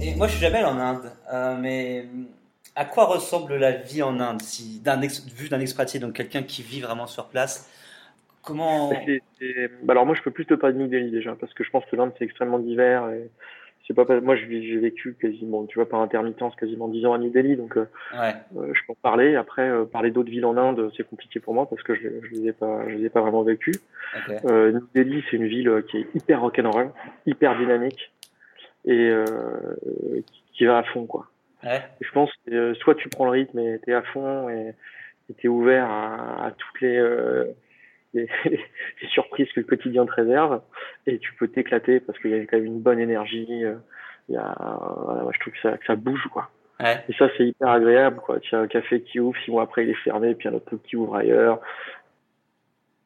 Et 0.00 0.14
moi, 0.14 0.28
je 0.28 0.32
suis 0.32 0.40
jamais 0.40 0.62
en 0.62 0.78
Inde, 0.78 1.10
mais 1.60 2.04
à 2.76 2.84
quoi 2.84 3.06
ressemble 3.06 3.56
la 3.56 3.72
vie 3.72 4.02
en 4.02 4.20
Inde, 4.20 4.42
si, 4.42 4.80
d'un 4.80 5.00
vu 5.00 5.48
d'un 5.48 5.60
expatrié, 5.60 5.98
donc 5.98 6.12
quelqu'un 6.12 6.42
qui 6.42 6.62
vit 6.62 6.80
vraiment 6.80 7.06
sur 7.06 7.26
place 7.26 7.72
Comment 8.42 8.90
c'est, 8.90 9.22
c'est... 9.40 9.68
Bah 9.82 9.92
alors 9.92 10.06
moi, 10.06 10.14
je 10.14 10.22
peux 10.22 10.30
plus 10.30 10.46
te 10.46 10.54
parler 10.54 10.76
de 10.76 10.80
New 10.80 10.86
Delhi 10.86 11.10
déjà, 11.10 11.34
parce 11.34 11.52
que 11.52 11.64
je 11.64 11.70
pense 11.70 11.84
que 11.86 11.96
l'Inde 11.96 12.12
c'est 12.16 12.24
extrêmement 12.24 12.60
divers. 12.60 13.08
Et 13.10 13.28
c'est 13.86 13.94
pas 13.94 14.04
moi, 14.20 14.36
j'ai 14.36 14.76
vécu 14.76 15.16
quasiment, 15.20 15.64
tu 15.64 15.76
vois, 15.80 15.88
par 15.88 16.00
intermittence, 16.00 16.54
quasiment 16.54 16.86
10 16.86 17.06
ans 17.06 17.14
à 17.14 17.18
New 17.18 17.30
Delhi, 17.30 17.56
donc 17.56 17.74
ouais. 17.74 17.84
euh, 18.56 18.72
je 18.72 18.80
peux 18.86 18.92
en 18.92 18.96
parler. 19.02 19.34
Après, 19.34 19.68
euh, 19.68 19.84
parler 19.84 20.12
d'autres 20.12 20.30
villes 20.30 20.44
en 20.44 20.56
Inde, 20.56 20.92
c'est 20.96 21.08
compliqué 21.08 21.40
pour 21.40 21.54
moi 21.54 21.68
parce 21.68 21.82
que 21.82 21.96
je, 21.96 22.08
je 22.22 22.34
les 22.34 22.48
ai 22.48 22.52
pas, 22.52 22.88
je 22.88 22.94
les 22.94 23.06
ai 23.06 23.08
pas 23.08 23.20
vraiment 23.20 23.42
vécues. 23.42 23.80
Okay. 24.16 24.38
Euh, 24.44 24.72
New 24.72 24.86
Delhi, 24.94 25.24
c'est 25.28 25.38
une 25.38 25.48
ville 25.48 25.82
qui 25.88 25.98
est 25.98 26.06
hyper 26.14 26.40
rock'n'roll, 26.40 26.92
hyper 27.26 27.58
dynamique 27.58 28.12
et 28.84 29.12
qui, 30.26 30.42
qui 30.52 30.64
va 30.66 30.78
à 30.78 30.82
fond, 30.84 31.06
quoi. 31.06 31.26
Ouais. 31.64 31.82
Je 32.00 32.10
pense 32.12 32.30
que 32.46 32.52
euh, 32.52 32.74
soit 32.74 32.94
tu 32.94 33.08
prends 33.08 33.24
le 33.24 33.30
rythme 33.30 33.58
et 33.58 33.78
t'es 33.84 33.92
à 33.92 34.02
fond 34.02 34.48
et 34.48 34.74
t'es 35.40 35.48
ouvert 35.48 35.86
à, 35.86 36.46
à, 36.46 36.50
toutes 36.52 36.80
les, 36.80 36.96
euh, 36.96 37.46
les, 38.14 38.28
surprises 39.10 39.50
que 39.52 39.60
le 39.60 39.66
quotidien 39.66 40.06
te 40.06 40.12
réserve 40.12 40.60
et 41.06 41.18
tu 41.18 41.32
peux 41.34 41.48
t'éclater 41.48 42.00
parce 42.00 42.18
qu'il 42.18 42.30
y 42.30 42.34
a 42.34 42.40
quand 42.46 42.56
même 42.58 42.66
une 42.66 42.80
bonne 42.80 43.00
énergie. 43.00 43.46
Il 43.48 44.34
y 44.34 44.36
a, 44.36 44.54
voilà, 45.02 45.30
je 45.32 45.40
trouve 45.40 45.52
que 45.52 45.60
ça, 45.60 45.76
que 45.78 45.86
ça 45.86 45.96
bouge 45.96 46.26
quoi. 46.32 46.50
Ouais. 46.80 47.02
Et 47.08 47.14
ça, 47.14 47.28
c'est 47.36 47.46
hyper 47.46 47.68
agréable, 47.68 48.20
quoi. 48.20 48.38
Tu 48.40 48.54
as 48.54 48.58
un 48.58 48.66
café 48.66 49.00
qui 49.00 49.18
ouvre, 49.18 49.38
six 49.44 49.50
mois 49.50 49.62
après, 49.62 49.84
il 49.84 49.90
est 49.90 50.04
fermé, 50.04 50.34
puis 50.34 50.48
un 50.48 50.54
autre 50.54 50.66
truc 50.66 50.82
qui 50.82 50.96
ouvre 50.96 51.16
ailleurs. 51.16 51.60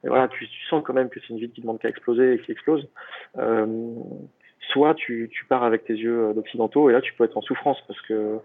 Et 0.03 0.09
voilà, 0.09 0.29
tu, 0.29 0.49
tu 0.49 0.67
sens 0.67 0.83
quand 0.85 0.95
même 0.95 1.09
que 1.09 1.21
c'est 1.21 1.29
une 1.29 1.39
ville 1.39 1.53
qui 1.53 1.61
demande 1.61 1.79
qu'à 1.79 1.89
exploser 1.89 2.35
et 2.35 2.39
qui 2.41 2.53
explose. 2.53 2.89
Euh, 3.39 3.95
soit 4.73 4.95
tu, 4.95 5.29
tu 5.33 5.45
pars 5.47 5.63
avec 5.63 5.85
tes 5.85 5.95
yeux 5.95 6.33
d'occidentaux, 6.35 6.91
et 6.91 6.93
là, 6.93 7.01
tu 7.01 7.13
peux 7.15 7.25
être 7.25 7.37
en 7.37 7.43
souffrance, 7.43 7.79
parce 7.87 8.01
que 8.03 8.39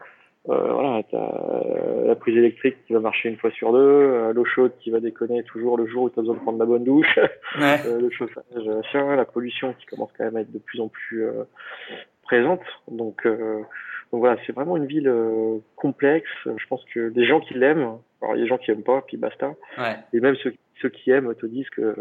euh, 0.48 0.74
voilà, 0.74 1.02
t'as 1.10 2.06
la 2.06 2.16
prise 2.16 2.38
électrique 2.38 2.78
qui 2.86 2.94
va 2.94 3.00
marcher 3.00 3.30
une 3.30 3.38
fois 3.38 3.50
sur 3.52 3.72
deux, 3.72 3.80
euh, 3.80 4.32
l'eau 4.34 4.46
chaude 4.46 4.74
qui 4.80 4.92
va 4.92 5.00
déconner 5.00 5.42
toujours 5.44 5.76
le 5.76 5.88
jour 5.88 6.04
où 6.04 6.10
tu 6.12 6.20
as 6.20 6.22
besoin 6.22 6.36
de 6.36 6.42
prendre 6.42 6.60
la 6.60 6.66
bonne 6.66 6.84
douche, 6.84 7.18
Ouais. 7.60 7.80
euh, 7.88 8.00
le 8.00 8.10
chauffage, 8.12 8.44
machin, 8.64 9.16
la 9.16 9.26
pollution 9.26 9.74
qui 9.80 9.88
commence 9.88 10.12
quand 10.16 10.24
même 10.24 10.36
à 10.36 10.42
être 10.42 10.52
de 10.52 10.60
plus 10.60 10.80
en 10.82 10.88
plus 10.88 11.26
euh, 11.26 11.46
présente. 12.24 12.62
Donc, 12.90 13.26
euh, 13.26 13.58
donc 14.12 14.20
voilà, 14.20 14.38
c'est 14.46 14.54
vraiment 14.54 14.78
une 14.78 14.86
ville 14.86 15.08
euh, 15.08 15.58
complexe. 15.76 16.30
Je 16.46 16.68
pense 16.68 16.86
que 16.94 17.10
des 17.10 17.26
gens 17.26 17.40
qui 17.40 17.56
l'aiment, 17.56 17.98
alors 18.22 18.36
il 18.36 18.38
y 18.38 18.42
a 18.42 18.44
des 18.44 18.48
gens 18.48 18.60
qui 18.60 18.70
aiment 18.70 18.84
pas, 18.84 19.02
puis 19.08 19.18
basta. 19.18 19.56
Ouais. 19.80 19.96
Et 20.14 20.20
même 20.20 20.36
ceux, 20.44 20.54
ceux 20.80 20.90
qui 20.90 21.10
aiment 21.10 21.34
te 21.34 21.48
disent 21.48 21.70
que 21.72 21.96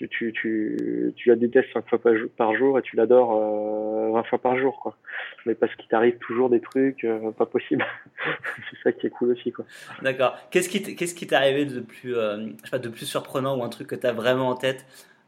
tu, 0.00 0.08
tu, 0.08 0.32
tu, 0.32 1.12
tu 1.14 1.28
la 1.28 1.36
détestes 1.36 1.72
cinq 1.74 1.86
fois 1.88 1.98
par 2.36 2.54
jour, 2.54 2.78
et 2.78 2.82
tu 2.82 2.96
l'adores 2.96 3.36
euh, 3.36 4.12
20 4.12 4.22
fois 4.24 4.38
par 4.38 4.58
jour, 4.58 4.80
quoi. 4.80 4.96
Mais 5.44 5.54
parce 5.54 5.74
qu'il 5.76 5.88
t'arrive 5.88 6.16
toujours 6.18 6.48
des 6.48 6.60
trucs 6.60 7.04
euh, 7.04 7.30
pas 7.32 7.46
possibles. 7.46 7.84
c'est 8.70 8.78
ça 8.82 8.92
qui 8.92 9.06
est 9.06 9.10
cool 9.10 9.32
aussi, 9.32 9.52
quoi. 9.52 9.64
D'accord. 10.02 10.38
Qu'est-ce 10.50 10.68
qui 10.68 10.80
t'est- 11.26 11.34
arrivé 11.34 11.66
de 11.66 11.80
plus, 11.80 12.16
euh, 12.16 12.46
je 12.46 12.64
sais 12.64 12.70
pas, 12.70 12.78
de 12.78 12.88
plus 12.88 13.06
surprenant 13.06 13.58
ou 13.58 13.62
un 13.62 13.68
truc 13.68 13.88
que 13.88 13.94
tu 13.94 14.06
as 14.06 14.12
vraiment 14.12 14.48
en 14.48 14.54
tête 14.54 14.86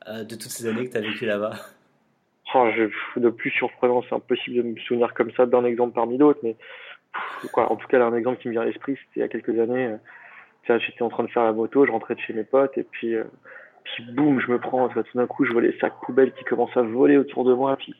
euh, 0.09 0.25
de 0.25 0.35
toutes 0.35 0.51
ces 0.51 0.67
années 0.67 0.87
que 0.87 0.93
tu 0.93 0.99
as 0.99 1.03
vécu 1.03 1.27
là-bas? 1.27 1.53
Oh, 2.55 2.69
je, 2.75 3.21
de 3.21 3.31
plus 3.31 3.51
surprenant, 3.51 4.03
c'est 4.09 4.15
impossible 4.15 4.57
de 4.57 4.63
me 4.63 4.77
souvenir 4.81 5.13
comme 5.15 5.31
ça 5.33 5.47
d'un 5.47 5.65
exemple 5.65 5.95
parmi 5.95 6.19
d'autres, 6.19 6.41
mais 6.43 6.57
pff, 7.13 7.51
quoi, 7.51 7.71
en 7.71 7.77
tout 7.77 7.87
cas, 7.89 7.99
là, 7.99 8.07
un 8.07 8.17
exemple 8.17 8.41
qui 8.41 8.49
me 8.49 8.53
vient 8.53 8.63
à 8.63 8.67
l'esprit, 8.67 8.97
c'était 8.97 9.17
il 9.17 9.21
y 9.21 9.23
a 9.23 9.29
quelques 9.29 9.59
années. 9.59 9.97
j'étais 10.67 11.03
en 11.03 11.09
train 11.09 11.25
de 11.25 11.31
faire 11.31 11.45
la 11.45 11.53
moto, 11.53 11.87
je 11.87 11.93
rentrais 11.93 12.15
de 12.15 12.21
chez 12.21 12.33
mes 12.33 12.45
potes, 12.45 12.77
et 12.77 12.83
puis, 12.83 13.17
puis 13.85 14.05
boum, 14.13 14.41
je 14.41 14.51
me 14.51 14.59
prends, 14.59 14.89
tout 14.89 15.03
d'un 15.15 15.27
coup, 15.27 15.45
je 15.45 15.53
vois 15.53 15.63
les 15.63 15.77
sacs 15.79 16.01
poubelles 16.03 16.33
qui 16.33 16.45
commencent 16.45 16.77
à 16.77 16.83
voler 16.83 17.17
autour 17.17 17.45
de 17.45 17.55
moi, 17.55 17.77
puis 17.77 17.95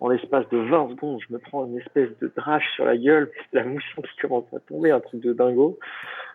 en 0.00 0.08
l'espace 0.08 0.48
de 0.50 0.58
20 0.58 0.90
secondes, 0.90 1.20
je 1.26 1.32
me 1.32 1.38
prends 1.38 1.66
une 1.66 1.78
espèce 1.78 2.10
de 2.20 2.32
drache 2.36 2.70
sur 2.74 2.84
la 2.84 2.96
gueule, 2.96 3.30
la 3.52 3.64
mousson 3.64 4.02
qui 4.02 4.16
commence 4.20 4.44
à 4.54 4.60
tomber, 4.60 4.90
un 4.90 5.00
truc 5.00 5.20
de 5.20 5.32
dingo. 5.32 5.78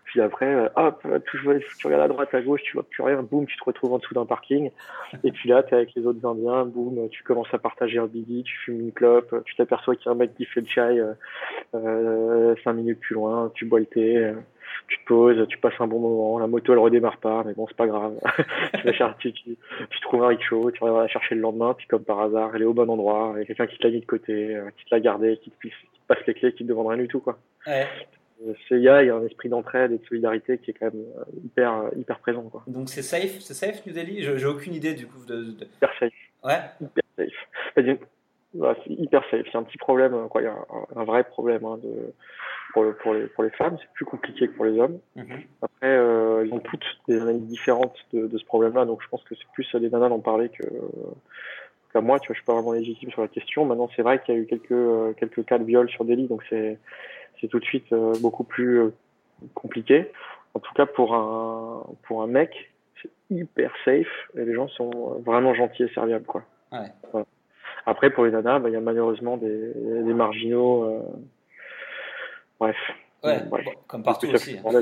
Puis 0.05 0.19
après, 0.19 0.53
euh, 0.53 0.67
hop, 0.75 1.07
tu, 1.31 1.37
vois, 1.37 1.55
tu 1.59 1.87
regardes 1.87 2.03
à 2.03 2.07
droite, 2.09 2.33
à 2.33 2.41
gauche, 2.41 2.61
tu 2.63 2.73
vois 2.73 2.83
plus 2.83 3.03
rien, 3.03 3.23
boum, 3.23 3.45
tu 3.45 3.57
te 3.57 3.63
retrouves 3.63 3.93
en 3.93 3.99
dessous 3.99 4.13
d'un 4.13 4.25
parking. 4.25 4.69
Et 5.23 5.31
puis 5.31 5.47
là, 5.47 5.63
t'es 5.63 5.75
avec 5.75 5.95
les 5.95 6.05
autres 6.05 6.25
Indiens, 6.25 6.65
boum, 6.65 7.07
tu 7.09 7.23
commences 7.23 7.53
à 7.53 7.57
partager 7.57 7.99
un 7.99 8.07
bidi, 8.07 8.43
tu 8.43 8.57
fumes 8.65 8.81
une 8.81 8.91
clope, 8.91 9.33
tu 9.45 9.55
t'aperçois 9.55 9.95
qu'il 9.95 10.07
y 10.07 10.09
a 10.09 10.11
un 10.11 10.15
mec 10.15 10.35
qui 10.35 10.45
fait 10.45 10.59
le 10.59 10.67
chai 10.67 10.81
euh, 10.81 11.13
euh, 11.73 12.55
cinq 12.65 12.73
minutes 12.73 12.99
plus 12.99 13.15
loin, 13.15 13.49
tu 13.55 13.65
bois 13.65 13.79
le 13.79 13.85
thé, 13.85 14.17
euh, 14.17 14.33
tu 14.87 14.97
te 14.99 15.05
poses, 15.05 15.47
tu 15.47 15.57
passes 15.57 15.73
un 15.79 15.87
bon 15.87 15.99
moment, 15.99 16.39
la 16.39 16.47
moto 16.47 16.73
elle 16.73 16.79
redémarre 16.79 17.17
pas, 17.17 17.43
mais 17.45 17.53
bon 17.53 17.65
c'est 17.67 17.77
pas 17.77 17.87
grave. 17.87 18.13
tu, 18.75 18.81
vas 18.85 18.93
chercher, 18.93 19.31
tu, 19.31 19.55
trouves 20.01 20.23
un 20.23 20.27
rickshaw, 20.27 20.71
tu 20.71 20.83
vas 20.83 21.01
la 21.01 21.07
chercher 21.07 21.35
le 21.35 21.41
lendemain, 21.41 21.73
puis 21.73 21.87
comme 21.87 22.03
par 22.03 22.19
hasard, 22.21 22.51
elle 22.55 22.61
est 22.63 22.65
au 22.65 22.73
bon 22.73 22.89
endroit, 22.89 23.33
il 23.35 23.39
y 23.39 23.41
a 23.43 23.45
quelqu'un 23.45 23.67
qui 23.67 23.77
te 23.77 23.87
l'a 23.87 23.93
mis 23.93 24.01
de 24.01 24.05
côté, 24.05 24.55
euh, 24.55 24.69
qui 24.77 24.85
te 24.85 24.93
l'a 24.95 24.99
gardé, 24.99 25.37
qui 25.37 25.51
te, 25.51 25.55
qui 25.61 25.69
te 25.69 26.07
passe 26.07 26.25
les 26.27 26.33
clés, 26.33 26.53
qui 26.53 26.63
te 26.63 26.69
demande 26.69 26.87
rien 26.87 26.97
du 26.97 27.07
tout 27.07 27.19
quoi. 27.19 27.37
Ouais. 27.67 27.87
Euh, 28.45 28.53
C'est 28.67 28.75
il 28.75 28.81
y 28.83 28.89
a, 28.89 29.03
il 29.03 29.07
y 29.07 29.09
a 29.09 29.15
un 29.15 29.25
esprit 29.25 29.49
d'entraide 29.49 29.91
et 29.91 29.97
de 29.97 30.05
solidarité 30.05 30.57
qui 30.57 30.71
est 30.71 30.73
quand 30.73 30.87
même 30.93 31.03
euh, 31.17 31.23
hyper 31.45 31.83
hyper 31.95 32.19
présent 32.19 32.43
quoi. 32.43 32.63
Donc 32.67 32.89
c'est 32.89 33.01
safe, 33.03 33.39
c'est 33.39 33.53
safe 33.53 33.85
New 33.85 33.93
Delhi 33.93 34.21
J'ai 34.21 34.45
aucune 34.45 34.73
idée 34.73 34.93
du 34.93 35.07
coup 35.07 35.25
de. 35.25 35.35
de- 35.35 35.65
Hyper 35.77 35.91
safe. 35.99 36.13
Ouais. 36.43 36.59
hyper 36.81 37.03
safe. 37.17 37.97
Voilà, 38.53 38.75
c'est 38.83 38.93
hyper 38.93 39.23
safe. 39.29 39.45
C'est 39.51 39.57
un 39.57 39.63
petit 39.63 39.77
problème, 39.77 40.27
quoi. 40.29 40.41
Il 40.41 40.45
y 40.45 40.47
a 40.47 40.53
un, 40.53 41.01
un 41.01 41.03
vrai 41.03 41.23
problème 41.23 41.65
hein, 41.65 41.77
de, 41.81 42.13
pour, 42.73 42.83
le, 42.83 42.93
pour, 42.95 43.13
les, 43.13 43.27
pour 43.27 43.43
les 43.43 43.49
femmes. 43.51 43.77
C'est 43.79 43.89
plus 43.93 44.05
compliqué 44.05 44.47
que 44.47 44.53
pour 44.53 44.65
les 44.65 44.79
hommes. 44.79 44.99
Mhm. 45.15 45.41
Après, 45.61 45.89
euh, 45.89 46.45
ils 46.45 46.53
ont 46.53 46.59
toutes 46.59 46.85
des 47.07 47.19
analyses 47.19 47.47
différentes 47.47 47.97
de, 48.13 48.27
de 48.27 48.37
ce 48.37 48.45
problème-là. 48.45 48.85
Donc, 48.85 49.01
je 49.01 49.07
pense 49.09 49.23
que 49.23 49.35
c'est 49.35 49.47
plus 49.53 49.67
à 49.73 49.79
des 49.79 49.89
nanas 49.89 50.09
d'en 50.09 50.19
parler 50.19 50.49
que 50.49 50.63
qu'à 51.91 52.01
moi. 52.01 52.19
Tu 52.19 52.27
vois, 52.27 52.33
je 52.35 52.39
suis 52.39 52.45
pas 52.45 52.53
vraiment 52.53 52.73
légitime 52.73 53.09
sur 53.11 53.21
la 53.21 53.27
question. 53.27 53.65
Maintenant, 53.65 53.89
c'est 53.95 54.01
vrai 54.01 54.21
qu'il 54.21 54.35
y 54.35 54.37
a 54.37 54.41
eu 54.41 54.45
quelques, 54.45 54.71
euh, 54.71 55.13
quelques 55.13 55.45
cas 55.45 55.57
de 55.57 55.63
viol 55.63 55.89
sur 55.89 56.05
Delhi. 56.05 56.27
Donc, 56.27 56.43
c'est, 56.49 56.79
c'est 57.41 57.47
tout 57.47 57.59
de 57.59 57.65
suite 57.65 57.91
euh, 57.91 58.13
beaucoup 58.21 58.43
plus 58.43 58.79
euh, 58.81 58.91
compliqué. 59.55 60.11
En 60.53 60.59
tout 60.59 60.73
cas, 60.75 60.85
pour 60.85 61.15
un, 61.15 61.83
pour 62.03 62.21
un 62.21 62.27
mec, 62.27 62.71
c'est 63.01 63.09
hyper 63.31 63.73
safe 63.83 64.29
et 64.37 64.45
les 64.45 64.53
gens 64.53 64.67
sont 64.67 65.19
vraiment 65.25 65.55
gentils 65.55 65.83
et 65.83 65.89
serviables, 65.89 66.25
quoi. 66.25 66.43
Ouais. 66.71 66.87
Voilà. 67.11 67.25
Après, 67.85 68.09
pour 68.09 68.25
les 68.25 68.31
nanas, 68.31 68.59
bah, 68.59 68.69
il 68.69 68.73
y 68.73 68.77
a 68.77 68.81
malheureusement 68.81 69.37
des, 69.37 69.73
des 70.03 70.13
marginaux. 70.13 70.83
euh, 70.85 71.01
Bref. 72.59 72.77
Ouais. 73.23 73.39
Bref. 73.49 73.65
Bon, 73.65 73.71
comme 73.87 74.03
partout 74.03 74.27
aussi. 74.33 74.57
hein. 74.57 74.81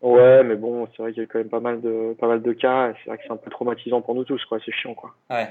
Ouais, 0.00 0.42
mais 0.42 0.56
bon, 0.56 0.88
c'est 0.90 1.02
vrai 1.02 1.12
qu'il 1.12 1.22
y 1.22 1.24
a 1.24 1.28
quand 1.28 1.38
même 1.38 1.48
pas 1.48 1.60
mal 1.60 1.80
de 1.80 2.14
pas 2.18 2.26
mal 2.26 2.42
de 2.42 2.52
cas. 2.52 2.92
C'est 2.98 3.08
vrai 3.10 3.18
que 3.18 3.22
c'est 3.24 3.32
un 3.32 3.36
peu 3.36 3.50
traumatisant 3.50 4.00
pour 4.02 4.16
nous 4.16 4.24
tous, 4.24 4.44
quoi. 4.46 4.58
C'est 4.64 4.72
chiant, 4.72 4.94
quoi. 4.94 5.14
Ouais. 5.30 5.46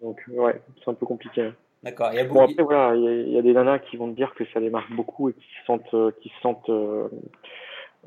Donc 0.00 0.22
ouais, 0.28 0.58
c'est 0.82 0.90
un 0.90 0.94
peu 0.94 1.04
compliqué. 1.04 1.50
D'accord. 1.82 2.08
Il 2.12 2.16
y 2.16 2.20
a 2.20 2.24
Bon 2.24 2.32
beaucoup. 2.34 2.44
après 2.52 2.62
voilà, 2.62 2.94
il 2.96 3.02
y, 3.02 3.08
a- 3.08 3.12
il 3.12 3.28
y 3.32 3.38
a 3.38 3.42
des 3.42 3.52
nanas 3.52 3.80
qui 3.80 3.98
vont 3.98 4.10
te 4.10 4.16
dire 4.16 4.32
que 4.34 4.44
ça 4.54 4.60
les 4.60 4.70
marque 4.70 4.90
beaucoup 4.92 5.28
et 5.28 5.34
qui 5.34 5.44
se 5.60 5.66
sentent 5.66 5.92
euh, 5.94 6.10
qui 6.22 6.30
se 6.30 6.40
sentent 6.40 6.70
euh, 6.70 7.08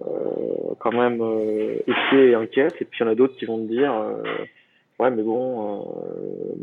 euh, 0.01 0.73
quand 0.79 0.91
même 0.93 1.21
euh, 1.21 1.77
et 2.13 2.33
inquiètes. 2.33 2.75
Et 2.81 2.85
puis 2.85 2.99
il 2.99 3.03
y 3.05 3.07
en 3.07 3.11
a 3.11 3.15
d'autres 3.15 3.35
qui 3.37 3.45
vont 3.45 3.57
te 3.59 3.69
dire 3.71 3.93
euh, 3.93 4.23
ouais 4.99 5.11
mais 5.11 5.21
bon 5.21 5.81
euh, 5.81 6.55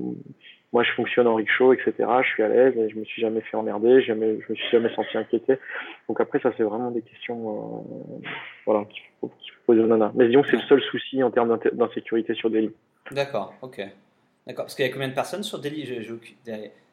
moi 0.74 0.82
je 0.82 0.90
fonctionne 0.90 1.28
en 1.28 1.36
rickshaw 1.36 1.72
etc. 1.72 1.92
Je 2.22 2.28
suis 2.28 2.42
à 2.42 2.48
l'aise 2.48 2.76
et 2.76 2.90
je 2.90 2.98
me 2.98 3.04
suis 3.04 3.22
jamais 3.22 3.40
fait 3.40 3.56
emmerder, 3.56 4.02
jamais 4.02 4.40
je 4.40 4.52
me 4.52 4.56
suis 4.56 4.70
jamais 4.70 4.92
senti 4.94 5.16
inquiété. 5.16 5.56
Donc 6.08 6.20
après 6.20 6.40
ça 6.40 6.52
c'est 6.56 6.64
vraiment 6.64 6.90
des 6.90 7.00
questions 7.00 7.84
euh, 8.22 8.28
voilà 8.66 8.84
qu'il 8.86 9.00
faut, 9.20 9.30
poser 9.66 9.80
aux 9.80 9.86
nanas. 9.86 10.10
Mais 10.14 10.26
disons 10.26 10.42
que 10.42 10.50
c'est 10.50 10.56
le 10.56 10.62
seul 10.62 10.82
souci 10.82 11.22
en 11.22 11.30
termes 11.30 11.58
d'insécurité 11.72 12.34
sur 12.34 12.50
Delhi. 12.50 12.72
D'accord. 13.12 13.54
Ok. 13.62 13.80
D'accord. 14.46 14.64
Parce 14.64 14.74
qu'il 14.74 14.84
y 14.84 14.88
a 14.88 14.92
combien 14.92 15.08
de 15.08 15.14
personnes 15.14 15.44
sur 15.44 15.60
Delhi? 15.60 15.88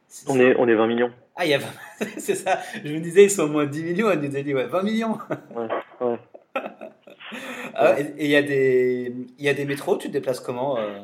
C'est- 0.07 0.29
On 0.29 0.39
est 0.39 0.55
on 0.57 0.67
est 0.67 0.75
20 0.75 0.87
millions. 0.87 1.11
Ah, 1.35 1.45
il 1.45 1.51
y 1.51 1.53
a 1.53 1.57
20 1.57 1.67
c'est 2.17 2.35
ça. 2.35 2.59
Je 2.85 2.93
me 2.93 2.99
disais, 2.99 3.23
ils 3.23 3.31
sont 3.31 3.43
au 3.43 3.47
moins 3.47 3.65
10 3.65 3.83
millions 3.83 4.07
à 4.09 4.15
New 4.15 4.29
Delhi, 4.29 4.53
ouais. 4.53 4.67
20 4.67 4.83
millions. 4.83 5.17
Ouais, 5.55 5.67
ouais. 6.01 6.17
Ah, 7.73 7.97
et 7.97 8.25
il 8.25 8.29
y 8.29 8.35
a 8.35 8.41
des, 8.41 9.13
il 9.39 9.45
y 9.45 9.47
a 9.47 9.53
des 9.53 9.63
métros. 9.63 9.97
Tu 9.97 10.09
te 10.09 10.13
déplaces 10.13 10.41
comment 10.41 10.77
euh? 10.77 10.99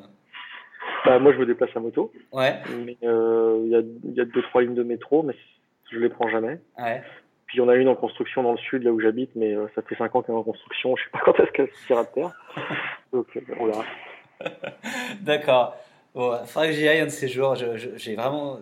Bah, 1.07 1.19
moi 1.19 1.33
je 1.33 1.37
me 1.37 1.45
déplace 1.45 1.69
à 1.75 1.79
moto. 1.79 2.11
Ouais. 2.31 2.55
Mais 2.85 2.97
euh, 3.03 3.59
il 3.63 3.69
y, 3.71 3.75
a, 3.75 3.81
y 4.13 4.21
a 4.21 4.25
deux 4.25 4.41
trois 4.43 4.61
lignes 4.61 4.75
de 4.75 4.83
métro, 4.83 5.23
mais 5.23 5.33
je 5.91 5.97
les 5.99 6.09
prends 6.09 6.27
jamais. 6.29 6.59
Ouais. 6.77 7.01
Puis 7.45 7.57
il 7.57 7.61
y 7.61 7.63
en 7.63 7.69
a 7.69 7.75
une 7.75 7.87
en 7.87 7.95
construction 7.95 8.43
dans 8.43 8.51
le 8.51 8.57
sud, 8.57 8.83
là 8.83 8.91
où 8.91 8.99
j'habite, 8.99 9.31
mais 9.35 9.53
euh, 9.55 9.67
ça 9.73 9.81
fait 9.81 9.95
cinq 9.95 10.13
ans 10.15 10.21
qu'elle 10.21 10.35
est 10.35 10.37
en 10.37 10.43
construction. 10.43 10.95
Je 10.97 11.03
sais 11.03 11.09
pas 11.11 11.19
quand 11.25 11.39
est-ce 11.39 11.51
qu'elle 11.51 11.69
sortira 11.71 12.03
de 12.03 12.09
terre. 12.09 12.31
Donc 13.13 13.27
euh, 13.37 13.41
on 13.59 13.65
verra. 13.67 13.85
D'accord. 15.21 15.75
Bon, 16.13 16.37
faudrait 16.45 16.69
que 16.69 16.73
j'y 16.73 16.87
aille 16.87 16.99
un 17.01 17.05
de 17.05 17.09
ces 17.11 17.27
jours. 17.27 17.55
J'ai 17.55 18.15
vraiment 18.15 18.59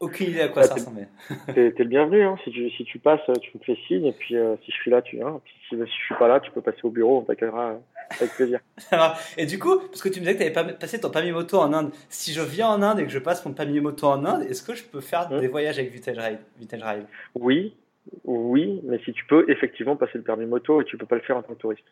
aucune 0.00 0.28
idée 0.30 0.42
à 0.42 0.48
quoi 0.48 0.62
Ah, 0.62 0.66
ça 0.66 0.74
t'es- 0.74 0.80
ressemble. 0.80 1.08
T'es 1.54 1.72
le 1.78 1.84
bienvenu. 1.84 2.22
Hein. 2.22 2.36
Si 2.44 2.50
tu 2.50 2.70
si 2.70 2.84
tu 2.84 2.98
passes, 2.98 3.20
tu 3.42 3.50
me 3.58 3.62
fais 3.64 3.76
signe. 3.86 4.06
Et 4.06 4.12
puis 4.12 4.34
si 4.64 4.70
je 4.72 4.76
suis 4.76 4.90
là, 4.90 5.02
tu 5.02 5.16
viens. 5.16 5.40
Puis 5.44 5.54
si, 5.68 5.76
si 5.76 5.80
je 5.80 6.04
suis 6.06 6.14
pas 6.16 6.28
là, 6.28 6.40
tu 6.40 6.50
peux 6.50 6.60
passer 6.60 6.80
au 6.84 6.90
bureau. 6.90 7.18
On 7.18 7.22
t'accueillera 7.22 7.74
avec 8.18 8.32
plaisir. 8.32 8.60
Alors, 8.90 9.16
et 9.36 9.46
du 9.46 9.58
coup, 9.58 9.78
parce 9.78 10.02
que 10.02 10.08
tu 10.08 10.20
me 10.20 10.24
disais 10.24 10.34
que 10.34 10.38
tu 10.38 10.44
avais 10.44 10.52
pas 10.52 10.64
passé 10.64 11.00
ton 11.00 11.10
permis 11.10 11.32
moto 11.32 11.58
en 11.58 11.72
Inde, 11.72 11.92
si 12.08 12.32
je 12.32 12.40
viens 12.40 12.68
en 12.68 12.82
Inde 12.82 13.00
et 13.00 13.04
que 13.04 13.10
je 13.10 13.18
passe 13.18 13.44
mon 13.44 13.52
permis 13.52 13.80
moto 13.80 14.06
en 14.08 14.24
Inde, 14.24 14.42
est-ce 14.42 14.62
que 14.62 14.74
je 14.74 14.84
peux 14.84 15.00
faire 15.00 15.30
Hein 15.30 15.40
des 15.40 15.48
voyages 15.48 15.78
avec 15.78 15.92
Vintage 15.92 16.18
Ride, 16.18 16.38
Vintage 16.58 16.82
Ride 16.82 17.06
Oui, 17.34 17.76
oui, 18.24 18.80
mais 18.84 18.98
si 19.04 19.12
tu 19.12 19.24
peux 19.26 19.48
effectivement 19.50 19.96
passer 19.96 20.18
le 20.18 20.22
permis 20.22 20.46
moto 20.46 20.80
et 20.80 20.84
tu 20.84 20.96
peux 20.96 21.06
pas 21.06 21.16
le 21.16 21.22
faire 21.22 21.36
en 21.36 21.42
tant 21.42 21.54
que 21.54 21.60
touriste. 21.60 21.86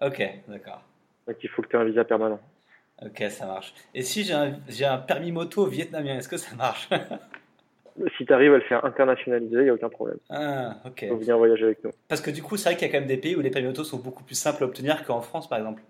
Ok, 0.00 0.22
d'accord. 0.48 0.82
Donc 1.26 1.36
il 1.42 1.48
faut 1.50 1.62
que 1.62 1.68
tu 1.68 1.76
aies 1.76 1.80
un 1.80 1.84
visa 1.84 2.04
permanent. 2.04 2.40
Ok, 3.02 3.22
ça 3.30 3.46
marche. 3.46 3.74
Et 3.94 4.02
si 4.02 4.24
j'ai 4.24 4.34
un, 4.34 4.58
j'ai 4.68 4.84
un 4.84 4.98
permis 4.98 5.32
moto 5.32 5.66
vietnamien, 5.66 6.18
est-ce 6.18 6.28
que 6.28 6.36
ça 6.36 6.54
marche? 6.54 6.88
Si 8.16 8.24
tu 8.26 8.32
arrives 8.32 8.52
à 8.54 8.58
le 8.58 8.62
faire 8.64 8.84
internationaliser, 8.84 9.56
il 9.56 9.62
n'y 9.64 9.68
a 9.70 9.74
aucun 9.74 9.88
problème. 9.88 10.18
Ah, 10.30 10.76
ok. 10.86 11.06
Peux 11.08 11.14
venir 11.16 11.36
voyager 11.38 11.64
avec 11.64 11.82
nous. 11.84 11.90
Parce 12.08 12.20
que 12.20 12.30
du 12.30 12.42
coup, 12.42 12.56
c'est 12.56 12.68
vrai 12.70 12.76
qu'il 12.78 12.86
y 12.86 12.90
a 12.90 12.92
quand 12.92 13.00
même 13.00 13.08
des 13.08 13.16
pays 13.16 13.36
où 13.36 13.40
les 13.40 13.50
permis 13.50 13.68
moto 13.68 13.84
sont 13.84 13.98
beaucoup 13.98 14.24
plus 14.24 14.34
simples 14.34 14.62
à 14.64 14.66
obtenir 14.66 15.04
qu'en 15.04 15.20
France, 15.20 15.48
par 15.48 15.58
exemple. 15.58 15.82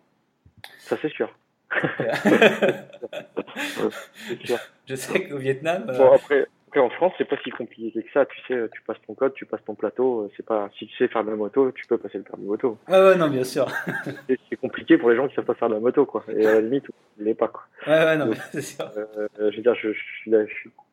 Ça 0.79 0.97
c'est 1.01 1.11
sûr. 1.13 1.31
C'est 4.29 4.47
sûr. 4.47 4.59
je 4.87 4.95
sais 4.95 5.29
qu'au 5.29 5.39
Vietnam. 5.39 5.87
euh, 5.89 5.97
Bon, 5.99 6.13
après, 6.13 6.47
après, 6.69 6.81
en 6.81 6.91
France, 6.91 7.13
c'est 7.19 7.25
pas 7.29 7.37
si 7.43 7.51
compliqué 7.51 8.03
que 8.03 8.11
ça. 8.13 8.27
Tu 8.27 8.41
sais, 8.47 8.69
tu 8.73 8.83
passes 8.83 8.97
ton 9.07 9.15
code, 9.15 9.35
tu 9.35 9.47
passes 9.47 9.65
ton 9.65 9.75
plateau. 9.75 10.23
euh, 10.23 10.31
C'est 10.37 10.45
pas, 10.47 10.69
si 10.79 10.87
tu 10.87 10.97
sais 10.97 11.09
faire 11.09 11.25
de 11.25 11.31
la 11.31 11.37
moto, 11.37 11.71
tu 11.73 11.87
peux 11.87 11.99
passer 11.99 12.19
le 12.19 12.25
permis 12.25 12.47
moto. 12.47 12.79
Ouais, 12.89 12.99
ouais, 13.01 13.17
non, 13.17 13.29
bien 13.29 13.45
sûr. 13.45 13.67
C'est 14.49 14.57
compliqué 14.57 14.99
pour 14.99 15.11
les 15.11 15.17
gens 15.17 15.29
qui 15.29 15.35
savent 15.35 15.45
pas 15.45 15.55
faire 15.55 15.69
de 15.69 15.75
la 15.75 15.81
moto, 15.81 16.07
quoi. 16.07 16.25
Et 16.29 16.47
à 16.47 16.55
la 16.55 16.61
limite, 16.61 16.87
il 17.19 17.25
l'est 17.25 17.35
pas, 17.35 17.49
quoi. 17.49 17.63
Ouais, 17.87 18.05
ouais, 18.05 18.17
non, 18.17 18.31
c'est 18.53 18.63
sûr. 18.63 18.85
Euh, 18.97 19.29
je 19.39 19.57
veux 19.57 19.63
dire, 19.63 19.75
je 19.75 19.93
suis 19.93 20.31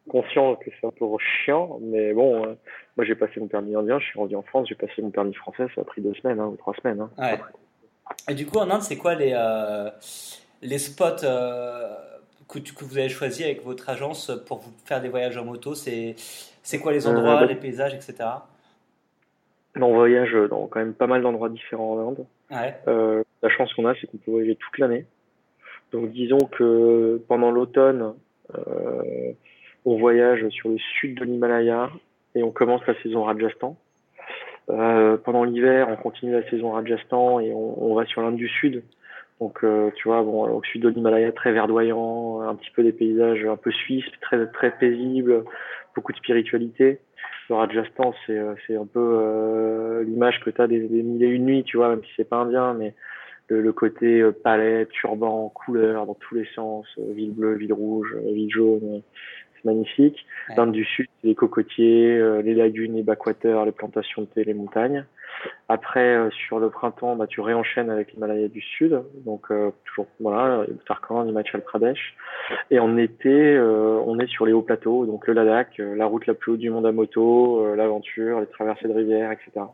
conscient 0.08 0.56
que 0.56 0.70
c'est 0.80 0.88
un 0.88 0.92
peu 0.92 1.06
chiant, 1.20 1.80
mais 1.82 2.14
bon, 2.14 2.46
euh, 2.46 2.54
moi 2.96 3.06
j'ai 3.06 3.16
passé 3.16 3.40
mon 3.40 3.48
permis 3.48 3.76
indien, 3.76 4.00
je 4.00 4.06
suis 4.06 4.20
rendu 4.20 4.36
en 4.36 4.42
France, 4.42 4.68
j'ai 4.70 4.76
passé 4.76 5.02
mon 5.02 5.12
permis 5.12 5.34
français, 5.34 5.68
ça 5.76 5.82
a 5.82 5.84
pris 5.84 6.02
deux 6.02 6.14
semaines, 6.16 6.40
hein, 6.40 6.48
ou 6.48 6.56
trois 6.56 6.74
semaines. 6.82 7.02
Hein. 7.02 7.10
Ouais. 7.18 7.40
Et 8.30 8.36
du 8.36 8.46
coup, 8.46 8.58
en 8.58 8.70
Inde, 8.70 8.82
c'est 8.82 8.98
quoi 8.98 9.16
les. 9.16 9.34
euh, 9.34 9.90
les 10.64 10.80
spots 10.80 11.22
que, 12.48 12.60
que, 12.60 12.86
vous 12.86 12.98
avez 12.98 13.10
choisis 13.10 13.46
avec 13.46 13.64
votre 13.64 13.90
agence 13.90 14.32
pour 14.48 14.58
vous 14.60 14.72
faire 14.86 15.02
des 15.02 15.10
voyages 15.10 15.38
en 15.38 15.46
moto? 15.46 15.76
C'est 15.76 16.16
quoi 16.82 16.92
les 16.92 17.06
endroits, 17.06 17.42
bah 17.42 17.46
les 17.46 17.56
paysages, 17.56 17.94
etc. 17.94 18.16
On 19.76 19.94
voyage 19.94 20.34
dans 20.50 20.66
quand 20.66 20.80
même 20.80 20.96
pas 20.96 21.06
mal 21.06 21.22
d'endroits 21.22 21.50
différents 21.50 21.94
en 21.94 22.10
Inde. 22.10 23.24
la 23.44 23.50
chance 23.50 23.72
qu'on 23.74 23.86
a, 23.86 23.94
c'est 23.96 24.08
qu'on 24.08 24.18
peut 24.18 24.32
voyager 24.32 24.56
toute 24.56 24.78
l'année. 24.80 25.06
Donc 25.92 26.12
disons 26.12 26.40
que 26.40 27.22
pendant 27.28 27.52
l'automne, 27.52 28.14
euh, 28.56 29.32
on 29.88 29.98
voyage 29.98 30.46
sur 30.50 30.68
le 30.68 30.78
sud 30.78 31.18
de 31.18 31.24
l'Himalaya 31.24 31.90
et 32.36 32.44
on 32.44 32.52
commence 32.52 32.86
la 32.88 33.02
saison 33.02 33.24
Rajasthan. 33.24 33.78
Euh, 34.70 35.16
pendant 35.16 35.46
l'hiver, 35.46 35.88
on 35.90 35.96
continue 35.96 36.34
la 36.34 36.48
saison 36.50 36.72
Rajasthan 36.72 37.40
et 37.40 37.54
on, 37.54 37.96
va 37.96 38.06
sur 38.06 38.22
l'Inde 38.22 38.36
du 38.36 38.50
Sud. 38.50 38.84
Donc, 39.40 39.64
euh, 39.64 39.90
tu 39.96 40.10
vois, 40.10 40.24
bon, 40.24 40.44
au 40.44 40.62
sud 40.64 40.82
de 40.82 40.90
l'Himalaya, 40.90 41.32
très 41.32 41.54
verdoyant, 41.54 42.42
un 42.42 42.54
petit 42.56 42.70
peu 42.72 42.84
des 42.84 42.92
paysages 42.92 43.46
un 43.46 43.56
peu 43.56 43.72
suisses, 43.72 44.04
très 44.20 44.46
très 44.48 44.72
paisibles, 44.72 45.46
beaucoup 45.96 46.12
de 46.12 46.18
spiritualité. 46.18 47.00
Le 47.50 47.56
Rajasthan, 47.56 48.14
c'est 48.26 48.38
c'est 48.66 48.76
un 48.76 48.86
peu 48.86 50.04
l'image 50.06 50.42
que 50.44 50.50
tu 50.50 50.62
as 50.62 50.68
des, 50.68 50.82
des 50.82 51.02
mille 51.02 51.24
et 51.24 51.28
une 51.28 51.46
nuits, 51.46 51.64
tu 51.64 51.78
vois, 51.78 51.88
même 51.88 52.04
si 52.04 52.12
c'est 52.18 52.28
pas 52.28 52.38
indien, 52.38 52.74
mais 52.74 52.94
le, 53.56 53.74
côté 53.74 54.22
euh, 54.22 54.32
palette, 54.32 54.90
turban, 54.90 55.50
couleur 55.50 56.06
dans 56.06 56.16
tous 56.16 56.36
les 56.36 56.48
sens, 56.54 56.86
euh, 56.98 57.14
ville 57.14 57.34
bleue, 57.34 57.56
ville 57.56 57.74
rouge, 57.74 58.14
euh, 58.16 58.32
ville 58.34 58.52
jaune, 58.52 59.02
c'est 59.58 59.66
magnifique. 59.66 60.26
Le 60.56 60.72
du 60.72 60.86
Sud, 60.86 61.08
les 61.24 61.36
cocotiers, 61.36 62.42
les 62.42 62.54
lagunes, 62.54 62.96
les 62.96 63.04
backwaters, 63.04 63.66
les 63.66 63.72
plantations 63.72 64.22
de 64.22 64.28
thé, 64.28 64.44
les 64.44 64.54
montagnes. 64.54 65.06
Après, 65.70 66.30
sur 66.32 66.60
le 66.60 66.70
printemps, 66.70 67.16
bah, 67.16 67.28
tu 67.28 67.42
réenchaînes 67.42 67.90
avec 67.90 68.14
l'Himalaya 68.14 68.48
du 68.48 68.62
Sud, 68.62 69.02
donc 69.26 69.48
toujours 69.86 70.08
voilà, 70.20 70.64
Uttarakhand, 70.70 71.28
Himachal 71.28 71.62
Pradesh. 71.62 72.16
Et 72.72 72.80
en 72.80 72.98
été, 72.98 73.60
on 73.60 74.20
est 74.20 74.28
sur 74.28 74.46
les 74.46 74.54
hauts 74.54 74.62
plateaux, 74.62 75.06
donc 75.06 75.28
le 75.28 75.34
Ladakh, 75.34 75.78
la 75.78 76.06
route 76.06 76.26
la 76.26 76.34
plus 76.34 76.54
haute 76.54 76.60
du 76.60 76.70
monde 76.70 76.86
à 76.86 76.92
moto, 76.92 77.76
l'aventure, 77.76 78.40
les 78.40 78.48
traversées 78.48 78.88
de 78.88 78.94
rivières, 78.94 79.32
etc. 79.32 79.66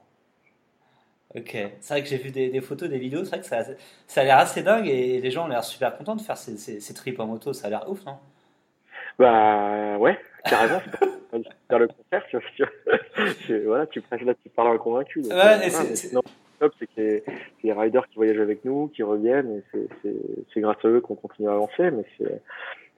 Ok, 1.36 1.58
c'est 1.80 1.94
vrai 1.94 2.04
que 2.04 2.10
j'ai 2.10 2.18
vu 2.18 2.30
des, 2.30 2.62
photos, 2.62 2.90
des 2.90 3.00
vidéos, 3.00 3.24
c'est 3.24 3.32
vrai 3.32 3.40
que 3.40 3.46
ça, 3.48 3.64
ça 4.06 4.22
a 4.22 4.24
l'air 4.24 4.38
assez 4.38 4.62
dingue 4.62 4.88
et 4.88 5.20
les 5.20 5.32
gens 5.32 5.46
ont 5.46 5.48
l'air 5.48 5.64
super 5.64 5.98
contents 5.98 6.16
de 6.16 6.22
faire 6.22 6.38
ces, 6.38 6.58
ces, 6.58 6.94
trips 6.94 7.20
en 7.20 7.26
moto, 7.26 7.54
ça 7.54 7.68
a 7.68 7.70
l'air 7.72 7.90
ouf, 7.90 8.06
non? 8.06 8.18
Bah 9.20 9.98
ouais, 9.98 10.18
carrément. 10.46 10.80
faire 11.70 11.80
le 11.80 11.88
concert, 11.88 12.26
tu, 13.46 13.60
voilà, 13.66 13.88
tu, 13.88 14.02
là, 14.12 14.34
tu 14.34 14.50
parles 14.50 14.70
à 14.70 14.72
un 14.72 14.78
convaincu. 14.78 15.22
ouais, 15.22 15.32
euh, 15.32 15.70
c'est 15.70 16.12
top, 16.60 16.74
c'est 16.80 16.88
que 16.88 16.92
les, 16.98 17.24
les, 17.64 17.74
riders 17.74 18.08
qui 18.08 18.16
voyagent 18.16 18.40
avec 18.40 18.64
nous, 18.66 18.90
qui 18.90 19.04
reviennent, 19.04 19.62
et 19.74 19.88
c'est 20.54 20.62
grâce 20.62 20.78
à 20.84 20.88
eux 20.88 21.02
qu'on 21.02 21.16
continue 21.16 21.50
à 21.50 21.54
avancer, 21.54 21.92
mais 21.92 22.06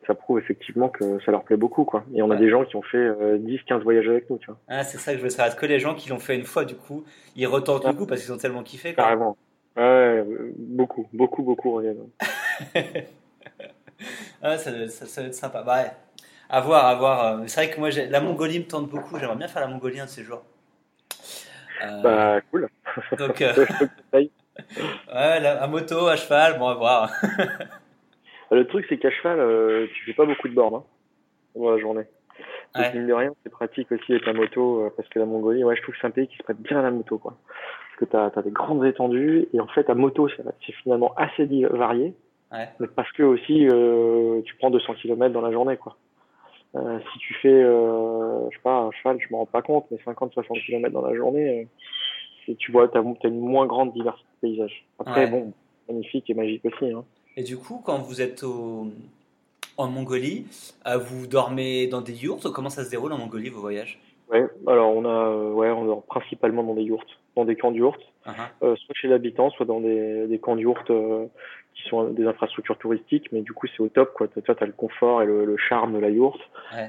ça 0.06 0.14
prouve 0.14 0.40
effectivement 0.40 0.90
que 0.90 1.20
ça 1.26 1.32
leur 1.32 1.44
plaît 1.44 1.58
beaucoup, 1.58 1.84
quoi. 1.84 2.04
Et 2.14 2.22
on 2.22 2.30
a 2.32 2.36
des 2.36 2.50
gens 2.50 2.64
qui 2.66 2.76
ont 2.76 2.82
fait 2.82 3.10
10, 3.40 3.54
euh, 3.54 3.58
15 3.68 3.84
voyages 3.84 4.08
avec 4.08 4.30
nous, 4.30 4.38
tu 4.38 4.48
vois. 4.48 4.58
Ah, 4.68 4.84
c'est 4.84 4.98
ça 4.98 5.14
que 5.14 5.18
je 5.18 5.24
veux 5.24 5.30
savoir. 5.30 5.56
Que 5.56 5.66
les 5.66 5.80
gens 5.80 5.96
qui 5.96 6.10
l'ont 6.10 6.20
fait 6.20 6.36
une 6.36 6.44
fois, 6.44 6.66
du 6.66 6.76
coup, 6.76 7.04
ils 7.36 7.48
retentent 7.48 7.86
le 7.86 7.94
coup 7.94 8.06
parce 8.06 8.22
qu'ils 8.24 8.34
ont 8.34 8.38
tellement 8.38 8.64
kiffé, 8.64 8.94
quoi? 8.94 9.04
Carrément. 9.04 9.38
Ouais, 9.76 10.24
beaucoup, 10.58 11.08
beaucoup, 11.12 11.44
beaucoup 11.44 11.72
reviennent. 11.74 12.08
ah, 14.42 14.58
ça, 14.58 14.88
ça, 14.88 15.22
va 15.22 15.28
être 15.28 15.34
sympa. 15.34 15.64
Bah, 15.64 15.84
ouais. 15.84 15.92
À 16.50 16.62
voir, 16.62 16.86
à 16.86 16.96
voir. 16.96 17.26
Euh, 17.26 17.44
c'est 17.48 17.66
vrai 17.66 17.74
que 17.74 17.80
moi, 17.80 17.90
la 17.90 18.22
Mongolie 18.22 18.60
me 18.60 18.66
tente 18.66 18.90
beaucoup. 18.90 19.18
J'aimerais 19.18 19.36
bien 19.36 19.48
faire 19.48 19.62
la 19.64 19.68
Mongolie 19.68 20.00
un 20.00 20.06
de 20.06 20.10
ces 20.10 20.24
jours. 20.24 20.44
Euh... 21.84 22.02
Bah, 22.02 22.42
cool. 22.52 22.70
Donc, 23.18 23.42
euh... 23.42 23.66
ouais, 24.14 24.30
à 25.10 25.68
moto, 25.68 26.08
à 26.08 26.16
cheval, 26.16 26.60
bon, 26.60 26.68
à 26.68 26.76
voir. 26.76 27.10
Le 28.52 28.66
truc, 28.68 28.86
c'est 28.88 28.98
qu'à 28.98 29.10
cheval, 29.10 29.40
euh, 29.40 29.88
tu 29.96 30.06
fais 30.06 30.14
pas 30.14 30.26
beaucoup 30.26 30.48
de 30.48 30.54
bornes 30.54 30.76
hein, 30.76 30.84
dans 31.56 31.72
la 31.72 31.80
journée. 31.80 32.04
Donc, 32.76 32.94
mine 32.94 33.08
de 33.08 33.14
rien, 33.14 33.32
c'est 33.44 33.50
pratique 33.50 33.92
aussi 33.92 34.12
avec 34.12 34.26
la 34.26 34.34
moto, 34.34 34.92
parce 34.98 35.08
que 35.10 35.18
la 35.18 35.26
Mongolie, 35.26 35.64
ouais, 35.64 35.76
je 35.78 35.82
trouve 35.82 35.96
que 35.96 36.02
c'est 36.02 36.08
un 36.08 36.12
pays 36.12 36.28
qui 36.28 36.36
se 36.36 36.44
prête 36.44 36.62
bien 36.62 36.78
à 36.78 36.82
la 36.82 36.92
moto, 36.92 37.18
quoi. 37.18 37.38
Parce 37.48 38.00
que 38.00 38.06
tu 38.06 38.40
as, 38.40 38.42
des 38.44 38.52
grandes 38.52 38.86
étendues, 38.86 39.48
et 39.54 39.60
en 39.62 39.68
fait, 39.68 39.90
à 39.90 39.96
moto, 39.96 40.28
c'est 40.28 40.74
finalement 40.84 41.14
assez 41.16 41.46
varié. 41.72 42.14
Ouais. 42.52 42.68
Mais 42.80 42.88
parce 42.88 43.10
que 43.14 43.24
aussi, 43.24 43.66
tu 44.46 44.56
prends 44.58 44.70
200 44.70 44.96
km 44.96 45.34
dans 45.34 45.42
la 45.42 45.54
journée, 45.54 45.78
quoi. 45.78 45.96
Euh, 46.76 47.00
si 47.14 47.20
tu 47.20 47.34
fais, 47.36 47.48
euh, 47.48 48.50
je 48.50 48.56
sais 48.56 48.62
pas, 48.64 48.80
un 48.80 48.92
cheval, 48.92 49.18
je 49.20 49.32
me 49.32 49.38
rends 49.38 49.46
pas 49.46 49.62
compte, 49.62 49.86
mais 49.92 49.98
50-60 50.06 50.66
km 50.66 50.94
dans 50.94 51.06
la 51.06 51.16
journée, 51.16 51.70
euh, 52.50 52.54
tu 52.58 52.72
vois, 52.72 52.88
tu 52.88 52.98
as, 52.98 53.02
as, 53.02 53.28
une 53.28 53.40
moins 53.40 53.66
grande 53.66 53.94
diversité 53.94 54.28
de 54.42 54.48
paysages. 54.50 54.86
Après, 55.00 55.28
bon, 55.28 55.54
magnifique 55.88 56.30
et 56.30 56.34
magique 56.34 56.66
aussi. 56.66 56.92
Hein. 56.92 57.06
Et 57.38 57.44
du 57.44 57.58
coup, 57.58 57.82
quand 57.84 58.00
vous 58.00 58.22
êtes 58.22 58.44
en 59.78 59.88
Mongolie, 59.88 60.46
euh, 60.88 60.98
vous 60.98 61.28
dormez 61.28 61.88
dans 61.88 62.02
des 62.02 62.14
yurts? 62.14 62.52
Comment 62.54 62.70
ça 62.70 62.84
se 62.84 62.90
déroule 62.90 63.14
en 63.14 63.18
Mongolie, 63.18 63.50
vos 63.50 63.62
voyages? 63.62 64.00
Ouais, 64.30 64.46
alors 64.68 64.96
on 64.96 65.06
a, 65.06 65.54
ouais, 65.54 65.70
on 65.70 65.86
dort 65.86 66.04
principalement 66.04 66.64
dans 66.64 66.74
des 66.74 66.84
yurts, 66.84 67.06
dans 67.36 67.46
des 67.46 67.56
camps 67.56 67.72
de 67.72 67.78
yurts, 67.78 68.00
uh-huh. 68.26 68.32
euh, 68.64 68.76
soit 68.76 68.96
chez 68.96 69.08
l'habitant, 69.08 69.50
soit 69.52 69.66
dans 69.66 69.80
des, 69.80 70.28
des 70.28 70.40
camps 70.40 70.56
de 70.56 70.62
yurts 70.62 70.84
euh, 70.90 71.26
qui 71.74 71.84
sont 71.90 72.06
des 72.06 72.26
infrastructures 72.26 72.78
touristiques, 72.78 73.32
mais 73.32 73.42
du 73.42 73.54
coup 73.54 73.68
c'est 73.68 73.82
au 73.82 73.90
top, 73.90 74.14
quoi. 74.14 74.28
Tu 74.28 74.40
as 74.50 74.66
le 74.66 74.72
confort 74.72 75.22
et 75.22 75.26
le, 75.26 75.58
charme 75.58 75.94
de 75.94 76.00
la 76.00 76.10
yourte, 76.10 76.42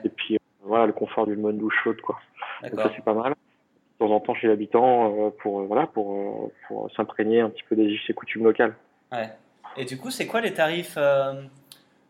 et 0.05 0.09
puis 0.09 0.39
voilà, 0.63 0.87
le 0.87 0.93
confort 0.93 1.27
d'une 1.27 1.43
bonne 1.43 1.59
douche 1.59 1.77
chaude, 1.83 2.01
quoi. 2.01 2.19
Donc 2.63 2.81
ça 2.81 2.93
c'est 2.95 3.05
pas 3.05 3.15
mal. 3.15 3.33
De 3.33 4.07
temps 4.07 4.13
en 4.13 4.21
temps 4.21 4.35
chez 4.35 4.47
l'habitant 4.47 5.33
pour 5.39 5.63
voilà 5.63 5.87
pour, 5.87 6.53
pour 6.69 6.91
s'imprégner 6.95 7.41
un 7.41 7.49
petit 7.49 7.63
peu 7.67 7.75
des 7.75 7.97
et 8.09 8.13
coutumes 8.13 8.45
locales. 8.45 8.75
Ouais. 9.11 9.31
Et 9.77 9.85
du 9.85 9.99
coup, 9.99 10.11
c'est 10.11 10.27
quoi 10.27 10.41
les 10.41 10.55
tarifs 10.55 10.95
euh, 10.97 11.43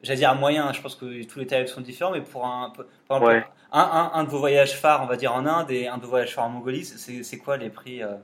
J'allais 0.02 0.18
dire 0.18 0.34
moyen, 0.34 0.72
je 0.72 0.80
pense 0.80 0.94
que 0.94 1.24
tous 1.24 1.38
les 1.38 1.46
tarifs 1.46 1.68
sont 1.68 1.80
différents, 1.80 2.12
mais 2.12 2.20
pour 2.20 2.46
un, 2.46 2.72
un, 3.10 4.10
un, 4.14 4.24
de 4.24 4.28
vos 4.28 4.38
voyages 4.38 4.76
phares, 4.76 5.02
on 5.02 5.06
va 5.06 5.16
dire 5.16 5.34
en 5.34 5.46
Inde, 5.46 5.70
et 5.70 5.88
un 5.88 5.96
de 5.96 6.02
vos 6.02 6.10
voyages 6.10 6.34
phares 6.34 6.44
en 6.44 6.50
Mongolie, 6.50 6.84
c'est 6.84 7.38
quoi 7.38 7.56
les 7.56 7.70
prix 7.70 8.02
euh? 8.02 8.14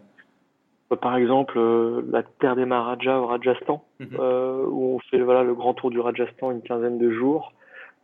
Par 0.97 1.17
exemple, 1.17 1.59
euh, 1.59 2.03
la 2.11 2.23
terre 2.23 2.57
des 2.57 2.65
Maharajas 2.65 3.19
au 3.19 3.27
Rajasthan, 3.27 3.85
mhm. 4.01 4.19
où 4.69 4.97
on 4.97 4.99
fait 5.11 5.21
voilà, 5.21 5.43
le 5.43 5.55
grand 5.55 5.75
tour 5.75 5.91
du 5.91 6.01
Rajasthan 6.01 6.51
une 6.51 6.63
quinzaine 6.63 6.99
de 6.99 7.11
jours. 7.11 7.53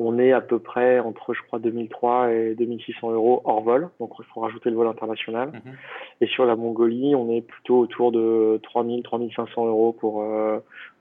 On 0.01 0.21
est 0.21 0.31
à 0.31 0.41
peu 0.41 0.61
près 0.61 1.01
entre, 1.01 1.35
je 1.35 1.43
crois, 1.43 1.59
2003 1.59 2.31
et 2.31 2.55
2600 2.55 3.11
euros 3.11 3.43
hors 3.45 3.63
vol. 3.63 3.89
Donc, 3.99 4.13
il 4.21 4.25
faut 4.27 4.41
rajouter 4.41 4.71
le 4.71 4.77
vol 4.77 4.87
international. 4.87 5.51
Mhm. 5.53 5.75
Et 6.21 6.27
sur 6.29 6.47
la 6.47 6.55
Mongolie, 6.55 7.17
on 7.17 7.33
est 7.33 7.41
plutôt 7.41 7.81
autour 7.81 8.13
de 8.13 8.61
3000, 8.63 9.03
3500 9.03 9.67
euros 9.67 9.93
pour 9.93 10.25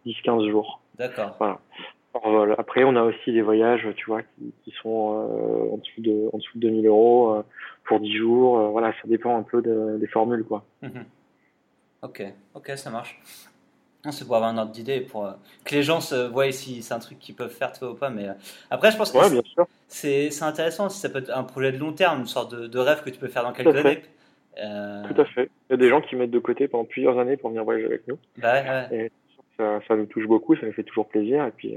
10-15 0.06 0.50
jours. 0.50 0.82
D'accord. 0.98 1.36
Voilà. 1.38 1.60
Après, 2.58 2.84
on 2.84 2.96
a 2.96 3.04
aussi 3.04 3.32
des 3.32 3.42
voyages, 3.42 3.88
tu 3.96 4.06
vois, 4.06 4.22
qui, 4.64 4.72
sont 4.82 5.14
euh, 5.14 5.74
en, 5.74 5.78
dessous 5.78 6.02
de, 6.02 6.30
en 6.34 6.38
dessous 6.38 6.58
de 6.58 6.62
2000 6.62 6.88
euros 6.88 7.34
euh, 7.34 7.44
pour 7.86 8.00
10 8.00 8.16
jours. 8.16 8.60
Euh, 8.60 8.68
voilà, 8.70 8.92
ça 8.94 9.08
dépend 9.08 9.38
un 9.38 9.44
peu 9.44 9.62
des 9.62 10.08
formules, 10.08 10.44
quoi. 10.44 10.64
Mhm. 10.82 11.06
Ok, 12.02 12.24
ok, 12.54 12.72
ça 12.76 12.90
marche. 12.90 13.20
C'est 14.10 14.26
pour 14.26 14.36
avoir 14.38 14.52
un 14.52 14.58
ordre 14.58 14.72
d'idée, 14.72 15.02
pour 15.02 15.34
que 15.66 15.76
les 15.76 15.84
gens 15.84 16.00
se 16.00 16.28
voient 16.28 16.52
si 16.52 16.82
c'est 16.82 16.94
un 16.94 17.00
truc 17.00 17.20
qu'ils 17.20 17.36
peuvent 17.36 17.52
faire, 17.54 17.74
toi 17.74 17.92
ou 17.92 17.96
pas. 17.96 18.10
Mais 18.10 18.28
après, 18.70 18.92
je 18.92 18.98
pense 18.98 19.12
que 19.12 19.20
c'est 19.88 20.44
intéressant 20.44 20.88
si 20.88 21.00
ça 21.00 21.10
peut 21.10 21.20
être 21.20 21.36
un 21.36 21.44
projet 21.44 21.74
de 21.74 21.78
long 21.78 21.92
terme, 21.92 22.22
une 22.22 22.28
sorte 22.28 22.54
de, 22.54 22.80
rêve 22.80 23.04
que 23.04 23.10
tu 23.10 23.20
peux 23.20 23.28
faire 23.28 23.44
dans 23.44 23.52
quelques 23.52 23.76
années. 23.76 24.04
Tout 24.56 25.22
à 25.22 25.26
fait. 25.26 25.50
Il 25.70 25.72
y 25.72 25.74
a 25.74 25.78
des 25.78 25.90
gens 25.90 26.00
qui 26.00 26.16
mettent 26.16 26.32
de 26.32 26.40
côté 26.40 26.68
pendant 26.70 26.86
plusieurs 26.86 27.20
années 27.20 27.36
pour 27.36 27.50
venir 27.50 27.66
voyager 27.66 27.88
avec 27.88 28.08
nous. 28.08 28.18
Bah, 28.38 28.54
ouais 28.54 29.12
ça, 29.58 29.80
ça, 29.88 29.96
nous 29.96 30.06
touche 30.06 30.28
beaucoup, 30.28 30.56
ça 30.56 30.66
nous 30.66 30.74
fait 30.74 30.84
toujours 30.84 31.08
plaisir. 31.08 31.46
Et 31.46 31.52
puis, 31.52 31.76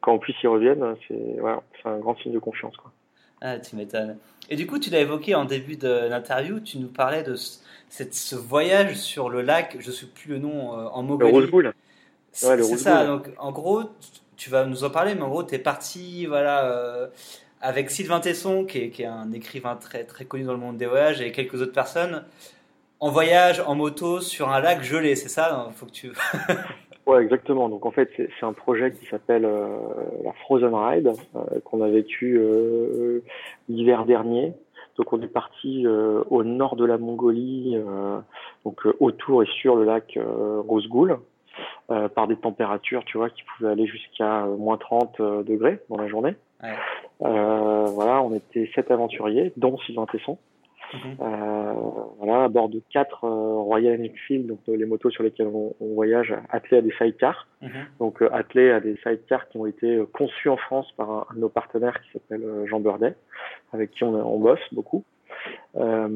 quand 0.00 0.12
en 0.12 0.18
plus 0.18 0.34
ils 0.42 0.48
reviennent, 0.48 0.96
c'est 1.08 1.36
voilà, 1.40 1.62
un 1.84 1.98
grand 1.98 2.16
signe 2.18 2.32
de 2.32 2.38
confiance. 2.38 2.76
Quoi. 2.76 2.92
Ah, 3.40 3.58
tu 3.58 3.76
m'étonnes. 3.76 4.16
Et 4.48 4.56
du 4.56 4.66
coup, 4.66 4.78
tu 4.78 4.90
l'as 4.90 5.00
évoqué 5.00 5.34
en 5.34 5.44
début 5.44 5.76
de 5.76 6.06
l'interview, 6.08 6.60
tu 6.60 6.78
nous 6.78 6.88
parlais 6.88 7.22
de 7.22 7.34
cette, 7.88 8.14
ce 8.14 8.36
voyage 8.36 8.96
sur 8.96 9.28
le 9.28 9.42
lac, 9.42 9.76
je 9.80 9.88
ne 9.88 9.92
sais 9.92 10.06
plus 10.06 10.30
le 10.30 10.38
nom, 10.38 10.78
euh, 10.78 10.86
en 10.86 11.02
Mongolie. 11.02 11.32
Le 11.32 11.38
Rose 11.38 11.50
Bowl. 11.50 11.74
C'est 12.32 12.76
ça, 12.76 13.06
donc 13.06 13.30
en 13.38 13.50
gros, 13.50 13.84
tu 14.36 14.50
vas 14.50 14.66
nous 14.66 14.84
en 14.84 14.90
parler, 14.90 15.14
mais 15.14 15.22
en 15.22 15.28
gros, 15.28 15.42
tu 15.42 15.54
es 15.54 15.58
parti 15.58 16.26
voilà, 16.26 16.66
euh, 16.66 17.08
avec 17.60 17.90
Sylvain 17.90 18.20
Tesson, 18.20 18.64
qui 18.64 18.78
est, 18.78 18.90
qui 18.90 19.02
est, 19.02 19.06
un 19.06 19.32
écrivain 19.32 19.76
très, 19.76 20.04
très 20.04 20.26
connu 20.26 20.44
dans 20.44 20.52
le 20.52 20.58
monde 20.58 20.76
des 20.76 20.86
voyages, 20.86 21.20
et 21.20 21.32
quelques 21.32 21.60
autres 21.60 21.72
personnes, 21.72 22.24
en 23.00 23.10
voyage, 23.10 23.60
en 23.60 23.74
moto, 23.74 24.20
sur 24.20 24.50
un 24.50 24.60
lac 24.60 24.82
gelé, 24.82 25.16
c'est 25.16 25.28
ça 25.28 25.70
faut 25.76 25.86
que 25.86 25.92
tu... 25.92 26.12
Ouais, 27.06 27.22
exactement. 27.22 27.68
Donc 27.68 27.86
en 27.86 27.92
fait, 27.92 28.10
c'est 28.16 28.46
un 28.46 28.52
projet 28.52 28.90
qui 28.92 29.06
s'appelle 29.06 29.44
euh, 29.44 29.78
la 30.24 30.32
Frozen 30.32 30.74
Ride 30.74 31.12
euh, 31.36 31.60
qu'on 31.64 31.80
a 31.80 31.88
vécu 31.88 32.36
euh, 32.38 33.22
l'hiver 33.68 34.04
dernier. 34.06 34.52
Donc 34.96 35.12
on 35.12 35.22
est 35.22 35.28
parti 35.28 35.86
au 35.86 36.42
nord 36.42 36.74
de 36.74 36.86
la 36.86 36.96
Mongolie, 36.96 37.76
donc 38.64 38.80
autour 38.98 39.42
et 39.42 39.46
sur 39.60 39.76
le 39.76 39.84
lac 39.84 40.18
Rosgoul, 40.18 41.18
par 41.88 42.26
des 42.26 42.36
températures, 42.36 43.04
tu 43.04 43.18
vois, 43.18 43.28
qui 43.28 43.42
pouvaient 43.42 43.72
aller 43.72 43.86
jusqu'à 43.86 44.46
moins 44.46 44.78
30 44.78 45.20
degrés 45.44 45.80
dans 45.90 45.98
la 45.98 46.08
journée. 46.08 46.34
Ouais. 46.62 46.70
voilà, 47.20 48.22
on 48.22 48.32
était 48.32 48.70
sept 48.74 48.90
aventuriers, 48.90 49.52
dont 49.58 49.76
Sylvain 49.80 50.06
Tesson. 50.06 50.38
Mhm. 50.94 51.16
voilà, 52.18 52.44
à 52.44 52.48
bord 52.48 52.68
de 52.68 52.80
quatre 52.90 53.26
Royal 53.26 54.00
Enfield, 54.00 54.46
donc 54.46 54.60
les 54.68 54.84
motos 54.84 55.10
sur 55.10 55.22
lesquelles 55.22 55.48
on, 55.48 55.74
voyage, 55.80 56.34
attelées 56.50 56.78
à 56.78 56.82
des 56.82 56.92
sidecars. 56.92 57.46
Mhm. 57.62 57.70
Donc 57.98 58.22
attelées 58.32 58.70
à 58.70 58.80
des 58.80 58.96
sidecars 58.98 59.48
qui 59.48 59.58
ont 59.58 59.66
été 59.66 60.02
conçus 60.12 60.48
en 60.48 60.56
France 60.56 60.90
par 60.96 61.10
un, 61.10 61.26
de 61.34 61.40
nos 61.40 61.48
partenaires 61.48 62.00
qui 62.02 62.12
s'appelle 62.12 62.44
Jean 62.66 62.80
Burdet, 62.80 63.14
avec 63.72 63.90
qui 63.90 64.04
on, 64.04 64.14
on 64.14 64.38
bosse 64.38 64.60
beaucoup. 64.72 65.04
Euh, 65.76 66.08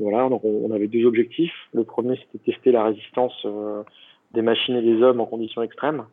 voilà, 0.00 0.28
donc 0.28 0.42
on, 0.44 0.70
avait 0.72 0.86
deux 0.86 1.04
objectifs. 1.06 1.54
Le 1.72 1.84
premier, 1.84 2.16
c'était 2.16 2.52
tester 2.52 2.72
la 2.72 2.84
résistance 2.84 3.46
des 4.32 4.42
machines 4.42 4.76
et 4.76 4.82
des 4.82 5.02
hommes 5.02 5.20
en 5.20 5.26
conditions 5.26 5.62
extrêmes. 5.62 6.04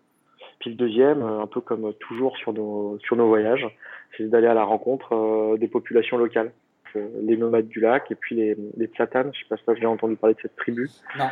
Puis 0.60 0.70
le 0.70 0.76
deuxième, 0.76 1.24
un 1.24 1.48
peu 1.48 1.60
comme 1.60 1.94
toujours 1.96 2.38
sur 2.38 2.54
nos, 2.54 3.00
sur 3.00 3.16
nos 3.16 3.28
voyages, 3.28 3.68
c'est 4.16 4.30
d'aller 4.30 4.48
à 4.48 4.54
la 4.54 4.64
rencontre 4.64 5.58
des 5.58 5.68
populations 5.68 6.18
locales. 6.18 6.52
Euh, 6.96 7.08
les 7.22 7.38
nomades 7.38 7.68
du 7.68 7.80
lac 7.80 8.12
et 8.12 8.16
puis 8.16 8.36
les, 8.36 8.58
les 8.78 8.88
Tlatanes. 8.88 9.32
Je 9.34 9.40
sais 9.40 9.46
pas 9.50 9.58
si 9.58 9.80
tu 9.80 9.86
as 9.86 9.90
entendu 9.90 10.16
parler 10.16 10.36
de 10.36 10.42
cette 10.42 10.56
tribu. 10.56 10.90
Non. 11.18 11.26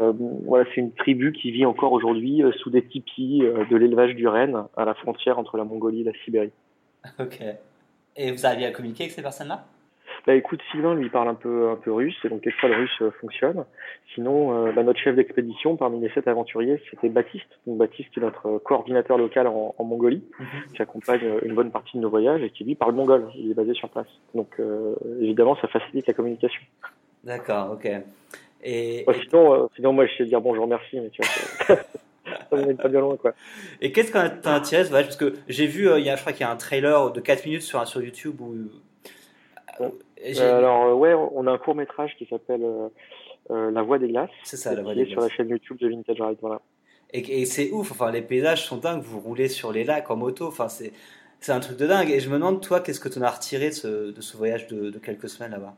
Euh, 0.00 0.12
voilà, 0.44 0.64
c'est 0.74 0.80
une 0.80 0.92
tribu 0.92 1.32
qui 1.32 1.50
vit 1.50 1.66
encore 1.66 1.92
aujourd'hui 1.92 2.42
euh, 2.42 2.52
sous 2.52 2.70
des 2.70 2.82
tipis 2.82 3.40
de 3.40 3.76
l'élevage 3.76 4.14
du 4.14 4.26
renne 4.26 4.64
à 4.76 4.84
la 4.84 4.94
frontière 4.94 5.38
entre 5.38 5.56
la 5.56 5.64
Mongolie 5.64 6.02
et 6.02 6.04
la 6.04 6.12
Sibérie. 6.24 6.52
Ok. 7.18 7.40
Et 8.16 8.32
vous 8.32 8.46
arrivez 8.46 8.66
à 8.66 8.70
communiquer 8.70 9.04
avec 9.04 9.12
ces 9.12 9.22
personnes-là? 9.22 9.64
Bah 10.26 10.34
écoute, 10.34 10.60
Sylvain 10.70 10.94
lui 10.94 11.08
parle 11.08 11.28
un 11.28 11.34
peu 11.34 11.70
un 11.70 11.76
peu 11.76 11.92
russe, 11.92 12.16
et 12.24 12.28
donc 12.28 12.42
quelquefois 12.42 12.68
le 12.68 12.76
russe 12.76 13.02
euh, 13.02 13.10
fonctionne. 13.20 13.64
Sinon, 14.14 14.66
euh, 14.66 14.72
bah, 14.72 14.82
notre 14.82 15.00
chef 15.00 15.16
d'expédition 15.16 15.76
parmi 15.76 16.00
les 16.00 16.10
sept 16.10 16.28
aventuriers, 16.28 16.82
c'était 16.90 17.08
Baptiste. 17.08 17.48
Donc 17.66 17.78
Baptiste 17.78 18.10
qui 18.10 18.20
est 18.20 18.22
notre 18.22 18.58
coordinateur 18.58 19.16
local 19.16 19.46
en, 19.46 19.74
en 19.76 19.84
Mongolie, 19.84 20.22
mhm. 20.38 20.46
qui 20.74 20.82
accompagne 20.82 21.24
euh, 21.24 21.40
une 21.42 21.54
bonne 21.54 21.70
partie 21.70 21.96
de 21.96 22.02
nos 22.02 22.10
voyages 22.10 22.42
et 22.42 22.50
qui 22.50 22.64
lui 22.64 22.74
parle 22.74 22.94
mongol. 22.94 23.28
Il 23.34 23.50
est 23.50 23.54
basé 23.54 23.74
sur 23.74 23.88
place. 23.88 24.08
Donc 24.34 24.60
évidemment, 25.20 25.56
ça 25.56 25.68
facilite 25.68 26.06
la 26.06 26.14
communication. 26.14 26.62
D'accord, 27.24 27.72
ok. 27.72 27.88
Et, 28.62 29.06
sinon, 29.22 29.68
sinon 29.74 29.92
moi 29.94 30.06
je 30.06 30.16
sais 30.16 30.24
dire 30.26 30.40
bonjour, 30.40 30.66
merci, 30.66 31.00
mais 31.00 31.08
tu 31.08 31.22
vois. 31.22 31.76
ça 32.50 32.56
n'est 32.66 32.74
pas 32.82 32.88
bien 32.88 33.00
loin 33.00 33.16
quoi. 33.16 33.32
Et 33.80 33.90
qu'est-ce 33.90 34.12
qu'on 34.12 34.40
t'a 34.40 34.54
attiré 34.54 34.84
ce 34.84 34.90
voyage 34.90 35.06
Parce 35.06 35.16
que 35.16 35.34
j'ai 35.48 35.66
vu, 35.66 35.88
il 35.96 36.04
y 36.04 36.10
a, 36.10 36.16
je 36.16 36.20
crois 36.20 36.32
qu'il 36.32 36.42
y 36.42 36.48
a 36.48 36.52
un 36.52 36.56
trailer 36.56 37.10
de 37.10 37.20
4 37.20 37.46
minutes 37.46 37.62
sur, 37.62 37.86
sur 37.86 38.02
YouTube 38.02 38.40
où 38.40 38.54
euh, 39.80 39.88
alors 40.38 40.86
euh, 40.86 40.94
ouais, 40.94 41.14
on 41.14 41.46
a 41.46 41.52
un 41.52 41.58
court 41.58 41.74
métrage 41.74 42.14
qui 42.16 42.26
s'appelle 42.26 42.62
euh, 43.50 43.70
La 43.70 43.82
Voix 43.82 43.98
des 43.98 44.08
Glaces. 44.08 44.30
C'est 44.44 44.56
ça, 44.56 44.74
La 44.74 44.82
Voix 44.82 44.94
des 44.94 45.04
Glaces. 45.04 45.12
Sur 45.12 45.20
la 45.22 45.28
chaîne 45.28 45.48
YouTube 45.48 45.78
de 45.78 45.88
Vintage 45.88 46.20
Ride, 46.20 46.38
voilà. 46.40 46.60
Et, 47.12 47.44
c'est 47.44 47.72
ouf, 47.72 47.90
enfin 47.90 48.12
les 48.12 48.22
paysages 48.22 48.64
sont 48.64 48.76
dingues, 48.76 49.02
vous 49.02 49.18
roulez 49.18 49.48
sur 49.48 49.72
les 49.72 49.82
lacs 49.82 50.10
en 50.10 50.16
moto, 50.16 50.46
enfin 50.46 50.68
c'est 50.68 50.92
c'est 51.40 51.50
un 51.52 51.58
truc 51.58 51.76
de 51.76 51.86
dingue. 51.86 52.10
Et 52.10 52.20
je 52.20 52.28
me 52.28 52.34
demande 52.34 52.60
toi, 52.60 52.80
qu'est-ce 52.80 53.00
que 53.00 53.08
tu 53.08 53.18
en 53.18 53.22
as 53.22 53.30
retiré 53.30 53.70
de 53.70 53.74
ce, 53.74 54.12
de 54.12 54.20
ce 54.20 54.36
voyage 54.36 54.68
de, 54.68 54.90
de, 54.90 54.98
quelques 54.98 55.28
semaines 55.28 55.50
là-bas? 55.52 55.74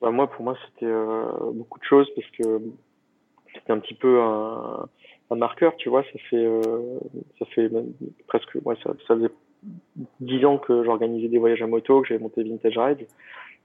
Bah, 0.00 0.10
moi, 0.10 0.30
pour 0.30 0.44
moi, 0.44 0.56
c'était 0.66 0.92
beaucoup 1.52 1.78
de 1.78 1.84
choses 1.84 2.08
parce 2.14 2.28
que 2.30 2.62
c'était 3.52 3.72
un 3.72 3.80
petit 3.80 3.94
peu 3.94 4.22
un, 4.22 4.88
un, 5.30 5.36
marqueur, 5.36 5.76
tu 5.76 5.90
vois. 5.90 6.04
Ça 6.04 6.18
fait 6.30 6.48
ça 7.38 7.44
fait 7.46 7.70
presque, 8.28 8.56
ouais, 8.64 8.76
ça, 8.82 8.94
ça 9.06 9.16
faisait 9.16 9.30
dix 10.20 10.44
ans 10.44 10.58
que 10.58 10.84
j'organisais 10.84 11.28
des 11.28 11.38
voyages 11.38 11.62
à 11.62 11.66
moto, 11.66 12.02
que 12.02 12.08
j'avais 12.08 12.20
monté 12.20 12.42
Vintage 12.42 12.78
Ride. 12.78 13.06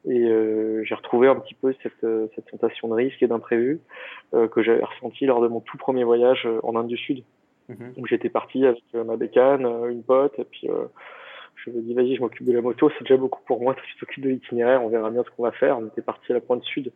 Et 0.05 0.25
euh, 0.25 0.83
j'ai 0.85 0.95
retrouvé 0.95 1.27
un 1.27 1.35
petit 1.35 1.53
peu 1.53 1.73
cette, 1.83 2.03
euh, 2.03 2.27
cette 2.35 2.49
sensation 2.49 2.87
de 2.87 2.93
risque 2.93 3.21
et 3.21 3.27
d'imprévu 3.27 3.81
euh, 4.33 4.47
que 4.47 4.63
j'avais 4.63 4.83
ressenti 4.83 5.25
lors 5.25 5.41
de 5.41 5.47
mon 5.47 5.59
tout 5.59 5.77
premier 5.77 6.03
voyage 6.03 6.47
en 6.63 6.75
Inde 6.75 6.87
du 6.87 6.97
Sud. 6.97 7.23
Mhm. 7.67 7.93
Où 7.97 8.07
j'étais 8.07 8.29
parti 8.29 8.65
avec 8.65 8.81
ma 8.93 9.17
bécane, 9.17 9.65
une 9.89 10.01
pote, 10.01 10.39
et 10.39 10.45
puis 10.45 10.69
je 11.55 11.69
me 11.69 11.81
dis 11.81 11.93
vas-y, 11.93 12.15
je 12.15 12.21
m'occupe 12.21 12.47
de 12.47 12.53
la 12.53 12.61
moto, 12.61 12.89
c'est 12.91 13.03
déjà 13.03 13.17
beaucoup 13.17 13.41
pour 13.45 13.61
moi, 13.61 13.75
tu 13.75 13.97
t'occupes 13.99 14.23
de 14.23 14.29
l'itinéraire, 14.29 14.81
on 14.85 14.87
verra 14.87 15.09
bien 15.09 15.21
ce 15.25 15.29
qu'on 15.35 15.43
va 15.43 15.51
faire. 15.51 15.77
On 15.77 15.87
était 15.87 16.01
parti 16.01 16.31
à 16.31 16.35
la 16.35 16.39
pointe 16.39 16.63
sud 16.63 16.93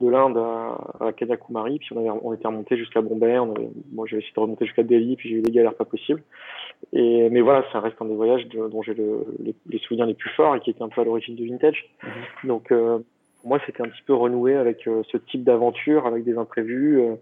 de 0.00 0.08
l'Inde 0.08 0.36
à, 0.36 1.06
à 1.06 1.12
Kanyakumari, 1.12 1.78
puis 1.78 1.88
on, 1.94 1.98
avait, 1.98 2.20
on 2.22 2.32
était 2.32 2.46
remonté 2.46 2.76
jusqu'à 2.76 3.00
Bombay. 3.00 3.38
On 3.38 3.54
avait, 3.54 3.68
moi, 3.92 4.06
j'ai 4.08 4.18
essayé 4.18 4.32
de 4.34 4.40
remonter 4.40 4.66
jusqu'à 4.66 4.82
Delhi, 4.82 5.16
puis 5.16 5.28
j'ai 5.28 5.36
eu 5.36 5.42
des 5.42 5.52
galères 5.52 5.74
pas 5.74 5.84
possibles. 5.84 6.22
Et 6.92 7.28
mais 7.30 7.40
voilà, 7.40 7.64
ça 7.72 7.80
reste 7.80 7.96
un 8.00 8.06
des 8.06 8.14
voyages 8.14 8.46
dont 8.48 8.82
j'ai 8.82 8.94
le, 8.94 9.24
les, 9.40 9.78
souvenirs 9.78 10.06
les 10.06 10.14
plus 10.14 10.30
forts 10.30 10.56
et 10.56 10.60
qui 10.60 10.70
était 10.70 10.82
un 10.82 10.88
peu 10.88 11.00
à 11.00 11.04
l'origine 11.04 11.36
de 11.36 11.44
vintage. 11.44 11.88
Mhm. 12.02 12.48
Donc 12.48 12.72
euh, 12.72 12.98
pour 13.40 13.48
moi, 13.48 13.60
c'était 13.66 13.82
un 13.82 13.88
petit 13.88 14.02
peu 14.06 14.14
renoué 14.14 14.54
avec 14.54 14.86
euh, 14.86 15.02
ce 15.10 15.16
type 15.16 15.44
d'aventure, 15.44 16.06
avec 16.06 16.24
des 16.24 16.36
imprévus. 16.36 17.00
Euh, 17.00 17.14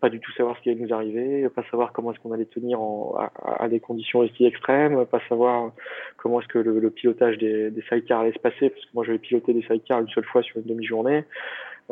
pas 0.00 0.08
du 0.08 0.18
tout 0.18 0.32
savoir 0.32 0.56
ce 0.56 0.62
qui 0.62 0.70
allait 0.70 0.80
nous 0.80 0.92
arriver, 0.92 1.48
pas 1.50 1.62
savoir 1.70 1.92
comment 1.92 2.12
est-ce 2.12 2.18
qu'on 2.18 2.32
allait 2.32 2.44
tenir 2.44 2.80
en, 2.80 3.14
à, 3.16 3.62
à, 3.62 3.68
des 3.68 3.78
conditions 3.78 4.18
aussi 4.18 4.44
extrêmes, 4.44 5.06
pas 5.06 5.20
savoir 5.28 5.70
comment 6.16 6.40
est-ce 6.40 6.48
que 6.48 6.58
le, 6.58 6.80
le, 6.80 6.90
pilotage 6.90 7.38
des, 7.38 7.70
des 7.70 7.82
sidecars 7.82 8.22
allait 8.22 8.32
se 8.32 8.40
passer, 8.40 8.70
parce 8.70 8.84
que 8.84 8.90
moi 8.94 9.04
j'avais 9.04 9.18
piloté 9.18 9.54
des 9.54 9.62
sidecars 9.62 10.00
une 10.00 10.08
seule 10.08 10.24
fois 10.24 10.42
sur 10.42 10.56
une 10.56 10.64
demi-journée, 10.64 11.24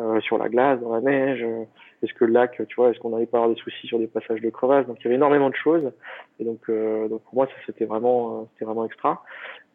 euh, 0.01 0.21
sur 0.21 0.39
la 0.39 0.49
glace, 0.49 0.81
dans 0.81 0.93
la 0.93 1.01
neige. 1.01 1.43
Euh, 1.43 1.65
est-ce 2.03 2.15
que 2.15 2.25
le 2.25 2.33
lac, 2.33 2.61
tu 2.69 2.77
vois, 2.77 2.91
est-ce 2.91 2.99
qu'on 2.99 3.11
n'allait 3.11 3.27
pas 3.27 3.39
avoir 3.39 3.55
des 3.55 3.61
soucis 3.61 3.87
sur 3.87 3.99
des 3.99 4.07
passages 4.07 4.41
de 4.41 4.51
crevasse 4.51 4.87
Donc 4.87 4.97
il 5.01 5.05
y 5.05 5.07
avait 5.07 5.17
énormément 5.17 5.51
de 5.51 5.55
choses. 5.55 5.93
Et 6.39 6.45
donc, 6.45 6.61
euh, 6.69 7.09
donc 7.09 7.23
pour 7.25 7.35
moi, 7.35 7.47
ça 7.47 7.53
c'était 7.67 7.85
vraiment, 7.85 8.49
c'était 8.53 8.65
vraiment 8.65 8.87
extra. 8.87 9.23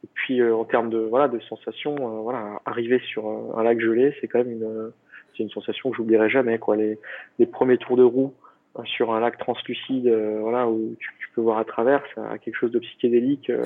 Et 0.03 0.07
puis 0.13 0.43
en 0.43 0.65
termes 0.65 0.89
de 0.89 0.99
voilà 0.99 1.27
de 1.27 1.39
sensations, 1.39 1.95
voilà, 2.23 2.59
arriver 2.65 2.99
sur 2.99 3.27
un 3.27 3.63
lac 3.63 3.79
gelé, 3.79 4.15
c'est 4.19 4.27
quand 4.27 4.39
même 4.39 4.51
une, 4.51 4.91
c'est 5.35 5.43
une 5.43 5.49
sensation 5.49 5.91
que 5.91 5.97
j'oublierai 5.97 6.29
jamais. 6.29 6.57
Quoi, 6.57 6.75
les, 6.75 6.99
les 7.39 7.45
premiers 7.45 7.77
tours 7.77 7.97
de 7.97 8.03
roue 8.03 8.33
sur 8.83 9.13
un 9.13 9.19
lac 9.19 9.37
translucide, 9.37 10.07
voilà, 10.41 10.67
où 10.67 10.95
tu, 10.99 11.09
tu, 11.19 11.29
peux 11.33 11.41
voir 11.41 11.57
à 11.59 11.65
travers, 11.65 12.03
ça 12.13 12.29
a 12.29 12.37
quelque 12.37 12.55
chose 12.55 12.71
de 12.71 12.79
psychédélique. 12.79 13.51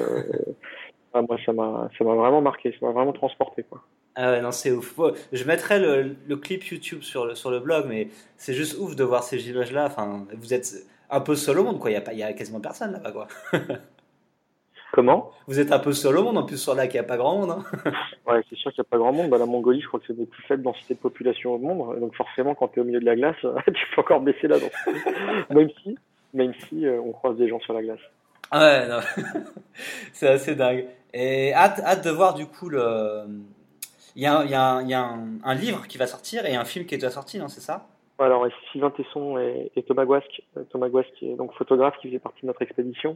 Ah, 1.11 1.23
moi, 1.23 1.37
ça 1.43 1.53
m'a, 1.53 1.89
ça 1.97 2.03
m'a 2.03 2.13
vraiment 2.13 2.39
marqué, 2.39 2.71
ça 2.79 2.85
m'a 2.85 2.91
vraiment 2.91 3.13
transporté, 3.13 3.63
quoi. 3.63 3.81
Ah 4.15 4.31
ouais, 4.31 4.41
non, 4.41 4.51
c'est 4.51 4.71
ouf. 4.71 4.99
Je 5.31 5.43
mettrai 5.45 5.79
le, 5.79 6.15
le, 6.27 6.37
clip 6.37 6.63
YouTube 6.65 7.03
sur 7.03 7.25
le, 7.25 7.35
sur 7.35 7.51
le 7.51 7.59
blog, 7.59 7.85
mais 7.87 8.09
c'est 8.37 8.53
juste 8.53 8.77
ouf 8.77 8.95
de 8.95 9.03
voir 9.03 9.23
ces 9.23 9.49
images-là. 9.49 9.85
Enfin, 9.85 10.27
vous 10.33 10.53
êtes 10.53 10.85
un 11.09 11.21
peu 11.21 11.35
seul 11.35 11.59
au 11.59 11.63
monde, 11.63 11.79
quoi. 11.79 11.91
Il 11.91 11.93
y 11.93 12.23
a, 12.23 12.31
il 12.31 12.35
quasiment 12.35 12.59
personne 12.59 12.91
là-bas, 12.91 13.11
quoi. 13.11 13.27
Comment? 14.91 15.31
Vous 15.47 15.59
êtes 15.59 15.71
un 15.71 15.79
peu 15.79 15.93
seul 15.93 16.17
au 16.17 16.23
monde, 16.23 16.37
en 16.37 16.43
plus 16.43 16.57
sur 16.57 16.73
là 16.73 16.87
qu'il 16.87 16.99
n'y 16.99 17.05
a 17.05 17.07
pas 17.07 17.17
grand 17.17 17.37
monde. 17.37 17.51
Hein 17.51 17.91
ouais, 18.27 18.41
c'est 18.49 18.55
sûr 18.57 18.71
qu'il 18.73 18.81
n'y 18.81 18.87
a 18.87 18.89
pas 18.89 18.97
grand 18.97 19.13
monde. 19.13 19.29
Bah, 19.29 19.37
la 19.37 19.45
Mongolie, 19.45 19.81
je 19.81 19.87
crois 19.87 19.99
que 19.99 20.07
c'est 20.07 20.13
une 20.13 20.19
des 20.19 20.25
plus 20.25 20.43
faibles 20.43 20.63
densités 20.63 20.95
de 20.95 20.99
population 20.99 21.53
au 21.53 21.57
monde. 21.59 21.99
Donc 21.99 22.15
forcément, 22.15 22.55
quand 22.55 22.69
tu 22.69 22.79
es 22.79 22.81
au 22.81 22.85
milieu 22.85 22.99
de 22.99 23.05
la 23.05 23.15
glace, 23.15 23.37
tu 23.73 23.85
peux 23.95 24.01
encore 24.01 24.21
baisser 24.21 24.47
la 24.47 24.59
densité. 24.59 24.91
même 25.51 25.69
si, 25.83 25.97
même 26.33 26.53
si 26.67 26.87
euh, 26.87 26.99
on 26.99 27.11
croise 27.11 27.37
des 27.37 27.47
gens 27.47 27.59
sur 27.59 27.73
la 27.73 27.83
glace. 27.83 27.99
Ouais, 28.51 28.87
non. 28.87 28.99
c'est 30.11 30.27
assez 30.27 30.55
dingue. 30.55 30.87
Et 31.13 31.53
hâte, 31.53 31.81
hâte 31.85 32.03
de 32.03 32.09
voir 32.09 32.33
du 32.33 32.47
coup 32.47 32.69
le. 32.69 33.25
Il 34.19 34.23
y 34.23 34.27
a, 34.27 34.43
il 34.43 34.51
y 34.51 34.53
a, 34.53 34.81
il 34.81 34.89
y 34.89 34.93
a 34.93 35.13
un, 35.45 35.55
livre 35.55 35.87
qui 35.87 35.97
va 35.97 36.05
sortir 36.05 36.45
et 36.45 36.53
un 36.53 36.65
film 36.65 36.85
qui 36.85 36.93
est 36.93 36.97
déjà 36.97 37.09
sorti, 37.09 37.39
non 37.39 37.47
C'est 37.47 37.61
ça? 37.61 37.87
Alors, 38.17 38.45
Sylvain 38.69 38.89
Tesson 38.89 39.37
et, 39.37 39.71
Thomas 39.87 40.03
Guasque, 40.03 40.41
euh, 40.57 40.63
Thomas 40.69 40.89
Guasque 40.89 41.11
qui 41.17 41.31
est 41.31 41.35
donc 41.35 41.53
photographe 41.53 41.95
qui 42.01 42.09
faisait 42.09 42.19
partie 42.19 42.41
de 42.41 42.47
notre 42.47 42.61
expédition, 42.61 43.15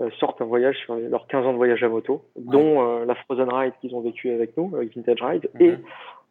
euh, 0.00 0.08
sortent 0.20 0.40
un 0.40 0.44
voyage 0.44 0.76
sur 0.84 0.94
leurs 0.94 1.26
15 1.26 1.46
ans 1.46 1.50
de 1.50 1.56
voyage 1.56 1.82
à 1.82 1.88
moto, 1.88 2.22
dont 2.36 2.80
euh, 2.80 3.04
la 3.04 3.16
Frozen 3.16 3.52
Ride 3.52 3.72
qu'ils 3.80 3.96
ont 3.96 4.02
vécu 4.02 4.30
avec 4.30 4.56
nous, 4.56 4.70
avec 4.76 4.96
Vintage 4.96 5.20
Ride, 5.20 5.50
et 5.58 5.72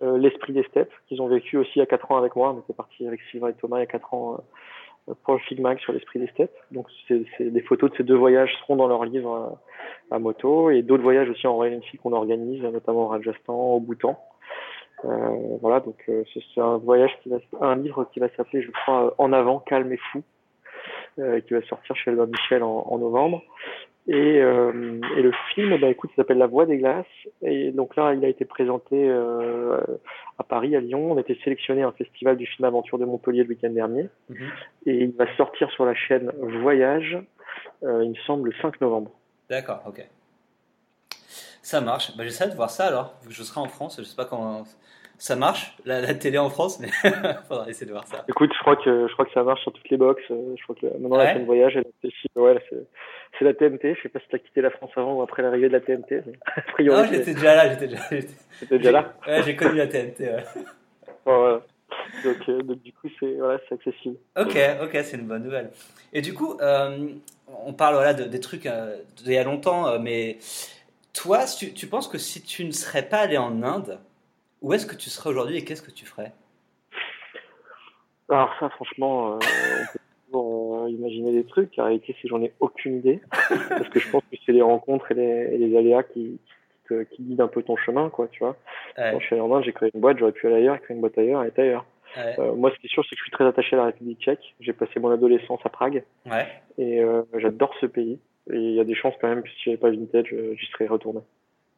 mhm. 0.02 0.16
l'Esprit 0.16 0.54
des 0.54 0.64
Steppes 0.64 0.94
qu'ils 1.10 1.22
ont 1.22 1.28
vécu 1.28 1.58
aussi 1.58 1.72
il 1.76 1.80
y 1.80 1.82
a 1.82 1.86
4 1.86 2.10
ans 2.12 2.18
avec 2.18 2.38
moi. 2.38 2.54
On 2.56 2.62
était 2.62 2.72
parti 2.72 3.06
avec 3.06 3.20
Sylvain 3.30 3.50
et 3.50 3.54
Thomas 3.54 3.80
il 3.80 3.82
y 3.82 3.84
a 3.84 3.88
4 3.88 4.14
ans 4.14 4.38
pour 5.24 5.36
le 5.36 5.78
sur 5.78 5.94
l'Esprit 5.94 6.20
des 6.20 6.28
Steppes. 6.28 6.56
Donc, 6.72 6.88
c'est, 7.08 7.26
des 7.40 7.62
photos 7.62 7.92
de 7.92 7.98
ces 7.98 8.04
deux 8.04 8.16
voyages 8.16 8.52
seront 8.62 8.76
dans 8.76 8.88
leur 8.88 9.06
livre 9.06 9.60
à 10.12 10.20
moto 10.20 10.70
et 10.70 10.82
d'autres 10.82 11.04
voyages 11.04 11.30
aussi 11.30 11.48
en 11.48 11.60
Enfield 11.60 12.02
qu'on 12.02 12.14
organise, 12.14 12.62
notamment 12.64 13.04
au 13.04 13.08
Rajasthan, 13.08 13.54
au 13.54 13.80
Bhoutan. 13.80 14.20
Euh, 15.04 15.58
voilà, 15.62 15.82
donc 15.82 15.98
euh, 16.10 16.24
c'est 16.34 16.62
un 16.62 16.78
voyage 16.78 17.12
qui 17.22 17.30
va, 17.30 17.38
un 17.62 17.76
livre 17.76 18.10
qui 18.12 18.20
va 18.20 18.30
s'appeler, 18.30 18.62
je 18.62 18.72
crois, 18.72 19.14
En 19.18 19.34
avant, 19.34 19.60
calme 19.60 19.92
et 19.92 19.98
fou, 19.98 20.24
euh, 21.20 21.42
qui 21.42 21.54
va 21.54 21.62
sortir 21.64 21.96
chez 21.96 22.12
Albin 22.12 22.28
Michel 22.28 22.64
en 22.64 22.98
novembre. 22.98 23.44
Et, 24.08 24.40
euh, 24.40 25.00
et, 25.18 25.22
le 25.22 25.32
film, 25.54 25.78
bah, 25.78 25.90
écoute, 25.90 26.12
il 26.14 26.16
s'appelle 26.16 26.38
La 26.38 26.46
Voix 26.46 26.66
des 26.66 26.78
Glaces. 26.78 27.06
Et 27.42 27.72
donc 27.72 27.96
là, 27.96 28.14
il 28.14 28.24
a 28.24 28.28
été 28.28 28.46
présenté 28.46 28.96
euh, 29.10 29.80
à 30.38 30.44
Paris, 30.44 30.76
à 30.76 30.80
Lyon. 30.80 31.12
On 31.12 31.18
a 31.18 31.22
été 31.22 31.40
sélectionné 31.44 31.82
à 31.82 31.88
un 31.88 31.92
festival 31.92 32.38
du 32.38 32.46
film 32.46 32.68
Aventure 32.68 33.00
de 33.00 33.06
Montpellier 33.06 33.44
le 33.44 33.50
week-end 33.50 33.72
dernier. 33.72 34.10
Mhm. 34.30 34.52
Et 34.86 34.96
il 35.06 35.12
va 35.14 35.26
sortir 35.38 35.72
sur 35.72 35.86
la 35.86 35.96
chaîne 35.96 36.32
Voyage, 36.40 37.18
euh, 37.84 38.04
il 38.04 38.12
me 38.12 38.16
semble, 38.28 38.50
le 38.50 38.56
5 38.62 38.80
novembre. 38.82 39.12
D'accord, 39.50 39.82
ok. 39.88 40.08
Ça 41.64 41.82
marche. 41.82 42.16
Bah, 42.16 42.24
J'essaie 42.24 42.48
de 42.48 42.56
voir 42.56 42.70
ça 42.70 42.86
alors, 42.86 43.16
vu 43.24 43.30
que 43.30 43.34
je 43.34 43.42
serai 43.42 43.60
en 43.60 43.68
France. 43.68 43.98
Je 43.98 44.04
sais 44.04 44.16
pas 44.16 44.26
comment 44.26 44.66
ça 45.18 45.36
marche, 45.36 45.76
la, 45.86 46.14
télé 46.14 46.38
en 46.38 46.50
France, 46.50 46.80
mais 46.80 46.88
faudra 47.48 47.70
essayer 47.70 47.86
de 47.86 47.92
voir 47.92 48.08
ça. 48.08 48.26
Écoute, 48.28 48.52
je 48.54 48.60
crois 48.60 48.76
que 48.76 49.08
je 49.08 49.14
crois 49.14 49.26
que 49.26 49.34
ça 49.34 49.44
marche 49.44 49.62
sur 49.62 49.72
toutes 49.74 49.90
les 49.90 49.98
box. 49.98 50.22
Je 50.30 50.64
crois 50.64 50.76
que 50.76 50.86
maintenant 50.98 51.18
la 51.18 51.34
chaîne 51.34 51.46
voyage, 51.46 51.80
ouais, 52.36 52.62
c'est 53.38 53.46
la 53.46 53.54
TNT. 53.54 53.96
Je 53.96 54.02
sais 54.04 54.10
pas 54.10 54.20
si 54.20 54.28
tu 54.28 54.36
as 54.36 54.40
quitté 54.40 54.62
la 54.62 54.72
France 54.72 54.92
avant 54.96 55.14
ou 55.14 55.22
après 55.22 55.42
l'arrivée 55.42 55.68
de 55.68 55.74
la 55.74 55.82
TNT. 55.82 56.24
Mais 56.80 56.86
non, 56.86 57.06
j'étais 57.06 57.34
déjà 57.34 57.56
là. 57.56 57.70
J'étais 57.70 57.88
déjà, 57.88 58.04
j'étais 58.60 58.78
déjà 58.78 58.92
là. 58.92 59.14
Ouais, 59.28 59.44
j'ai 59.44 59.56
connu 59.56 59.78
la 59.78 59.88
TNT. 59.88 60.20
Ouais. 60.22 60.44
voilà. 61.26 61.62
Donc, 62.24 62.38
euh, 62.50 62.62
donc, 62.62 62.82
du 62.82 62.94
coup, 62.94 63.08
c'est 63.20 63.34
voilà, 63.36 63.60
c'est 63.68 63.76
accessible. 63.76 64.18
Ok, 64.38 64.58
ok, 64.82 64.98
c'est 65.04 65.18
une 65.18 65.28
bonne 65.28 65.44
nouvelle. 65.44 65.72
Et 66.14 66.22
du 66.22 66.34
coup, 66.34 66.58
euh, 66.62 67.10
on 67.48 67.74
parle 67.74 67.96
voilà 67.96 68.14
de, 68.14 68.24
des 68.24 68.40
trucs 68.40 68.66
euh, 68.66 68.98
d'il 69.18 69.34
y 69.34 69.38
a 69.38 69.44
longtemps, 69.44 69.88
euh, 69.88 70.00
mais 70.00 70.38
toi, 71.14 71.46
tu, 71.46 71.74
tu 71.74 71.88
penses 71.88 72.08
que 72.08 72.18
si 72.18 72.42
tu 72.42 72.66
ne 72.66 72.72
serais 72.72 73.04
pas 73.08 73.20
allé 73.20 73.38
en 73.38 73.64
Inde 73.64 74.00
où 74.62 74.74
est-ce 74.74 74.86
que 74.86 74.96
tu 74.96 75.10
serais 75.10 75.30
aujourd'hui 75.30 75.58
et 75.58 75.64
qu'est-ce 75.64 75.82
que 75.82 75.92
tu 75.92 76.06
ferais? 76.06 76.34
Alors 78.30 78.52
ça, 78.60 78.70
franchement, 78.70 79.34
euh, 79.34 79.36
on 79.36 79.40
peut 79.40 80.00
toujours 80.28 80.84
euh, 80.86 80.90
imaginer 80.90 81.32
des 81.32 81.44
trucs. 81.46 81.76
La 81.76 81.86
réalité, 81.86 82.14
c'est 82.16 82.24
que 82.24 82.28
j'en 82.30 82.42
ai 82.42 82.54
aucune 82.60 82.98
idée. 82.98 83.22
parce 83.70 83.90
que 83.90 84.00
je 84.00 84.10
pense 84.10 84.24
que 84.32 84.38
c'est 84.46 84.52
les 84.52 84.62
rencontres 84.62 85.12
et 85.12 85.16
les, 85.16 85.50
et 85.54 85.58
les 85.58 85.78
aléas 85.78 86.04
qui, 86.04 86.40
qui, 86.40 86.80
te- 86.90 87.04
qui 87.04 87.22
guident 87.24 87.42
un 87.42 87.48
peu 87.48 87.62
ton 87.64 87.76
chemin, 87.78 88.10
quoi, 88.10 88.28
tu 88.30 88.40
vois. 88.40 88.56
Ouais, 88.98 89.12
Quand 89.12 89.20
je 89.20 89.26
suis 89.26 89.36
allé 89.36 89.42
en 89.42 89.54
Inde, 89.54 89.64
j'ai 89.64 89.74
créé 89.74 89.92
une 89.94 90.02
boîte, 90.02 90.18
j'aurais 90.18 90.32
pu 90.32 90.48
aller 90.48 90.56
ailleurs, 90.58 90.82
créer 90.82 90.96
une 90.96 91.02
boîte 91.02 91.18
ailleurs, 91.18 91.44
et 91.44 91.52
ailleurs. 91.58 91.86
ouais, 92.18 92.36
Euh, 92.40 92.54
moi, 92.56 92.72
ce 92.74 92.80
qui 92.80 92.88
est 92.88 92.90
sûr, 92.90 93.04
c'est 93.08 93.16
que 93.16 93.20
je 93.20 93.24
suis 93.24 93.32
très 93.32 93.46
attaché 93.46 93.76
à 93.76 93.80
la 93.80 93.86
République 93.86 94.20
tchèque. 94.22 94.56
J'ai 94.60 94.74
passé 94.74 95.00
mon 95.00 95.12
adolescence 95.12 95.60
à 95.64 95.70
Prague. 95.70 96.04
ouais. 96.26 96.48
Et 96.78 97.00
euh, 97.02 97.22
j'adore 97.38 97.74
ce 97.80 97.86
pays. 97.86 98.20
Et 98.52 98.58
il 98.58 98.74
y 98.74 98.80
a 98.80 98.84
des 98.84 98.96
chances 98.96 99.14
quand 99.22 99.28
même 99.30 99.42
que 99.44 99.50
si 99.50 99.56
j'avais 99.66 99.78
pas 99.78 99.90
Vintage, 99.92 100.34
euh, 100.34 100.56
j'y 100.60 100.66
serais 100.72 100.88
retourné. 100.88 101.20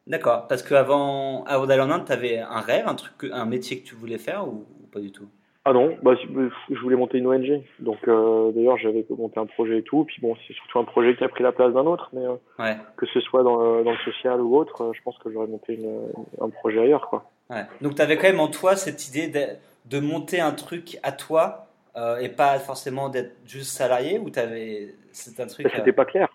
D'accord. 0.08 0.46
Parce 0.48 0.62
qu'avant 0.62 1.44
avant 1.44 1.66
d'aller 1.66 1.82
en 1.82 1.90
Inde, 1.90 2.04
tu 2.06 2.12
avais 2.12 2.38
un 2.38 2.60
rêve, 2.60 2.88
un 2.88 2.94
truc, 2.94 3.12
un 3.30 3.44
métier 3.44 3.80
que 3.80 3.86
tu 3.86 3.94
voulais 3.94 4.18
faire 4.18 4.48
ou, 4.48 4.66
ou 4.82 4.86
pas 4.92 5.00
du 5.00 5.12
tout? 5.12 5.28
Ah 5.64 5.74
non, 5.74 5.98
bah, 6.02 6.12
euh, 6.34 6.48
je 6.70 6.78
voulais 6.80 6.96
monter 6.96 7.18
une 7.18 7.26
ONG. 7.26 7.62
Donc 7.78 7.98
euh, 8.08 8.50
d'ailleurs, 8.52 8.78
j'avais 8.78 9.04
monté 9.10 9.38
un 9.38 9.44
projet 9.44 9.78
et 9.78 9.82
tout. 9.82 10.04
Puis 10.04 10.16
bon, 10.22 10.34
c'est 10.46 10.54
surtout 10.54 10.78
un 10.78 10.84
projet 10.84 11.14
qui 11.14 11.24
a 11.24 11.28
pris 11.28 11.42
la 11.44 11.52
place 11.52 11.74
d'un 11.74 11.84
autre. 11.84 12.08
Mais 12.14 12.24
euh, 12.24 12.36
Ouais, 12.58 12.76
que 12.96 13.04
ce 13.06 13.20
soit 13.20 13.42
dans 13.42 13.56
le, 13.76 13.84
dans 13.84 13.90
le 13.92 13.98
social 13.98 14.40
ou 14.40 14.56
autre, 14.56 14.82
euh, 14.82 14.92
je 14.94 15.02
pense 15.02 15.18
que 15.18 15.30
j'aurais 15.30 15.46
monté 15.46 15.74
une, 15.74 16.08
un 16.40 16.48
projet 16.48 16.80
ailleurs, 16.80 17.08
quoi. 17.10 17.30
ouais. 17.50 17.66
Donc 17.82 17.96
tu 17.96 18.00
avais 18.02 18.16
quand 18.16 18.28
même 18.28 18.40
en 18.40 18.48
toi 18.48 18.76
cette 18.76 19.08
idée 19.08 19.28
de, 19.28 19.40
de 19.84 20.00
monter 20.00 20.40
un 20.40 20.52
truc 20.52 20.96
à 21.02 21.12
toi 21.12 21.66
euh, 21.96 22.16
et 22.16 22.30
pas 22.30 22.58
forcément 22.60 23.10
d'être 23.10 23.32
juste 23.44 23.72
salarié 23.72 24.18
ou 24.18 24.30
t'avais 24.30 24.94
c'est 25.12 25.38
un 25.40 25.46
truc. 25.46 25.68
Ça, 25.68 25.76
C'était 25.76 25.92
pas 25.92 26.04
clair. 26.06 26.27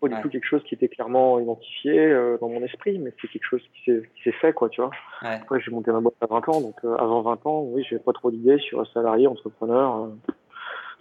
Pas 0.00 0.06
Ouais. 0.06 0.14
du 0.14 0.22
tout 0.22 0.28
quelque 0.28 0.44
chose 0.46 0.62
qui 0.64 0.74
était 0.76 0.86
clairement 0.88 1.40
identifié 1.40 1.98
euh, 1.98 2.38
dans 2.40 2.48
mon 2.48 2.62
esprit, 2.62 2.98
mais 3.00 3.12
c'est 3.20 3.26
quelque 3.28 3.44
chose 3.48 3.62
qui 3.84 3.90
s'est 4.22 4.32
fait, 4.32 4.52
quoi, 4.52 4.68
tu 4.68 4.80
vois. 4.80 4.90
ouais. 5.22 5.40
Après, 5.42 5.60
j'ai 5.60 5.72
monté 5.72 5.90
ma 5.90 5.98
boîte 6.00 6.14
à 6.20 6.26
20 6.26 6.48
ans, 6.50 6.60
donc 6.60 6.76
euh, 6.84 6.94
avant 6.98 7.20
20 7.22 7.46
ans, 7.46 7.62
oui, 7.64 7.84
j'avais 7.88 8.02
pas 8.02 8.12
trop 8.12 8.30
d'idées 8.30 8.58
sur 8.58 8.86
salarié, 8.92 9.26
entrepreneur. 9.26 10.04
Euh, 10.04 10.32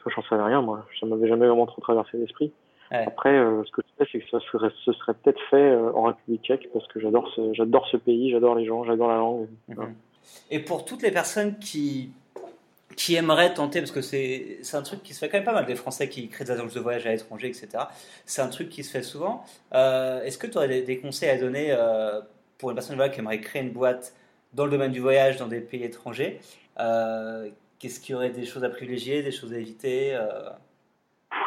ça, 0.04 0.10
j'en 0.16 0.24
savais 0.24 0.44
rien, 0.44 0.62
moi. 0.62 0.84
Ça 1.00 1.06
m'avait 1.06 1.28
jamais 1.28 1.46
vraiment 1.48 1.68
trop 1.68 1.80
traversé 1.82 2.18
l'esprit. 2.18 2.52
Ouais. 2.92 3.04
Après, 3.06 3.38
euh, 3.38 3.64
ce 3.66 3.72
que 3.72 3.82
je 3.84 4.04
sais, 4.04 4.10
c'est 4.12 4.20
que 4.20 4.30
ça 4.32 4.40
serait, 4.52 4.70
ce 4.84 4.92
serait 4.94 5.14
peut-être 5.14 5.42
fait 5.52 5.76
en 5.94 6.04
République 6.04 6.44
tchèque 6.44 6.70
parce 6.74 6.88
que 6.88 7.00
j'adore 7.00 7.30
ce, 7.36 7.54
j'adore 7.54 7.86
ce 7.90 7.98
pays, 7.98 8.32
j'adore 8.32 8.56
les 8.56 8.66
gens, 8.66 8.84
j'adore 8.84 9.10
la 9.10 9.18
langue. 9.18 9.48
Voilà. 9.68 9.90
Mhm. 9.92 9.96
Et 10.50 10.60
pour 10.60 10.86
toutes 10.86 11.04
les 11.04 11.12
personnes 11.12 11.60
qui, 11.60 12.12
qui 12.98 13.16
aimeraient 13.16 13.54
tenter, 13.54 13.80
parce 13.80 13.92
que 13.92 14.02
c'est 14.02 14.60
un 14.74 14.82
truc 14.82 15.04
qui 15.04 15.14
se 15.14 15.20
fait 15.20 15.30
quand 15.30 15.38
même 15.38 15.46
pas 15.46 15.54
mal, 15.54 15.68
des 15.68 15.76
Français 15.76 16.10
qui 16.10 16.28
créent 16.30 16.46
des 16.46 16.52
agences 16.52 16.74
de 16.74 16.80
voyage 16.80 17.06
à 17.06 17.12
l'étranger, 17.12 17.48
etc. 17.48 17.86
C'est 18.26 18.42
un 18.42 18.50
truc 18.50 18.70
qui 18.70 18.84
se 18.84 18.90
fait 18.90 19.04
souvent. 19.04 19.46
Euh, 19.76 20.24
Est-ce 20.24 20.40
que 20.40 20.48
tu 20.48 20.58
aurais 20.58 20.82
des, 20.82 20.98
conseils 20.98 21.30
à 21.30 21.38
donner 21.38 21.68
euh, 21.70 22.20
pour 22.58 22.72
une 22.72 22.76
personne 22.76 22.96
voilà, 22.96 23.14
qui 23.14 23.20
aimerait 23.20 23.40
créer 23.40 23.62
une 23.62 23.72
boîte 23.72 24.14
dans 24.54 24.66
le 24.66 24.72
domaine 24.72 24.92
du 24.92 25.00
voyage 25.00 25.38
dans 25.38 25.48
des 25.48 25.62
pays 25.62 25.84
étrangers 25.84 26.42
Euh, 26.80 27.50
Qu'est-ce 27.80 28.00
qu'il 28.00 28.14
y 28.14 28.16
aurait 28.16 28.32
des 28.32 28.48
choses 28.48 28.64
à 28.64 28.70
privilégier, 28.70 29.22
des 29.22 29.32
choses 29.32 29.54
à 29.54 29.58
éviter 29.58 30.18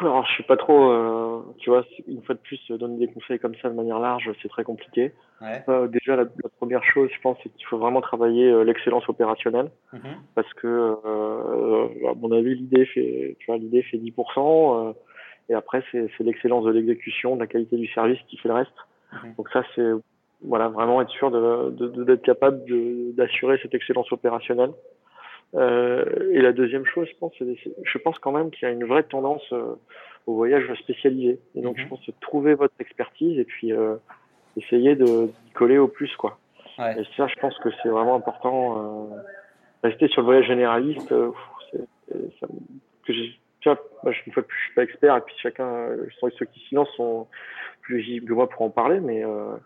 Alors, 0.00 0.24
je 0.26 0.32
suis 0.32 0.42
pas 0.44 0.56
trop, 0.56 0.90
euh, 0.92 1.40
tu 1.58 1.70
vois, 1.70 1.84
une 2.06 2.22
fois 2.22 2.34
de 2.34 2.40
plus, 2.40 2.58
donner 2.70 2.98
des 3.06 3.12
conseils 3.12 3.38
comme 3.38 3.54
ça 3.56 3.68
de 3.68 3.74
manière 3.74 3.98
large, 3.98 4.30
c'est 4.42 4.48
très 4.48 4.64
compliqué. 4.64 5.12
Ouais. 5.40 5.62
Euh, 5.68 5.88
déjà, 5.88 6.16
la, 6.16 6.24
la 6.24 6.48
première 6.58 6.82
chose, 6.84 7.10
je 7.14 7.20
pense, 7.20 7.36
c'est 7.42 7.48
qu'il 7.50 7.66
faut 7.66 7.78
vraiment 7.78 8.00
travailler 8.00 8.50
euh, 8.50 8.62
l'excellence 8.64 9.08
opérationnelle. 9.08 9.70
Mhm. 9.92 10.00
parce 10.34 10.52
que 10.54 10.66
euh, 10.66 11.86
à 12.10 12.14
mon 12.14 12.30
avis 12.32 12.54
l'idée 12.54 12.86
fait 12.86 13.36
tu 13.40 13.46
vois 13.46 13.56
l'idée 13.58 13.82
fait 13.82 13.96
10% 13.98 14.88
euh, 14.88 14.92
et 15.48 15.54
après 15.54 15.82
c'est 15.90 16.08
l'excellence 16.20 16.64
de 16.64 16.70
l'exécution 16.70 17.34
de 17.34 17.40
la 17.40 17.46
qualité 17.48 17.76
du 17.76 17.88
service 17.88 18.18
qui 18.28 18.36
fait 18.36 18.48
le 18.48 18.54
reste 18.54 18.72
Mhm. 19.12 19.34
donc 19.36 19.48
ça 19.50 19.64
c'est 19.74 19.90
voilà 20.42 20.68
vraiment 20.68 21.02
être 21.02 21.10
sûr 21.10 21.30
de 21.32 21.70
de- 21.70 21.88
de- 21.88 22.04
d'être 22.04 22.22
capable 22.22 22.64
de 22.66 23.10
d'assurer 23.16 23.58
cette 23.62 23.74
excellence 23.74 24.10
opérationnelle 24.12 24.70
et 25.54 26.40
la 26.40 26.52
deuxième 26.52 26.84
chose 26.86 27.08
je 27.10 27.16
pense 27.18 27.32
je 27.40 27.98
pense 27.98 28.18
quand 28.20 28.32
même 28.32 28.50
qu'il 28.50 28.66
y 28.68 28.70
a 28.70 28.74
une 28.74 28.84
vraie 28.84 29.02
tendance 29.02 29.46
euh, 29.52 29.74
au 30.26 30.34
voyage 30.34 30.72
spécialisé 30.74 31.40
et 31.56 31.60
donc 31.60 31.76
Mhm. 31.76 31.82
je 31.84 31.88
pense 31.88 32.06
que 32.06 32.12
trouver 32.20 32.54
votre 32.54 32.74
expertise 32.78 33.38
et 33.38 33.44
puis 33.44 33.72
euh, 33.72 33.96
essayer 34.56 34.94
de 34.96 35.30
coller 35.54 35.78
au 35.78 35.88
plus 35.88 36.14
quoi 36.16 36.38
Ouais. 36.78 36.98
et 36.98 37.04
ça, 37.16 37.26
je 37.26 37.34
pense 37.40 37.58
que 37.58 37.68
c'est 37.82 37.88
vraiment 37.90 38.14
important. 38.14 39.10
Euh, 39.12 39.16
rester 39.82 40.08
sur 40.08 40.22
le 40.22 40.26
voyage 40.26 40.46
généraliste, 40.46 41.12
euh, 41.12 41.30
c'est, 41.70 41.78
ça, 42.40 42.46
que 43.06 43.12
j'ai- 43.12 43.38
tu 43.60 43.68
vois, 43.68 43.78
moi, 44.02 44.12
je, 44.12 44.20
une 44.26 44.32
fois 44.32 44.42
je 44.48 44.64
suis 44.64 44.74
pas 44.74 44.84
expert, 44.84 45.14
et 45.16 45.20
puis 45.20 45.34
chacun, 45.42 45.66
euh, 45.66 46.06
je 46.08 46.14
sens 46.16 46.30
que 46.30 46.36
ceux 46.38 46.46
qui 46.46 46.60
s'y 46.60 46.74
lancent 46.76 46.94
sont 46.96 47.26
plus 47.82 47.98
légitimes 47.98 48.26
que 48.28 48.32
moi 48.32 48.48
pour 48.48 48.62
en 48.62 48.70
parler, 48.70 49.00
mais 49.00 49.22
euh, 49.24 49.56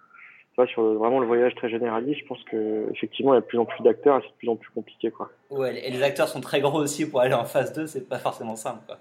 sur 0.66 0.82
le- 0.82 0.94
vraiment 0.96 1.18
le 1.20 1.26
voyage 1.26 1.54
très 1.56 1.68
généraliste, 1.68 2.20
je 2.20 2.26
pense 2.26 2.42
que 2.44 2.86
effectivement, 2.92 3.32
il 3.34 3.36
y 3.36 3.38
a 3.38 3.40
de 3.40 3.46
plus 3.46 3.58
en 3.58 3.64
plus 3.64 3.82
d'acteurs, 3.82 4.18
et 4.18 4.20
c'est 4.22 4.28
de 4.28 4.34
plus 4.38 4.48
en 4.48 4.56
plus 4.56 4.70
compliqué, 4.70 5.10
quoi. 5.10 5.30
Ouais, 5.50 5.86
et 5.86 5.90
les 5.90 6.02
acteurs 6.02 6.28
sont 6.28 6.40
très 6.40 6.60
gros 6.60 6.78
aussi 6.78 7.08
pour 7.08 7.20
aller 7.20 7.34
en 7.34 7.44
phase 7.44 7.72
2, 7.72 7.86
c'est 7.86 8.08
pas 8.08 8.18
forcément 8.18 8.56
simple. 8.56 8.80
Quoi. 8.86 8.98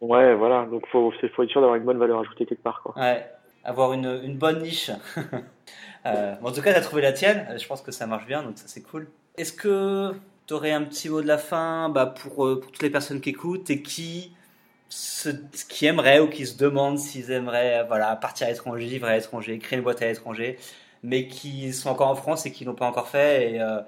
Ouais, 0.00 0.34
voilà, 0.34 0.66
donc 0.66 0.86
faut, 0.88 1.12
faut 1.34 1.42
être 1.44 1.50
sûr 1.50 1.60
d'avoir 1.60 1.76
une 1.76 1.84
bonne 1.84 1.98
valeur 1.98 2.18
ajoutée 2.20 2.44
quelque 2.46 2.62
part, 2.62 2.82
quoi. 2.82 2.94
Ouais, 3.00 3.24
avoir 3.64 3.92
une, 3.92 4.20
une 4.24 4.36
bonne 4.36 4.60
niche. 4.62 4.90
Euh, 6.04 6.34
bon, 6.40 6.48
en 6.48 6.52
tout 6.52 6.62
cas, 6.62 6.72
tu 6.72 6.78
as 6.78 6.82
trouvé 6.82 7.00
la 7.00 7.12
tienne. 7.12 7.46
Je 7.56 7.64
pense 7.68 7.80
que 7.80 7.92
ça 7.92 8.08
marche 8.08 8.26
bien, 8.26 8.42
donc 8.42 8.58
ça 8.58 8.64
c'est 8.66 8.82
cool. 8.82 9.06
Est-ce 9.38 9.52
que 9.52 10.12
tu 10.48 10.52
aurais 10.54 10.72
un 10.72 10.82
petit 10.82 11.08
mot 11.08 11.22
de 11.22 11.28
la 11.28 11.38
fin 11.38 11.90
bah, 11.90 12.06
pour, 12.06 12.44
euh, 12.44 12.58
pour 12.60 12.72
toutes 12.72 12.82
les 12.82 12.90
personnes 12.90 13.20
qui 13.20 13.30
écoutent 13.30 13.70
et 13.70 13.82
qui, 13.82 14.34
se, 14.92 15.30
qui 15.68 15.86
aimeraient 15.86 16.20
ou 16.20 16.28
qui 16.28 16.46
se 16.46 16.58
demandent 16.58 16.98
s'ils 16.98 17.30
aimeraient 17.30 17.80
euh, 17.80 17.84
voilà, 17.84 18.14
partir 18.16 18.46
à 18.46 18.50
l'étranger, 18.50 18.84
vivre 18.86 19.06
à 19.06 19.14
l'étranger, 19.16 19.58
créer 19.58 19.78
une 19.78 19.82
boîte 19.84 20.02
à 20.02 20.06
l'étranger, 20.06 20.58
mais 21.02 21.26
qui 21.28 21.72
sont 21.72 21.88
encore 21.90 22.08
en 22.08 22.14
France 22.14 22.44
et 22.46 22.52
qui 22.52 22.64
l'ont 22.64 22.74
pas 22.74 22.86
encore 22.86 23.08
fait 23.08 23.52
et, 23.52 23.60
euh, 23.60 23.80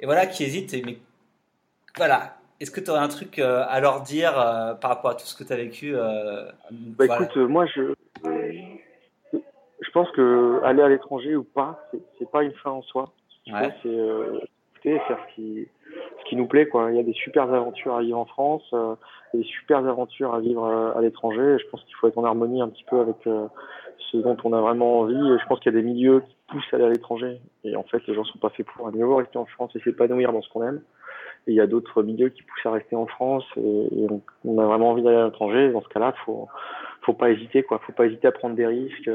et 0.00 0.06
voilà, 0.06 0.26
qui 0.26 0.44
hésitent. 0.44 0.72
et- 0.74 0.82
Mais 0.82 0.98
voilà, 1.96 2.36
est-ce 2.60 2.70
que 2.70 2.80
tu 2.80 2.90
aurais 2.90 3.00
un 3.00 3.08
truc 3.08 3.38
euh, 3.38 3.64
à 3.68 3.80
leur 3.80 4.02
dire 4.02 4.38
euh, 4.38 4.74
par 4.74 4.90
rapport 4.90 5.10
à 5.10 5.14
tout 5.16 5.26
ce 5.26 5.34
que 5.34 5.42
tu 5.44 5.52
as 5.52 5.56
vécu 5.56 5.94
Bah 5.94 6.52
voilà. 7.06 7.22
écoute, 7.22 7.36
moi 7.36 7.66
je 7.66 7.94
je 9.80 9.90
pense 9.90 10.10
que 10.12 10.60
aller 10.64 10.82
à 10.82 10.88
l'étranger 10.88 11.36
ou 11.36 11.44
pas, 11.44 11.78
c'est, 12.18 12.30
pas 12.30 12.42
une 12.42 12.52
fin 12.54 12.70
en 12.70 12.82
soi. 12.82 13.12
Ce 13.46 13.52
Ouais. 13.52 13.74
c'est 13.82 13.88
écouter, 13.88 15.00
faire 15.06 15.18
ce 15.28 15.34
qui 15.34 15.68
ce 15.75 15.75
qui 16.28 16.36
nous 16.36 16.46
plaît 16.46 16.66
quoi. 16.66 16.90
Il 16.90 16.96
y 16.96 17.00
a 17.00 17.02
des 17.02 17.12
super 17.12 17.52
aventures 17.52 17.94
à 17.94 18.02
vivre 18.02 18.18
en 18.18 18.24
France, 18.24 18.62
euh, 18.72 18.94
des 19.34 19.44
super 19.44 19.78
aventures 19.78 20.34
à 20.34 20.40
vivre 20.40 20.64
euh, 20.64 20.94
à 20.94 21.00
l'étranger. 21.00 21.58
Je 21.58 21.68
pense 21.70 21.82
qu'il 21.84 21.94
faut 21.96 22.08
être 22.08 22.18
en 22.18 22.24
harmonie 22.24 22.60
un 22.60 22.68
petit 22.68 22.84
peu 22.84 23.00
avec 23.00 23.26
euh, 23.26 23.46
ce 24.10 24.16
dont 24.18 24.36
on 24.44 24.52
a 24.52 24.60
vraiment 24.60 25.00
envie. 25.00 25.14
Je 25.14 25.46
pense 25.46 25.60
qu'il 25.60 25.72
y 25.72 25.76
a 25.76 25.80
des 25.80 25.86
milieux 25.86 26.20
qui 26.20 26.36
poussent 26.48 26.72
à 26.72 26.76
aller 26.76 26.84
à 26.84 26.90
l'étranger. 26.90 27.40
Et 27.64 27.76
en 27.76 27.82
fait, 27.84 28.06
les 28.06 28.14
gens 28.14 28.24
sont 28.24 28.38
pas 28.38 28.50
faits 28.50 28.66
pour. 28.66 28.88
À 28.88 28.90
nouveau 28.90 29.16
rester 29.16 29.38
en 29.38 29.46
France 29.46 29.70
et 29.74 29.80
s'épanouir 29.80 30.32
dans 30.32 30.42
ce 30.42 30.48
qu'on 30.50 30.62
aime. 30.62 30.82
Et 31.46 31.52
il 31.52 31.54
y 31.54 31.60
a 31.60 31.66
d'autres 31.66 32.02
milieux 32.02 32.28
qui 32.28 32.42
poussent 32.42 32.66
à 32.66 32.72
rester 32.72 32.96
en 32.96 33.06
France 33.06 33.44
et, 33.56 34.02
et 34.02 34.06
on 34.44 34.58
a 34.58 34.66
vraiment 34.66 34.90
envie 34.90 35.02
d'aller 35.02 35.16
à 35.18 35.24
l'étranger. 35.26 35.70
Dans 35.70 35.82
ce 35.82 35.88
cas-là, 35.88 36.12
faut 36.24 36.48
faut 37.02 37.14
pas 37.14 37.30
hésiter 37.30 37.62
quoi. 37.62 37.78
Faut 37.86 37.92
pas 37.92 38.06
hésiter 38.06 38.26
à 38.26 38.32
prendre 38.32 38.56
des 38.56 38.66
risques, 38.66 39.08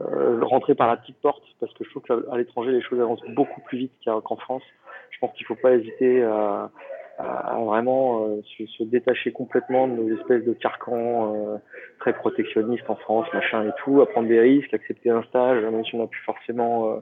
euh, 0.00 0.38
rentrer 0.42 0.76
par 0.76 0.86
la 0.86 0.96
petite 0.96 1.20
porte 1.20 1.42
parce 1.58 1.72
que 1.74 1.84
je 1.84 1.90
trouve 1.90 2.02
qu'à 2.04 2.36
l'étranger 2.36 2.70
les 2.70 2.80
choses 2.80 3.00
avancent 3.00 3.26
beaucoup 3.30 3.60
plus 3.62 3.78
vite 3.78 3.92
qu'en 4.04 4.36
France. 4.36 4.62
Je 5.10 5.18
pense 5.20 5.32
qu'il 5.34 5.46
faut 5.46 5.54
pas 5.56 5.72
hésiter 5.74 6.22
à, 6.22 6.70
à- 7.18 7.54
à 7.56 7.58
vraiment 7.64 8.26
euh, 8.26 8.40
se, 8.56 8.66
se 8.66 8.84
détacher 8.84 9.32
complètement 9.32 9.88
de 9.88 9.94
nos 9.94 10.16
espèces 10.16 10.44
de 10.44 10.52
carcans 10.52 11.34
euh, 11.34 11.56
très 11.98 12.12
protectionnistes 12.12 12.88
en 12.88 12.96
France, 12.96 13.26
machin 13.34 13.64
et 13.68 13.72
tout, 13.82 14.00
à 14.00 14.06
prendre 14.06 14.28
des 14.28 14.40
risques, 14.40 14.72
accepter 14.72 15.10
un 15.10 15.22
stage, 15.24 15.62
même 15.64 15.84
si 15.84 15.94
on 15.94 15.98
n'a 15.98 16.06
plus 16.06 16.22
forcément 16.24 16.92
euh, 16.92 16.96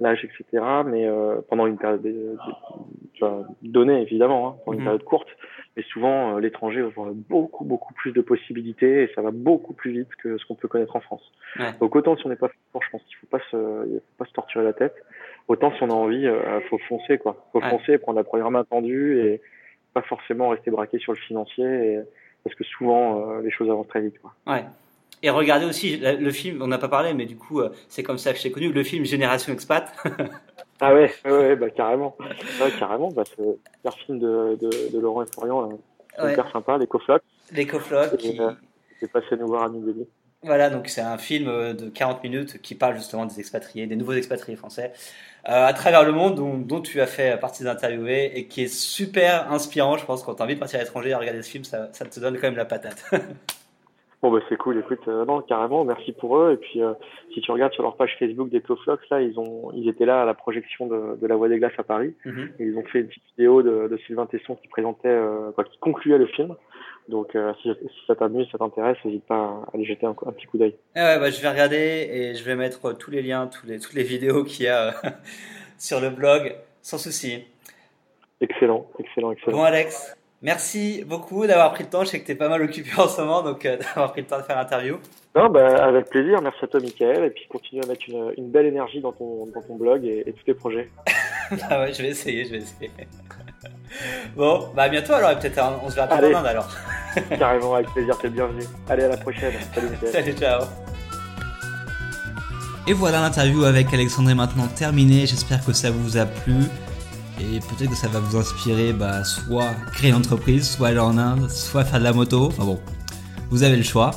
l'âge, 0.00 0.24
etc. 0.24 0.64
Mais 0.86 1.06
euh, 1.06 1.40
pendant 1.48 1.66
une 1.66 1.76
période 1.78 2.02
donnée, 3.62 4.02
évidemment, 4.02 4.48
hein, 4.48 4.56
pendant 4.64 4.74
une 4.74 4.80
Mhm. 4.80 4.84
période 4.86 5.04
courte. 5.04 5.28
Mais 5.76 5.82
souvent, 5.84 6.36
euh, 6.36 6.40
l'étranger 6.40 6.82
offre 6.82 7.12
beaucoup, 7.28 7.64
beaucoup 7.64 7.94
plus 7.94 8.12
de 8.12 8.20
possibilités 8.20 9.04
et 9.04 9.10
ça 9.14 9.22
va 9.22 9.30
beaucoup 9.30 9.74
plus 9.74 9.92
vite 9.92 10.08
que 10.16 10.36
ce 10.38 10.44
qu'on 10.46 10.54
peut 10.54 10.68
connaître 10.68 10.96
en 10.96 11.00
France. 11.00 11.32
Ouais. 11.58 11.72
Donc 11.80 11.94
autant 11.94 12.16
si 12.16 12.26
on 12.26 12.30
n'est 12.30 12.36
pas 12.36 12.50
pour, 12.72 12.82
je 12.82 12.90
pense 12.90 13.02
qu'il 13.04 13.16
faut 13.16 13.26
pas 13.26 13.40
se, 13.50 13.86
il 13.88 13.98
faut 13.98 14.16
pas 14.18 14.24
se 14.24 14.32
torturer 14.32 14.64
la 14.64 14.72
tête. 14.72 14.94
Autant 15.46 15.72
si 15.72 15.82
on 15.82 15.90
a 15.90 15.94
envie, 15.94 16.26
euh, 16.26 16.60
faut 16.68 16.78
foncer 16.78 17.18
quoi. 17.18 17.46
Faut 17.52 17.60
Ouais. 17.60 17.70
foncer, 17.70 17.98
prendre 17.98 18.18
la 18.18 18.24
première 18.24 18.50
main 18.50 18.64
tendue 18.64 19.20
et 19.20 19.40
pas 19.94 20.02
forcément 20.02 20.48
rester 20.48 20.70
braqué 20.70 20.98
sur 20.98 21.12
le 21.12 21.18
financier 21.18 21.64
et- 21.64 22.00
parce 22.44 22.54
que 22.56 22.64
souvent 22.64 23.30
euh, 23.30 23.42
les 23.42 23.50
choses 23.50 23.68
avancent 23.70 23.88
très 23.88 24.00
vite 24.00 24.18
quoi. 24.20 24.32
Ouais. 24.46 24.64
Et 25.22 25.30
regardez 25.30 25.66
aussi 25.66 25.96
le 25.98 26.30
film, 26.30 26.62
on 26.62 26.68
n'a 26.68 26.78
pas 26.78 26.88
parlé, 26.88 27.12
mais 27.14 27.26
du 27.26 27.36
coup, 27.36 27.60
euh, 27.60 27.70
c'est 27.88 28.02
comme 28.02 28.18
ça 28.18 28.32
que 28.32 28.38
je 28.38 28.44
t'ai 28.44 28.50
connu, 28.52 28.72
le 28.72 28.82
film 28.84 29.04
Génération 29.04 29.52
Expat. 29.52 29.92
Ah 30.80 30.94
ouais, 30.94 31.12
ouais, 31.24 31.56
bah 31.56 31.70
carrément. 31.70 32.16
Ouais, 32.20 32.70
carrément, 32.78 33.10
bah 33.10 33.24
c'est 33.26 33.42
le 33.42 33.58
super 33.74 33.94
film 34.04 34.20
de, 34.20 34.56
de, 34.60 34.92
de 34.92 34.98
Laurent 35.00 35.24
et 35.24 35.26
Florian. 35.26 35.70
C'est 36.14 36.22
Ouais. 36.22 36.32
hyper 36.34 36.48
sympa, 36.52 36.78
les 36.78 36.86
coflocs. 36.86 37.22
Les 37.50 37.66
coflocs. 37.66 38.16
Qui... 38.16 38.40
euh, 38.40 38.52
C'est 39.00 39.10
passé 39.10 39.36
nous 39.40 39.48
voir 39.48 39.64
à 39.64 39.68
New 39.70 39.84
Delhi. 39.84 40.06
Voilà, 40.44 40.70
donc 40.70 40.86
c'est 40.86 41.00
un 41.00 41.18
film 41.18 41.48
euh, 41.48 41.72
de 41.72 41.88
40 41.88 42.22
minutes 42.22 42.62
qui 42.62 42.76
parle 42.76 42.94
justement 42.94 43.26
des 43.26 43.40
expatriés, 43.40 43.88
des 43.88 43.96
nouveaux 43.96 44.12
expatriés 44.12 44.56
français, 44.56 44.92
euh, 45.48 45.66
à 45.66 45.72
travers 45.72 46.04
le 46.04 46.12
monde, 46.12 46.36
dont, 46.36 46.56
dont 46.58 46.80
tu 46.80 47.00
as 47.00 47.08
fait 47.08 47.36
partie 47.40 47.64
d'interviewer 47.64 48.38
et 48.38 48.46
qui 48.46 48.62
est 48.62 48.72
super 48.72 49.50
inspirant. 49.50 49.96
Je 49.96 50.04
pense 50.06 50.22
quand 50.22 50.36
tu 50.36 50.42
as 50.42 50.44
envie 50.44 50.54
de 50.54 50.60
partir 50.60 50.78
à 50.78 50.82
l'étranger 50.84 51.08
et 51.10 51.14
regarder 51.16 51.42
ce 51.42 51.50
film, 51.50 51.64
ça, 51.64 51.88
ça 51.92 52.04
te 52.04 52.20
donne 52.20 52.34
quand 52.36 52.42
même 52.46 52.56
la 52.56 52.66
patate. 52.66 53.04
Bon 54.20 54.32
bah 54.32 54.40
c'est 54.48 54.56
cool, 54.56 54.78
écoute, 54.78 55.06
euh, 55.06 55.24
non 55.24 55.42
carrément, 55.42 55.84
merci 55.84 56.12
pour 56.12 56.38
eux. 56.38 56.52
Et 56.52 56.56
puis 56.56 56.82
euh, 56.82 56.92
si 57.32 57.40
tu 57.40 57.52
regardes 57.52 57.72
sur 57.72 57.84
leur 57.84 57.96
page 57.96 58.16
Facebook 58.18 58.48
des 58.50 58.60
Cloflox, 58.60 59.08
là 59.10 59.22
ils 59.22 59.38
ont, 59.38 59.70
ils 59.74 59.88
étaient 59.88 60.06
là 60.06 60.22
à 60.22 60.24
la 60.24 60.34
projection 60.34 60.88
de, 60.88 61.16
de 61.20 61.26
la 61.26 61.36
Voix 61.36 61.48
des 61.48 61.58
Glaces 61.58 61.78
à 61.78 61.84
Paris. 61.84 62.14
Mhm. 62.24 62.50
Et 62.58 62.64
ils 62.64 62.76
ont 62.76 62.84
fait 62.84 63.00
une 63.00 63.06
petite 63.06 63.22
vidéo 63.36 63.62
de, 63.62 63.86
de 63.86 63.96
Sylvain 64.06 64.26
Tesson 64.26 64.56
qui 64.56 64.66
présentait, 64.66 65.08
euh, 65.08 65.52
quoi, 65.52 65.62
qui 65.62 65.78
concluait 65.78 66.18
le 66.18 66.26
film. 66.26 66.56
Donc 67.08 67.38
si, 67.62 67.70
si 67.72 68.06
ça 68.06 68.16
t'amuse, 68.16 68.46
ça 68.52 68.58
t'intéresse, 68.58 68.98
n'hésite 69.02 69.24
pas 69.24 69.36
à 69.36 69.70
aller 69.72 69.86
jeter 69.86 70.04
un, 70.04 70.10
un 70.10 70.32
petit 70.32 70.46
coup 70.46 70.58
d'œil. 70.58 70.74
Ah 70.94 71.14
ouais, 71.14 71.20
bah, 71.20 71.30
je 71.30 71.40
vais 71.40 71.48
regarder 71.48 72.10
et 72.12 72.34
je 72.34 72.44
vais 72.44 72.54
mettre 72.54 72.92
tous 72.98 73.10
les 73.10 73.22
liens, 73.22 73.46
tous 73.46 73.66
les, 73.66 73.78
toutes 73.78 73.94
les 73.94 74.02
vidéos 74.02 74.44
qu'il 74.44 74.66
y 74.66 74.68
a 74.68 74.92
sur 75.78 76.00
le 76.00 76.10
blog, 76.10 76.54
sans 76.82 76.98
souci. 76.98 77.44
Excellent, 78.42 78.86
excellent, 78.98 79.32
excellent. 79.32 79.56
Bon 79.56 79.62
Alex, 79.62 80.17
merci 80.42 81.04
beaucoup 81.06 81.46
d'avoir 81.46 81.72
pris 81.72 81.84
le 81.84 81.90
temps. 81.90 82.04
Je 82.04 82.10
sais 82.10 82.20
que 82.20 82.26
tu 82.26 82.32
es 82.32 82.34
pas 82.34 82.48
mal 82.48 82.62
occupé 82.62 82.90
en 82.98 83.08
ce 83.08 83.20
moment, 83.20 83.42
donc 83.42 83.64
euh, 83.64 83.76
d'avoir 83.94 84.12
pris 84.12 84.22
le 84.22 84.26
temps 84.26 84.38
de 84.38 84.42
faire 84.42 84.56
l'interview. 84.56 84.98
Non, 85.34 85.48
bah, 85.48 85.84
avec 85.84 86.08
plaisir. 86.08 86.40
Merci 86.42 86.64
à 86.64 86.66
toi, 86.66 86.80
Michael. 86.80 87.24
Et 87.24 87.30
puis, 87.30 87.46
continue 87.48 87.82
à 87.82 87.86
mettre 87.86 88.02
une, 88.08 88.32
une 88.36 88.50
belle 88.50 88.66
énergie 88.66 89.00
dans 89.00 89.12
ton, 89.12 89.46
dans 89.54 89.62
ton 89.62 89.76
blog 89.76 90.04
et, 90.04 90.24
et 90.26 90.32
tous 90.32 90.44
tes 90.44 90.54
projets. 90.54 90.90
bah 91.50 91.80
ouais, 91.80 91.92
je 91.92 92.02
vais 92.02 92.08
essayer, 92.08 92.44
je 92.44 92.50
vais 92.50 92.58
essayer. 92.58 92.90
bon, 94.36 94.68
bah 94.74 94.84
à 94.84 94.88
bientôt 94.88 95.12
alors, 95.12 95.30
et 95.30 95.38
peut-être 95.38 95.58
on 95.58 95.86
on 95.86 95.90
se 95.90 95.94
verra 95.94 96.08
peut-être 96.08 96.36
en 96.36 96.40
Inde 96.40 96.46
alors. 96.46 96.68
Carrément, 97.38 97.74
avec 97.74 97.88
plaisir. 97.88 98.16
T'es 98.18 98.28
le 98.28 98.34
bienvenu. 98.34 98.62
Allez, 98.88 99.04
à 99.04 99.08
la 99.08 99.16
prochaine. 99.16 99.52
Salut, 99.74 99.88
Michael. 99.90 100.12
Salut, 100.12 100.32
ciao. 100.32 100.62
Et 102.86 102.94
voilà, 102.94 103.20
l'interview 103.20 103.64
avec 103.64 103.92
Alexandre 103.92 104.30
est 104.30 104.34
maintenant 104.34 104.66
terminée. 104.66 105.26
J'espère 105.26 105.64
que 105.64 105.74
ça 105.74 105.90
vous 105.90 106.16
a 106.16 106.24
plu. 106.24 106.54
Et 107.40 107.60
peut-être 107.60 107.90
que 107.90 107.96
ça 107.96 108.08
va 108.08 108.20
vous 108.20 108.36
inspirer, 108.36 108.92
bah, 108.92 109.24
soit 109.24 109.72
créer 109.92 110.10
une 110.10 110.16
entreprise, 110.16 110.68
soit 110.68 110.88
aller 110.88 110.98
en 110.98 111.18
Inde, 111.18 111.50
soit 111.50 111.84
faire 111.84 111.98
de 111.98 112.04
la 112.04 112.12
moto. 112.12 112.46
Enfin 112.46 112.64
bon, 112.64 112.80
vous 113.50 113.62
avez 113.62 113.76
le 113.76 113.82
choix. 113.82 114.10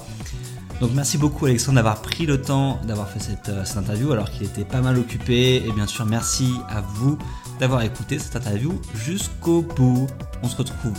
Donc 0.80 0.92
merci 0.96 1.20
beaucoup 1.20 1.46
Alexandre 1.46 1.76
d'avoir 1.76 2.02
pris 2.02 2.26
le 2.26 2.42
temps 2.42 2.82
d'avoir 2.88 3.08
fait 3.08 3.20
cette, 3.20 3.50
euh, 3.50 3.64
cette 3.64 3.78
interview 3.78 4.12
alors 4.12 4.32
qu'il 4.32 4.48
était 4.48 4.66
pas 4.66 4.82
mal 4.82 4.98
occupé. 4.98 5.58
Et 5.58 5.72
bien 5.74 5.86
sûr 5.86 6.06
merci 6.08 6.56
à 6.70 6.82
vous 6.82 7.20
d'avoir 7.60 7.84
écouté 7.84 8.18
cette 8.18 8.36
interview 8.36 8.82
jusqu'au 8.96 9.62
bout. 9.62 10.08
On 10.42 10.50
se 10.50 10.56
retrouve 10.56 10.98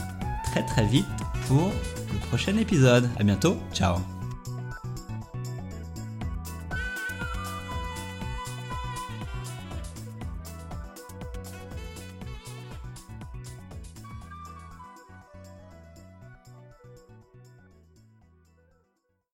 très 0.52 0.64
très 0.64 0.86
vite 0.86 1.06
pour 1.48 1.72
le 2.12 2.18
prochain 2.28 2.56
épisode. 2.56 3.08
À 3.18 3.24
bientôt, 3.24 3.56
ciao 3.74 4.11